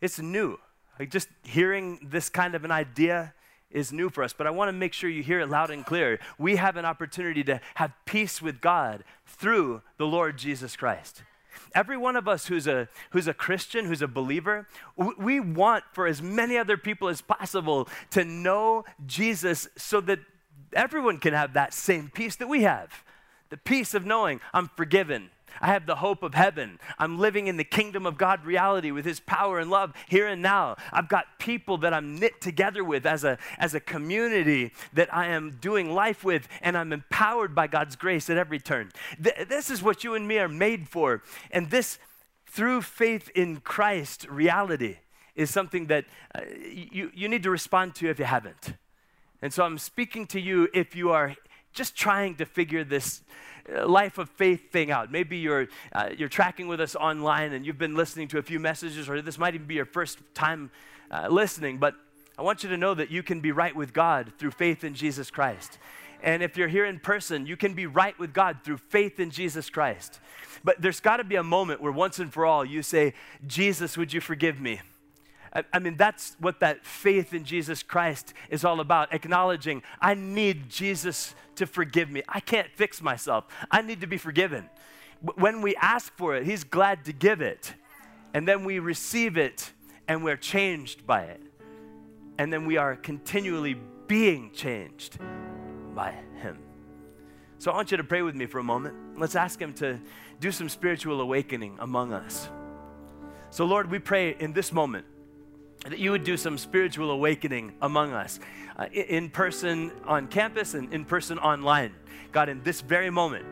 it's 0.00 0.18
new. 0.18 0.58
Like 0.98 1.10
just 1.10 1.28
hearing 1.42 2.00
this 2.02 2.28
kind 2.28 2.54
of 2.54 2.64
an 2.64 2.70
idea 2.70 3.34
is 3.70 3.92
new 3.92 4.10
for 4.10 4.24
us, 4.24 4.32
but 4.32 4.46
I 4.46 4.50
want 4.50 4.68
to 4.68 4.72
make 4.72 4.92
sure 4.92 5.10
you 5.10 5.22
hear 5.22 5.40
it 5.40 5.48
loud 5.48 5.70
and 5.70 5.84
clear. 5.84 6.18
We 6.38 6.56
have 6.56 6.76
an 6.76 6.84
opportunity 6.84 7.44
to 7.44 7.60
have 7.74 7.92
peace 8.06 8.40
with 8.40 8.60
God 8.60 9.04
through 9.26 9.82
the 9.98 10.06
Lord 10.06 10.38
Jesus 10.38 10.76
Christ. 10.76 11.22
Every 11.74 11.96
one 11.96 12.16
of 12.16 12.28
us 12.28 12.46
who's 12.46 12.66
a, 12.66 12.88
who's 13.10 13.28
a 13.28 13.34
Christian, 13.34 13.84
who's 13.84 14.02
a 14.02 14.08
believer, 14.08 14.68
we 15.18 15.40
want 15.40 15.84
for 15.92 16.06
as 16.06 16.22
many 16.22 16.56
other 16.56 16.76
people 16.76 17.08
as 17.08 17.20
possible 17.20 17.88
to 18.10 18.24
know 18.24 18.84
Jesus 19.06 19.68
so 19.76 20.00
that 20.02 20.20
everyone 20.72 21.18
can 21.18 21.34
have 21.34 21.52
that 21.54 21.74
same 21.74 22.10
peace 22.12 22.36
that 22.36 22.48
we 22.48 22.62
have. 22.62 23.04
The 23.48 23.56
peace 23.56 23.94
of 23.94 24.04
knowing 24.04 24.40
I'm 24.52 24.70
forgiven, 24.76 25.30
I 25.60 25.68
have 25.68 25.86
the 25.86 25.96
hope 25.96 26.22
of 26.22 26.34
heaven. 26.34 26.78
I'm 26.98 27.18
living 27.18 27.46
in 27.46 27.56
the 27.56 27.64
kingdom 27.64 28.06
of 28.06 28.18
God 28.18 28.44
reality 28.44 28.90
with 28.90 29.04
His 29.04 29.20
power 29.20 29.58
and 29.58 29.70
love 29.70 29.92
here 30.08 30.26
and 30.26 30.42
now. 30.42 30.76
I've 30.92 31.08
got 31.08 31.38
people 31.38 31.78
that 31.78 31.94
I'm 31.94 32.18
knit 32.18 32.40
together 32.40 32.84
with 32.84 33.06
as 33.06 33.24
a, 33.24 33.38
as 33.58 33.74
a 33.74 33.80
community 33.80 34.72
that 34.92 35.12
I 35.14 35.26
am 35.26 35.58
doing 35.60 35.92
life 35.92 36.24
with, 36.24 36.48
and 36.62 36.76
I'm 36.76 36.92
empowered 36.92 37.54
by 37.54 37.66
God's 37.66 37.96
grace 37.96 38.28
at 38.30 38.36
every 38.36 38.58
turn. 38.58 38.92
Th- 39.22 39.48
this 39.48 39.70
is 39.70 39.82
what 39.82 40.04
you 40.04 40.14
and 40.14 40.26
me 40.26 40.38
are 40.38 40.48
made 40.48 40.88
for. 40.88 41.22
And 41.50 41.70
this, 41.70 41.98
through 42.46 42.82
faith 42.82 43.30
in 43.34 43.58
Christ 43.58 44.26
reality, 44.28 44.96
is 45.34 45.50
something 45.50 45.86
that 45.86 46.06
uh, 46.34 46.40
you, 46.64 47.10
you 47.14 47.28
need 47.28 47.42
to 47.42 47.50
respond 47.50 47.94
to 47.96 48.08
if 48.08 48.18
you 48.18 48.24
haven't. 48.24 48.72
And 49.42 49.52
so 49.52 49.64
I'm 49.64 49.78
speaking 49.78 50.26
to 50.28 50.40
you 50.40 50.68
if 50.72 50.96
you 50.96 51.10
are 51.10 51.36
just 51.76 51.94
trying 51.94 52.34
to 52.36 52.44
figure 52.44 52.82
this 52.82 53.22
life 53.84 54.18
of 54.18 54.28
faith 54.30 54.72
thing 54.72 54.90
out. 54.90 55.12
Maybe 55.12 55.36
you're, 55.36 55.68
uh, 55.92 56.10
you're 56.16 56.28
tracking 56.28 56.66
with 56.66 56.80
us 56.80 56.96
online 56.96 57.52
and 57.52 57.64
you've 57.64 57.78
been 57.78 57.94
listening 57.94 58.28
to 58.28 58.38
a 58.38 58.42
few 58.42 58.58
messages, 58.58 59.08
or 59.08 59.22
this 59.22 59.38
might 59.38 59.54
even 59.54 59.66
be 59.66 59.74
your 59.74 59.84
first 59.84 60.18
time 60.34 60.70
uh, 61.10 61.28
listening, 61.28 61.78
but 61.78 61.94
I 62.38 62.42
want 62.42 62.62
you 62.62 62.68
to 62.70 62.76
know 62.76 62.94
that 62.94 63.10
you 63.10 63.22
can 63.22 63.40
be 63.40 63.52
right 63.52 63.74
with 63.74 63.92
God 63.92 64.32
through 64.38 64.50
faith 64.50 64.84
in 64.84 64.94
Jesus 64.94 65.30
Christ. 65.30 65.78
And 66.22 66.42
if 66.42 66.56
you're 66.56 66.68
here 66.68 66.84
in 66.84 66.98
person, 66.98 67.46
you 67.46 67.56
can 67.56 67.74
be 67.74 67.86
right 67.86 68.18
with 68.18 68.32
God 68.32 68.58
through 68.64 68.78
faith 68.78 69.20
in 69.20 69.30
Jesus 69.30 69.70
Christ. 69.70 70.18
But 70.64 70.80
there's 70.80 71.00
got 71.00 71.18
to 71.18 71.24
be 71.24 71.36
a 71.36 71.42
moment 71.42 71.80
where 71.80 71.92
once 71.92 72.18
and 72.18 72.32
for 72.32 72.44
all 72.44 72.64
you 72.64 72.82
say, 72.82 73.14
Jesus, 73.46 73.96
would 73.96 74.12
you 74.12 74.20
forgive 74.20 74.60
me? 74.60 74.80
I, 75.72 75.78
mean, 75.78 75.96
that's 75.96 76.36
what 76.38 76.60
that 76.60 76.84
faith 76.84 77.32
in 77.32 77.44
Jesus 77.44 77.82
Christ 77.82 78.34
is 78.50 78.64
all 78.64 78.80
about. 78.80 79.14
Acknowledging, 79.14 79.82
I 80.00 80.14
need 80.14 80.68
Jesus 80.68 81.34
to 81.56 81.66
forgive 81.66 82.10
me. 82.10 82.22
I 82.28 82.40
can't 82.40 82.68
fix 82.74 83.00
myself. 83.00 83.44
I 83.70 83.82
need 83.82 84.00
to 84.00 84.06
be 84.06 84.18
forgiven. 84.18 84.68
When 85.36 85.62
we 85.62 85.74
ask 85.76 86.14
for 86.16 86.36
it, 86.36 86.44
He's 86.44 86.64
glad 86.64 87.04
to 87.06 87.12
give 87.12 87.40
it. 87.40 87.74
And 88.34 88.46
then 88.46 88.64
we 88.64 88.78
receive 88.78 89.38
it 89.38 89.72
and 90.08 90.22
we're 90.22 90.36
changed 90.36 91.06
by 91.06 91.22
it. 91.22 91.42
And 92.38 92.52
then 92.52 92.66
we 92.66 92.76
are 92.76 92.96
continually 92.96 93.78
being 94.06 94.50
changed 94.52 95.18
by 95.94 96.14
Him. 96.42 96.58
So 97.58 97.70
I 97.70 97.76
want 97.76 97.90
you 97.90 97.96
to 97.96 98.04
pray 98.04 98.22
with 98.22 98.34
me 98.34 98.44
for 98.46 98.58
a 98.58 98.64
moment. 98.64 99.18
Let's 99.18 99.34
ask 99.34 99.60
Him 99.60 99.72
to 99.74 99.98
do 100.38 100.52
some 100.52 100.68
spiritual 100.68 101.20
awakening 101.22 101.78
among 101.80 102.12
us. 102.12 102.48
So, 103.48 103.64
Lord, 103.64 103.90
we 103.90 103.98
pray 103.98 104.36
in 104.38 104.52
this 104.52 104.70
moment 104.70 105.06
that 105.88 105.98
you 105.98 106.10
would 106.10 106.24
do 106.24 106.36
some 106.36 106.58
spiritual 106.58 107.10
awakening 107.10 107.72
among 107.80 108.12
us, 108.12 108.40
uh, 108.76 108.86
in 108.92 109.30
person 109.30 109.92
on 110.04 110.26
campus 110.26 110.74
and 110.74 110.92
in 110.92 111.04
person 111.04 111.38
online. 111.38 111.94
God, 112.32 112.48
in 112.48 112.62
this 112.62 112.80
very 112.80 113.10
moment, 113.10 113.46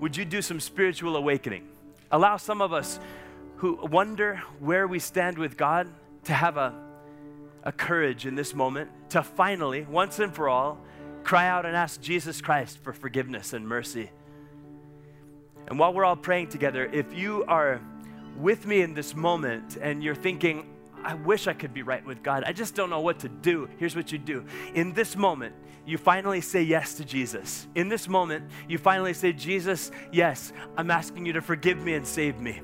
would 0.00 0.16
you 0.16 0.24
do 0.24 0.42
some 0.42 0.60
spiritual 0.60 1.16
awakening? 1.16 1.68
Allow 2.10 2.36
some 2.36 2.60
of 2.60 2.72
us 2.72 2.98
who 3.56 3.74
wonder 3.86 4.36
where 4.60 4.86
we 4.86 4.98
stand 4.98 5.38
with 5.38 5.56
God 5.56 5.88
to 6.24 6.32
have 6.32 6.56
a, 6.56 6.74
a 7.64 7.72
courage 7.72 8.26
in 8.26 8.34
this 8.34 8.54
moment 8.54 8.90
to 9.10 9.22
finally, 9.22 9.86
once 9.88 10.18
and 10.18 10.34
for 10.34 10.48
all, 10.48 10.78
cry 11.24 11.48
out 11.48 11.66
and 11.66 11.76
ask 11.76 12.00
Jesus 12.00 12.40
Christ 12.40 12.78
for 12.78 12.92
forgiveness 12.92 13.52
and 13.52 13.66
mercy. 13.66 14.10
And 15.66 15.78
while 15.78 15.92
we're 15.92 16.04
all 16.04 16.16
praying 16.16 16.48
together, 16.48 16.86
if 16.92 17.12
you 17.12 17.44
are 17.46 17.80
with 18.36 18.66
me 18.66 18.80
in 18.80 18.94
this 18.94 19.14
moment 19.14 19.76
and 19.80 20.02
you're 20.02 20.14
thinking, 20.14 20.66
I 21.04 21.14
wish 21.14 21.46
I 21.46 21.52
could 21.52 21.72
be 21.72 21.82
right 21.82 22.04
with 22.04 22.22
God. 22.22 22.44
I 22.46 22.52
just 22.52 22.74
don't 22.74 22.90
know 22.90 23.00
what 23.00 23.20
to 23.20 23.28
do. 23.28 23.68
Here's 23.78 23.96
what 23.96 24.12
you 24.12 24.18
do. 24.18 24.44
In 24.74 24.92
this 24.92 25.16
moment, 25.16 25.54
you 25.86 25.96
finally 25.98 26.40
say 26.40 26.62
yes 26.62 26.94
to 26.94 27.04
Jesus. 27.04 27.66
In 27.74 27.88
this 27.88 28.08
moment, 28.08 28.50
you 28.68 28.78
finally 28.78 29.14
say, 29.14 29.32
Jesus, 29.32 29.90
yes, 30.12 30.52
I'm 30.76 30.90
asking 30.90 31.24
you 31.24 31.32
to 31.32 31.40
forgive 31.40 31.78
me 31.78 31.94
and 31.94 32.06
save 32.06 32.40
me. 32.40 32.60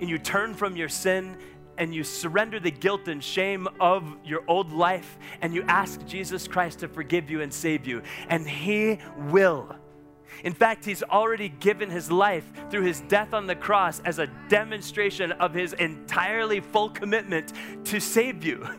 And 0.00 0.08
you 0.08 0.18
turn 0.18 0.54
from 0.54 0.76
your 0.76 0.88
sin 0.88 1.36
and 1.78 1.94
you 1.94 2.04
surrender 2.04 2.60
the 2.60 2.70
guilt 2.70 3.08
and 3.08 3.24
shame 3.24 3.66
of 3.80 4.16
your 4.24 4.42
old 4.46 4.70
life 4.70 5.18
and 5.40 5.54
you 5.54 5.62
ask 5.62 6.04
Jesus 6.06 6.46
Christ 6.46 6.80
to 6.80 6.88
forgive 6.88 7.30
you 7.30 7.40
and 7.40 7.52
save 7.52 7.86
you. 7.86 8.02
And 8.28 8.48
He 8.48 8.98
will. 9.30 9.74
In 10.44 10.52
fact, 10.52 10.84
he's 10.84 11.02
already 11.02 11.48
given 11.48 11.90
his 11.90 12.10
life 12.10 12.44
through 12.70 12.82
his 12.82 13.00
death 13.02 13.34
on 13.34 13.46
the 13.46 13.56
cross 13.56 14.00
as 14.04 14.18
a 14.18 14.26
demonstration 14.48 15.32
of 15.32 15.52
his 15.54 15.72
entirely 15.74 16.60
full 16.60 16.90
commitment 16.90 17.52
to 17.84 18.00
save 18.00 18.44
you. 18.44 18.66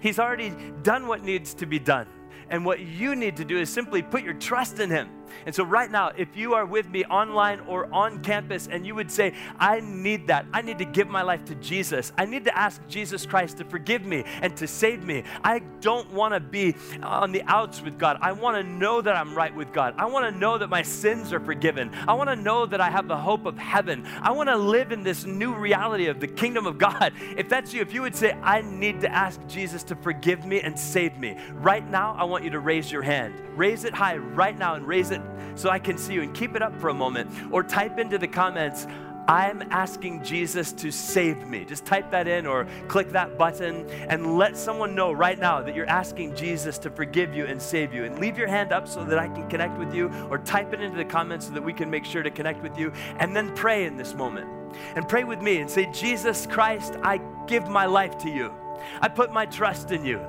He's 0.00 0.18
already 0.18 0.54
done 0.82 1.06
what 1.06 1.22
needs 1.22 1.52
to 1.54 1.66
be 1.66 1.78
done. 1.78 2.06
And 2.48 2.64
what 2.64 2.80
you 2.80 3.14
need 3.14 3.36
to 3.36 3.44
do 3.44 3.58
is 3.58 3.68
simply 3.68 4.02
put 4.02 4.22
your 4.22 4.34
trust 4.34 4.80
in 4.80 4.90
Him. 4.90 5.08
And 5.46 5.54
so, 5.54 5.64
right 5.64 5.90
now, 5.90 6.08
if 6.16 6.36
you 6.36 6.54
are 6.54 6.66
with 6.66 6.88
me 6.90 7.04
online 7.04 7.60
or 7.60 7.92
on 7.92 8.22
campus 8.22 8.68
and 8.70 8.86
you 8.86 8.94
would 8.94 9.10
say, 9.10 9.34
I 9.58 9.80
need 9.80 10.26
that, 10.28 10.46
I 10.52 10.62
need 10.62 10.78
to 10.78 10.84
give 10.84 11.08
my 11.08 11.22
life 11.22 11.44
to 11.46 11.54
Jesus, 11.56 12.12
I 12.18 12.24
need 12.24 12.44
to 12.44 12.56
ask 12.56 12.80
Jesus 12.88 13.26
Christ 13.26 13.58
to 13.58 13.64
forgive 13.64 14.04
me 14.04 14.24
and 14.42 14.56
to 14.56 14.66
save 14.66 15.04
me. 15.04 15.24
I 15.44 15.60
don't 15.80 16.10
want 16.12 16.34
to 16.34 16.40
be 16.40 16.74
on 17.02 17.32
the 17.32 17.42
outs 17.46 17.82
with 17.82 17.98
God. 17.98 18.18
I 18.20 18.32
want 18.32 18.56
to 18.56 18.62
know 18.62 19.00
that 19.00 19.16
I'm 19.16 19.34
right 19.34 19.54
with 19.54 19.72
God. 19.72 19.94
I 19.98 20.06
want 20.06 20.32
to 20.32 20.38
know 20.38 20.58
that 20.58 20.68
my 20.68 20.82
sins 20.82 21.32
are 21.32 21.40
forgiven. 21.40 21.90
I 22.06 22.14
want 22.14 22.30
to 22.30 22.36
know 22.36 22.66
that 22.66 22.80
I 22.80 22.90
have 22.90 23.08
the 23.08 23.16
hope 23.16 23.46
of 23.46 23.58
heaven. 23.58 24.06
I 24.22 24.32
want 24.32 24.48
to 24.48 24.56
live 24.56 24.92
in 24.92 25.02
this 25.02 25.24
new 25.24 25.54
reality 25.54 26.06
of 26.06 26.20
the 26.20 26.28
kingdom 26.28 26.66
of 26.66 26.78
God. 26.78 27.12
If 27.40 27.48
that's 27.48 27.72
you, 27.72 27.80
if 27.80 27.94
you 27.94 28.02
would 28.02 28.14
say, 28.14 28.32
I 28.42 28.60
need 28.60 29.00
to 29.00 29.10
ask 29.10 29.40
Jesus 29.46 29.82
to 29.84 29.94
forgive 29.94 30.44
me 30.44 30.60
and 30.60 30.78
save 30.78 31.16
me, 31.16 31.36
right 31.54 31.88
now, 31.88 32.14
I 32.18 32.24
want 32.24 32.44
you 32.44 32.50
to 32.50 32.60
raise 32.60 32.90
your 32.90 33.02
hand. 33.02 33.34
Raise 33.56 33.84
it 33.84 33.94
high 33.94 34.16
right 34.16 34.58
now 34.58 34.74
and 34.74 34.86
raise 34.86 35.10
it 35.10 35.19
so 35.54 35.70
I 35.70 35.78
can 35.78 35.98
see 35.98 36.14
you 36.14 36.22
and 36.22 36.34
keep 36.34 36.56
it 36.56 36.62
up 36.62 36.74
for 36.80 36.88
a 36.88 36.94
moment. 36.94 37.30
Or 37.50 37.62
type 37.62 37.98
into 37.98 38.18
the 38.18 38.28
comments, 38.28 38.86
I'm 39.28 39.62
asking 39.70 40.24
Jesus 40.24 40.72
to 40.72 40.90
save 40.90 41.46
me. 41.46 41.64
Just 41.64 41.84
type 41.84 42.10
that 42.10 42.26
in 42.26 42.46
or 42.46 42.66
click 42.88 43.10
that 43.10 43.38
button 43.38 43.88
and 44.08 44.36
let 44.36 44.56
someone 44.56 44.94
know 44.94 45.12
right 45.12 45.38
now 45.38 45.62
that 45.62 45.76
you're 45.76 45.88
asking 45.88 46.34
Jesus 46.34 46.78
to 46.78 46.90
forgive 46.90 47.32
you 47.32 47.44
and 47.44 47.62
save 47.62 47.94
you. 47.94 48.04
And 48.04 48.18
leave 48.18 48.36
your 48.36 48.48
hand 48.48 48.72
up 48.72 48.88
so 48.88 49.04
that 49.04 49.18
I 49.18 49.28
can 49.28 49.48
connect 49.48 49.78
with 49.78 49.94
you, 49.94 50.10
or 50.30 50.38
type 50.38 50.72
it 50.72 50.80
into 50.80 50.96
the 50.96 51.04
comments 51.04 51.46
so 51.46 51.52
that 51.52 51.62
we 51.62 51.72
can 51.72 51.88
make 51.88 52.04
sure 52.04 52.24
to 52.24 52.30
connect 52.30 52.62
with 52.62 52.76
you. 52.76 52.92
And 53.18 53.36
then 53.36 53.54
pray 53.54 53.84
in 53.84 53.96
this 53.96 54.14
moment. 54.14 54.48
And 54.96 55.08
pray 55.08 55.22
with 55.22 55.40
me 55.40 55.58
and 55.58 55.70
say, 55.70 55.90
Jesus 55.92 56.46
Christ, 56.46 56.94
I 57.02 57.20
give 57.46 57.68
my 57.68 57.86
life 57.86 58.18
to 58.18 58.30
you. 58.30 58.52
I 59.00 59.08
put 59.08 59.32
my 59.32 59.46
trust 59.46 59.92
in 59.92 60.04
you. 60.04 60.20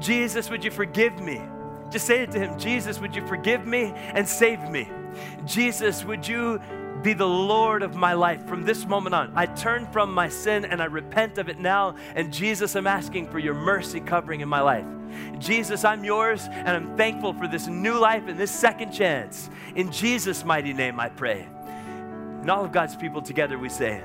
Jesus, 0.00 0.50
would 0.50 0.64
you 0.64 0.70
forgive 0.70 1.20
me? 1.20 1.40
Just 1.90 2.06
say 2.06 2.22
it 2.22 2.30
to 2.32 2.38
him 2.38 2.58
Jesus, 2.58 3.00
would 3.00 3.14
you 3.14 3.26
forgive 3.26 3.66
me 3.66 3.92
and 3.94 4.28
save 4.28 4.60
me? 4.70 4.88
Jesus, 5.44 6.04
would 6.04 6.26
you 6.26 6.60
be 7.02 7.12
the 7.12 7.26
Lord 7.26 7.82
of 7.82 7.94
my 7.94 8.12
life 8.12 8.46
from 8.46 8.64
this 8.64 8.86
moment 8.86 9.14
on? 9.14 9.32
I 9.34 9.46
turn 9.46 9.86
from 9.92 10.12
my 10.12 10.28
sin 10.28 10.64
and 10.64 10.82
I 10.82 10.86
repent 10.86 11.38
of 11.38 11.48
it 11.48 11.58
now. 11.58 11.96
And 12.14 12.32
Jesus, 12.32 12.74
I'm 12.76 12.86
asking 12.86 13.30
for 13.30 13.38
your 13.38 13.54
mercy 13.54 14.00
covering 14.00 14.40
in 14.40 14.48
my 14.48 14.60
life. 14.60 14.86
Jesus, 15.38 15.84
I'm 15.84 16.04
yours 16.04 16.46
and 16.50 16.68
I'm 16.68 16.96
thankful 16.96 17.32
for 17.32 17.48
this 17.48 17.66
new 17.66 17.98
life 17.98 18.24
and 18.26 18.38
this 18.38 18.50
second 18.50 18.92
chance. 18.92 19.48
In 19.74 19.90
Jesus' 19.90 20.44
mighty 20.44 20.72
name, 20.72 21.00
I 21.00 21.08
pray. 21.08 21.48
And 22.40 22.50
all 22.50 22.64
of 22.64 22.72
God's 22.72 22.96
people 22.96 23.22
together, 23.22 23.58
we 23.58 23.68
say, 23.68 24.02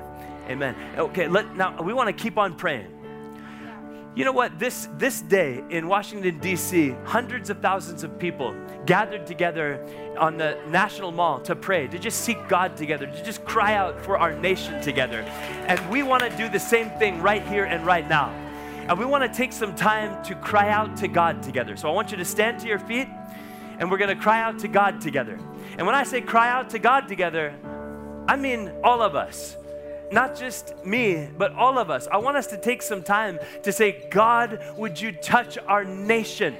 Amen. 0.48 0.76
Okay, 0.98 1.26
let, 1.26 1.56
now 1.56 1.80
we 1.80 1.94
want 1.94 2.14
to 2.14 2.22
keep 2.22 2.36
on 2.36 2.54
praying. 2.54 2.93
You 4.16 4.24
know 4.24 4.30
what? 4.30 4.60
This, 4.60 4.88
this 4.96 5.22
day 5.22 5.64
in 5.70 5.88
Washington, 5.88 6.38
D.C., 6.38 6.94
hundreds 7.02 7.50
of 7.50 7.58
thousands 7.58 8.04
of 8.04 8.16
people 8.16 8.54
gathered 8.86 9.26
together 9.26 9.84
on 10.16 10.36
the 10.36 10.56
National 10.68 11.10
Mall 11.10 11.40
to 11.40 11.56
pray, 11.56 11.88
to 11.88 11.98
just 11.98 12.20
seek 12.20 12.38
God 12.46 12.76
together, 12.76 13.06
to 13.06 13.24
just 13.24 13.44
cry 13.44 13.74
out 13.74 14.00
for 14.00 14.16
our 14.16 14.32
nation 14.38 14.80
together. 14.80 15.22
And 15.66 15.80
we 15.90 16.04
want 16.04 16.22
to 16.22 16.30
do 16.36 16.48
the 16.48 16.60
same 16.60 16.90
thing 16.90 17.22
right 17.22 17.44
here 17.48 17.64
and 17.64 17.84
right 17.84 18.08
now. 18.08 18.28
And 18.88 18.96
we 19.00 19.04
want 19.04 19.24
to 19.24 19.36
take 19.36 19.52
some 19.52 19.74
time 19.74 20.24
to 20.26 20.36
cry 20.36 20.68
out 20.68 20.96
to 20.98 21.08
God 21.08 21.42
together. 21.42 21.76
So 21.76 21.88
I 21.88 21.92
want 21.92 22.12
you 22.12 22.16
to 22.18 22.24
stand 22.24 22.60
to 22.60 22.68
your 22.68 22.78
feet 22.78 23.08
and 23.80 23.90
we're 23.90 23.98
going 23.98 24.16
to 24.16 24.22
cry 24.22 24.40
out 24.40 24.60
to 24.60 24.68
God 24.68 25.00
together. 25.00 25.36
And 25.76 25.86
when 25.86 25.96
I 25.96 26.04
say 26.04 26.20
cry 26.20 26.50
out 26.50 26.70
to 26.70 26.78
God 26.78 27.08
together, 27.08 27.52
I 28.28 28.36
mean 28.36 28.70
all 28.84 29.02
of 29.02 29.16
us 29.16 29.56
not 30.12 30.36
just 30.36 30.74
me, 30.84 31.28
but 31.36 31.52
all 31.54 31.78
of 31.78 31.90
us. 31.90 32.06
I 32.10 32.18
want 32.18 32.36
us 32.36 32.46
to 32.48 32.56
take 32.56 32.82
some 32.82 33.02
time 33.02 33.38
to 33.62 33.72
say, 33.72 34.06
God, 34.10 34.60
would 34.76 35.00
you 35.00 35.12
touch 35.12 35.58
our 35.66 35.84
nation? 35.84 36.56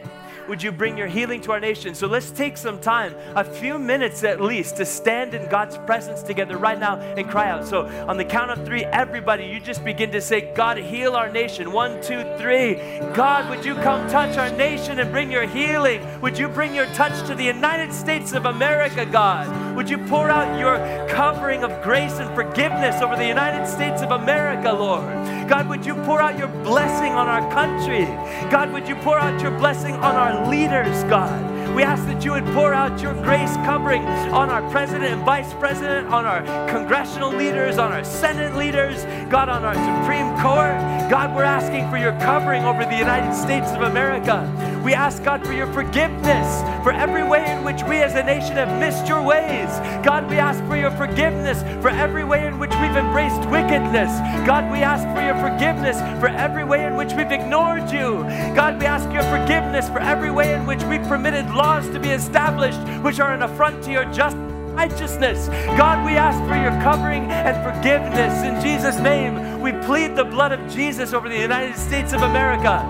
would 0.49 0.63
you 0.63 0.73
bring 0.73 0.97
your 0.97 1.07
healing 1.07 1.41
to 1.43 1.53
our 1.53 1.61
nation? 1.61 1.95
So 1.95 2.07
let's 2.07 2.31
take 2.31 2.57
some 2.57 2.81
time, 2.81 3.15
a 3.35 3.45
few 3.45 3.79
minutes 3.79 4.25
at 4.25 4.41
least, 4.41 4.77
to 4.77 4.87
stand 4.87 5.35
in 5.35 5.49
God's 5.49 5.79
presence 5.79 6.23
together 6.23 6.57
right 6.57 6.79
now 6.79 6.97
and 6.99 7.29
cry 7.29 7.51
out. 7.51 7.67
So 7.67 7.87
on 8.09 8.17
the 8.17 8.25
count 8.25 8.51
of 8.51 8.65
three, 8.65 8.85
everybody, 8.85 9.45
you 9.45 9.61
just 9.61 9.85
begin 9.85 10.11
to 10.13 10.21
say, 10.21 10.53
God, 10.55 10.77
heal 10.77 11.15
our 11.15 11.31
nation. 11.31 11.73
One, 11.73 12.03
two, 12.03 12.25
three. 12.39 12.75
God, 13.15 13.49
would 13.51 13.65
you 13.65 13.75
come 13.77 14.09
touch 14.11 14.37
our 14.37 14.51
nation 14.57 14.99
and 14.99 15.11
bring 15.11 15.31
your 15.31 15.47
healing? 15.47 16.03
Would 16.21 16.39
you 16.39 16.49
bring 16.49 16.75
your 16.75 16.87
touch 16.87 17.27
to 17.29 17.35
the 17.35 17.45
United 17.45 17.93
States 17.93 18.33
of 18.33 18.47
America, 18.47 19.07
God? 19.07 19.64
Would 19.75 19.91
you 19.91 19.99
pour 19.99 20.31
out 20.31 20.57
your 20.59 20.77
covering 21.09 21.65
of 21.65 21.83
grace 21.83 22.21
and 22.21 22.33
forgiveness 22.37 23.03
over 23.03 23.17
the 23.17 23.27
United 23.27 23.67
States 23.67 24.03
of 24.03 24.13
America, 24.13 24.73
Lord? 24.73 25.49
God, 25.49 25.69
would 25.69 25.85
you 25.85 25.95
pour 26.05 26.23
out 26.23 26.39
your 26.39 26.49
blessing 26.63 27.13
on 27.13 27.27
our 27.27 27.43
country? 27.53 28.05
God, 28.51 28.73
would 28.73 28.89
you 28.89 28.95
pour 28.97 29.19
out 29.19 29.41
your 29.43 29.51
blessing 29.59 29.95
on 29.95 30.15
our 30.15 30.49
leaders, 30.49 31.03
God. 31.05 31.54
We 31.75 31.83
ask 31.83 32.05
that 32.07 32.25
you 32.25 32.33
would 32.33 32.45
pour 32.47 32.73
out 32.73 33.01
your 33.01 33.15
grace 33.15 33.55
covering 33.65 34.03
on 34.03 34.51
our 34.51 34.69
president 34.71 35.13
and 35.13 35.25
vice 35.25 35.53
president, 35.55 36.09
on 36.09 36.25
our 36.25 36.43
congressional 36.69 37.33
leaders, 37.33 37.79
on 37.79 37.93
our 37.93 38.05
Senate 38.05 38.57
leaders, 38.57 39.05
God, 39.31 39.49
on 39.49 39.65
our 39.65 39.75
Supreme 39.75 40.31
Court. 40.41 40.79
God, 41.11 41.35
we're 41.35 41.43
asking 41.43 41.89
for 41.91 41.97
your 41.97 42.13
covering 42.21 42.65
over 42.65 42.85
the 42.85 42.97
United 42.97 43.35
States 43.35 43.71
of 43.73 43.83
America. 43.83 44.51
We 44.85 44.93
ask, 44.93 45.25
God, 45.25 45.47
for 45.47 45.53
your 45.53 45.73
forgiveness 45.73 46.63
for 46.85 46.93
every 46.93 47.25
way 47.25 47.51
in 47.51 47.65
which 47.65 47.83
we 47.85 47.97
as 48.03 48.15
a 48.15 48.23
nation 48.23 48.57
have 48.57 48.79
missed 48.79 49.09
your 49.09 49.23
ways. 49.23 49.71
God, 50.05 50.29
we 50.29 50.37
ask 50.37 50.63
for 50.67 50.77
your 50.77 50.91
forgiveness 50.91 51.63
for 51.81 51.89
every 51.89 52.25
way 52.25 52.47
in 52.47 52.59
which 52.59 52.73
we've 52.73 52.97
embraced 52.97 53.41
wickedness. 53.49 54.13
God, 54.47 54.71
we 54.71 54.79
ask 54.79 55.03
for 55.17 55.25
your 55.25 55.37
forgiveness 55.41 55.97
for 56.21 56.29
every 56.29 56.65
way 56.65 56.85
in 56.85 56.97
which 56.97 57.13
we've 57.15 57.33
ignored 57.33 57.91
you. 57.91 58.25
God, 58.55 58.79
we 58.79 58.85
ask 58.85 59.11
your 59.11 59.23
forgiveness 59.23 59.89
for 59.89 60.01
every 60.01 60.31
way 60.31 60.53
in 60.53 60.67
which 60.67 60.83
we've 60.85 61.03
permitted 61.05 61.49
laws 61.55 61.89
to 61.91 62.01
be 62.01 62.11
established 62.11 62.81
which 63.03 63.21
are 63.21 63.33
an 63.33 63.43
affront 63.43 63.83
to 63.85 63.93
your 63.93 64.05
justice 64.13 64.55
righteousness. 64.75 65.47
God, 65.79 66.05
we 66.05 66.13
ask 66.13 66.39
for 66.49 66.57
your 66.57 66.73
covering 66.83 67.31
and 67.31 67.57
forgiveness. 67.63 68.43
In 68.43 68.61
Jesus' 68.61 68.99
name, 68.99 69.61
we 69.61 69.73
plead 69.87 70.17
the 70.17 70.25
blood 70.25 70.53
of 70.53 70.73
Jesus 70.73 71.13
over 71.13 71.29
the 71.29 71.39
United 71.39 71.77
States 71.77 72.13
of 72.13 72.23
America. 72.23 72.83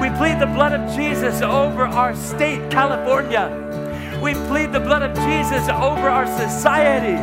We 0.00 0.10
plead 0.18 0.40
the 0.40 0.46
blood 0.46 0.72
of 0.72 0.94
Jesus 0.96 1.40
over 1.40 1.86
our 1.86 2.16
state, 2.16 2.70
California. 2.70 3.58
We 4.20 4.34
plead 4.34 4.72
the 4.72 4.80
blood 4.80 5.02
of 5.02 5.14
Jesus 5.14 5.68
over 5.68 6.08
our 6.08 6.26
society 6.26 7.16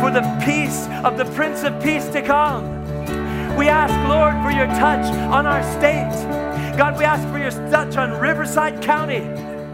for 0.00 0.10
the 0.10 0.22
peace 0.44 0.86
of 1.04 1.16
the 1.16 1.24
Prince 1.34 1.62
of 1.62 1.82
Peace 1.82 2.06
to 2.08 2.22
come. 2.22 2.64
We 3.56 3.68
ask, 3.68 3.94
Lord, 4.08 4.34
for 4.44 4.50
your 4.50 4.66
touch 4.78 5.06
on 5.32 5.46
our 5.46 5.62
state. 5.72 6.76
God, 6.76 6.96
we 6.98 7.04
ask 7.04 7.26
for 7.28 7.38
your 7.38 7.50
touch 7.70 7.96
on 7.96 8.12
Riverside 8.20 8.82
County 8.82 9.20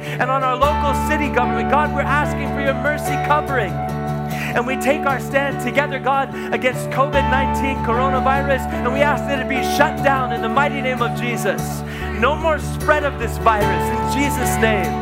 and 0.05 0.31
on 0.31 0.43
our 0.43 0.57
local 0.57 0.95
city 1.09 1.29
government. 1.29 1.71
God, 1.71 1.95
we're 1.95 2.03
asking 2.03 2.49
for 2.55 2.61
your 2.61 2.75
mercy 2.75 3.15
covering. 3.27 3.73
And 4.55 4.67
we 4.67 4.77
take 4.77 5.01
our 5.01 5.19
stand 5.19 5.61
together, 5.65 5.99
God, 5.99 6.35
against 6.55 6.89
COVID 6.91 7.29
19 7.31 7.85
coronavirus, 7.85 8.61
and 8.71 8.93
we 8.93 9.01
ask 9.01 9.25
that 9.25 9.41
it 9.41 9.49
be 9.49 9.63
shut 9.77 10.03
down 10.05 10.33
in 10.33 10.43
the 10.43 10.49
mighty 10.49 10.81
name 10.81 11.03
of 11.03 11.19
Jesus. 11.19 11.83
No 12.21 12.37
more 12.37 12.59
spread 12.59 13.05
of 13.05 13.19
this 13.19 13.37
virus 13.39 13.65
in 13.65 14.21
Jesus' 14.21 14.57
name. 14.63 14.93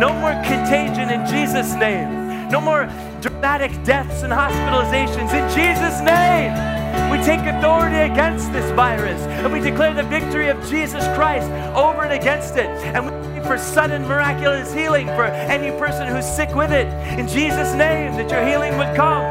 No 0.00 0.12
more 0.12 0.32
contagion 0.44 1.10
in 1.10 1.26
Jesus' 1.26 1.74
name. 1.74 2.48
No 2.50 2.60
more 2.60 2.88
dramatic 3.20 3.72
deaths 3.84 4.22
and 4.22 4.32
hospitalizations 4.32 5.32
in 5.34 5.44
Jesus' 5.54 6.00
name. 6.00 6.85
We 7.10 7.18
take 7.24 7.40
authority 7.40 8.12
against 8.12 8.52
this 8.52 8.70
virus 8.72 9.20
and 9.22 9.52
we 9.52 9.60
declare 9.60 9.94
the 9.94 10.02
victory 10.02 10.48
of 10.48 10.58
Jesus 10.68 11.04
Christ 11.16 11.48
over 11.74 12.02
and 12.02 12.12
against 12.12 12.56
it. 12.56 12.66
And 12.66 13.06
we 13.06 13.10
pray 13.10 13.26
for 13.46 13.58
sudden 13.58 14.02
miraculous 14.02 14.72
healing 14.74 15.06
for 15.06 15.24
any 15.24 15.70
person 15.78 16.08
who's 16.08 16.26
sick 16.26 16.54
with 16.54 16.72
it. 16.72 16.86
In 17.18 17.28
Jesus' 17.28 17.72
name, 17.74 18.16
that 18.16 18.30
your 18.30 18.44
healing 18.44 18.76
would 18.76 18.94
come. 18.96 19.24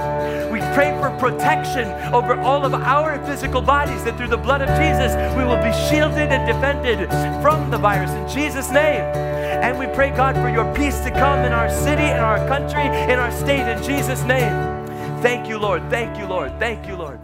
We 0.51 0.59
pray 0.74 0.97
for 1.01 1.09
protection 1.20 1.88
over 2.13 2.39
all 2.39 2.66
of 2.66 2.74
our 2.74 3.24
physical 3.26 3.61
bodies, 3.61 4.03
that 4.05 4.18
through 4.18 4.30
the 4.30 4.38
blood 4.38 4.61
of 4.61 4.70
Jesus, 4.80 5.11
we 5.36 5.43
will 5.43 5.61
be 5.61 5.74
shielded 5.89 6.32
and 6.32 6.47
defended 6.47 7.09
from 7.41 7.70
the 7.70 7.78
virus. 7.78 8.11
In 8.11 8.28
Jesus' 8.30 8.72
name. 8.72 9.03
And 9.03 9.78
we 9.78 9.88
pray, 9.88 10.11
God, 10.11 10.36
for 10.36 10.49
your 10.49 10.74
peace 10.74 10.99
to 11.01 11.11
come 11.11 11.39
in 11.39 11.51
our 11.51 11.70
city, 11.70 12.03
in 12.03 12.18
our 12.18 12.38
country, 12.47 12.86
in 13.11 13.20
our 13.20 13.32
state, 13.32 13.70
in 13.70 13.84
Jesus' 13.84 14.24
name. 14.24 14.53
Thank 15.22 15.49
you, 15.49 15.57
Lord. 15.57 15.82
Thank 15.89 16.18
you, 16.18 16.26
Lord. 16.26 16.57
Thank 16.59 16.88
you, 16.88 16.95
Lord. 16.95 17.20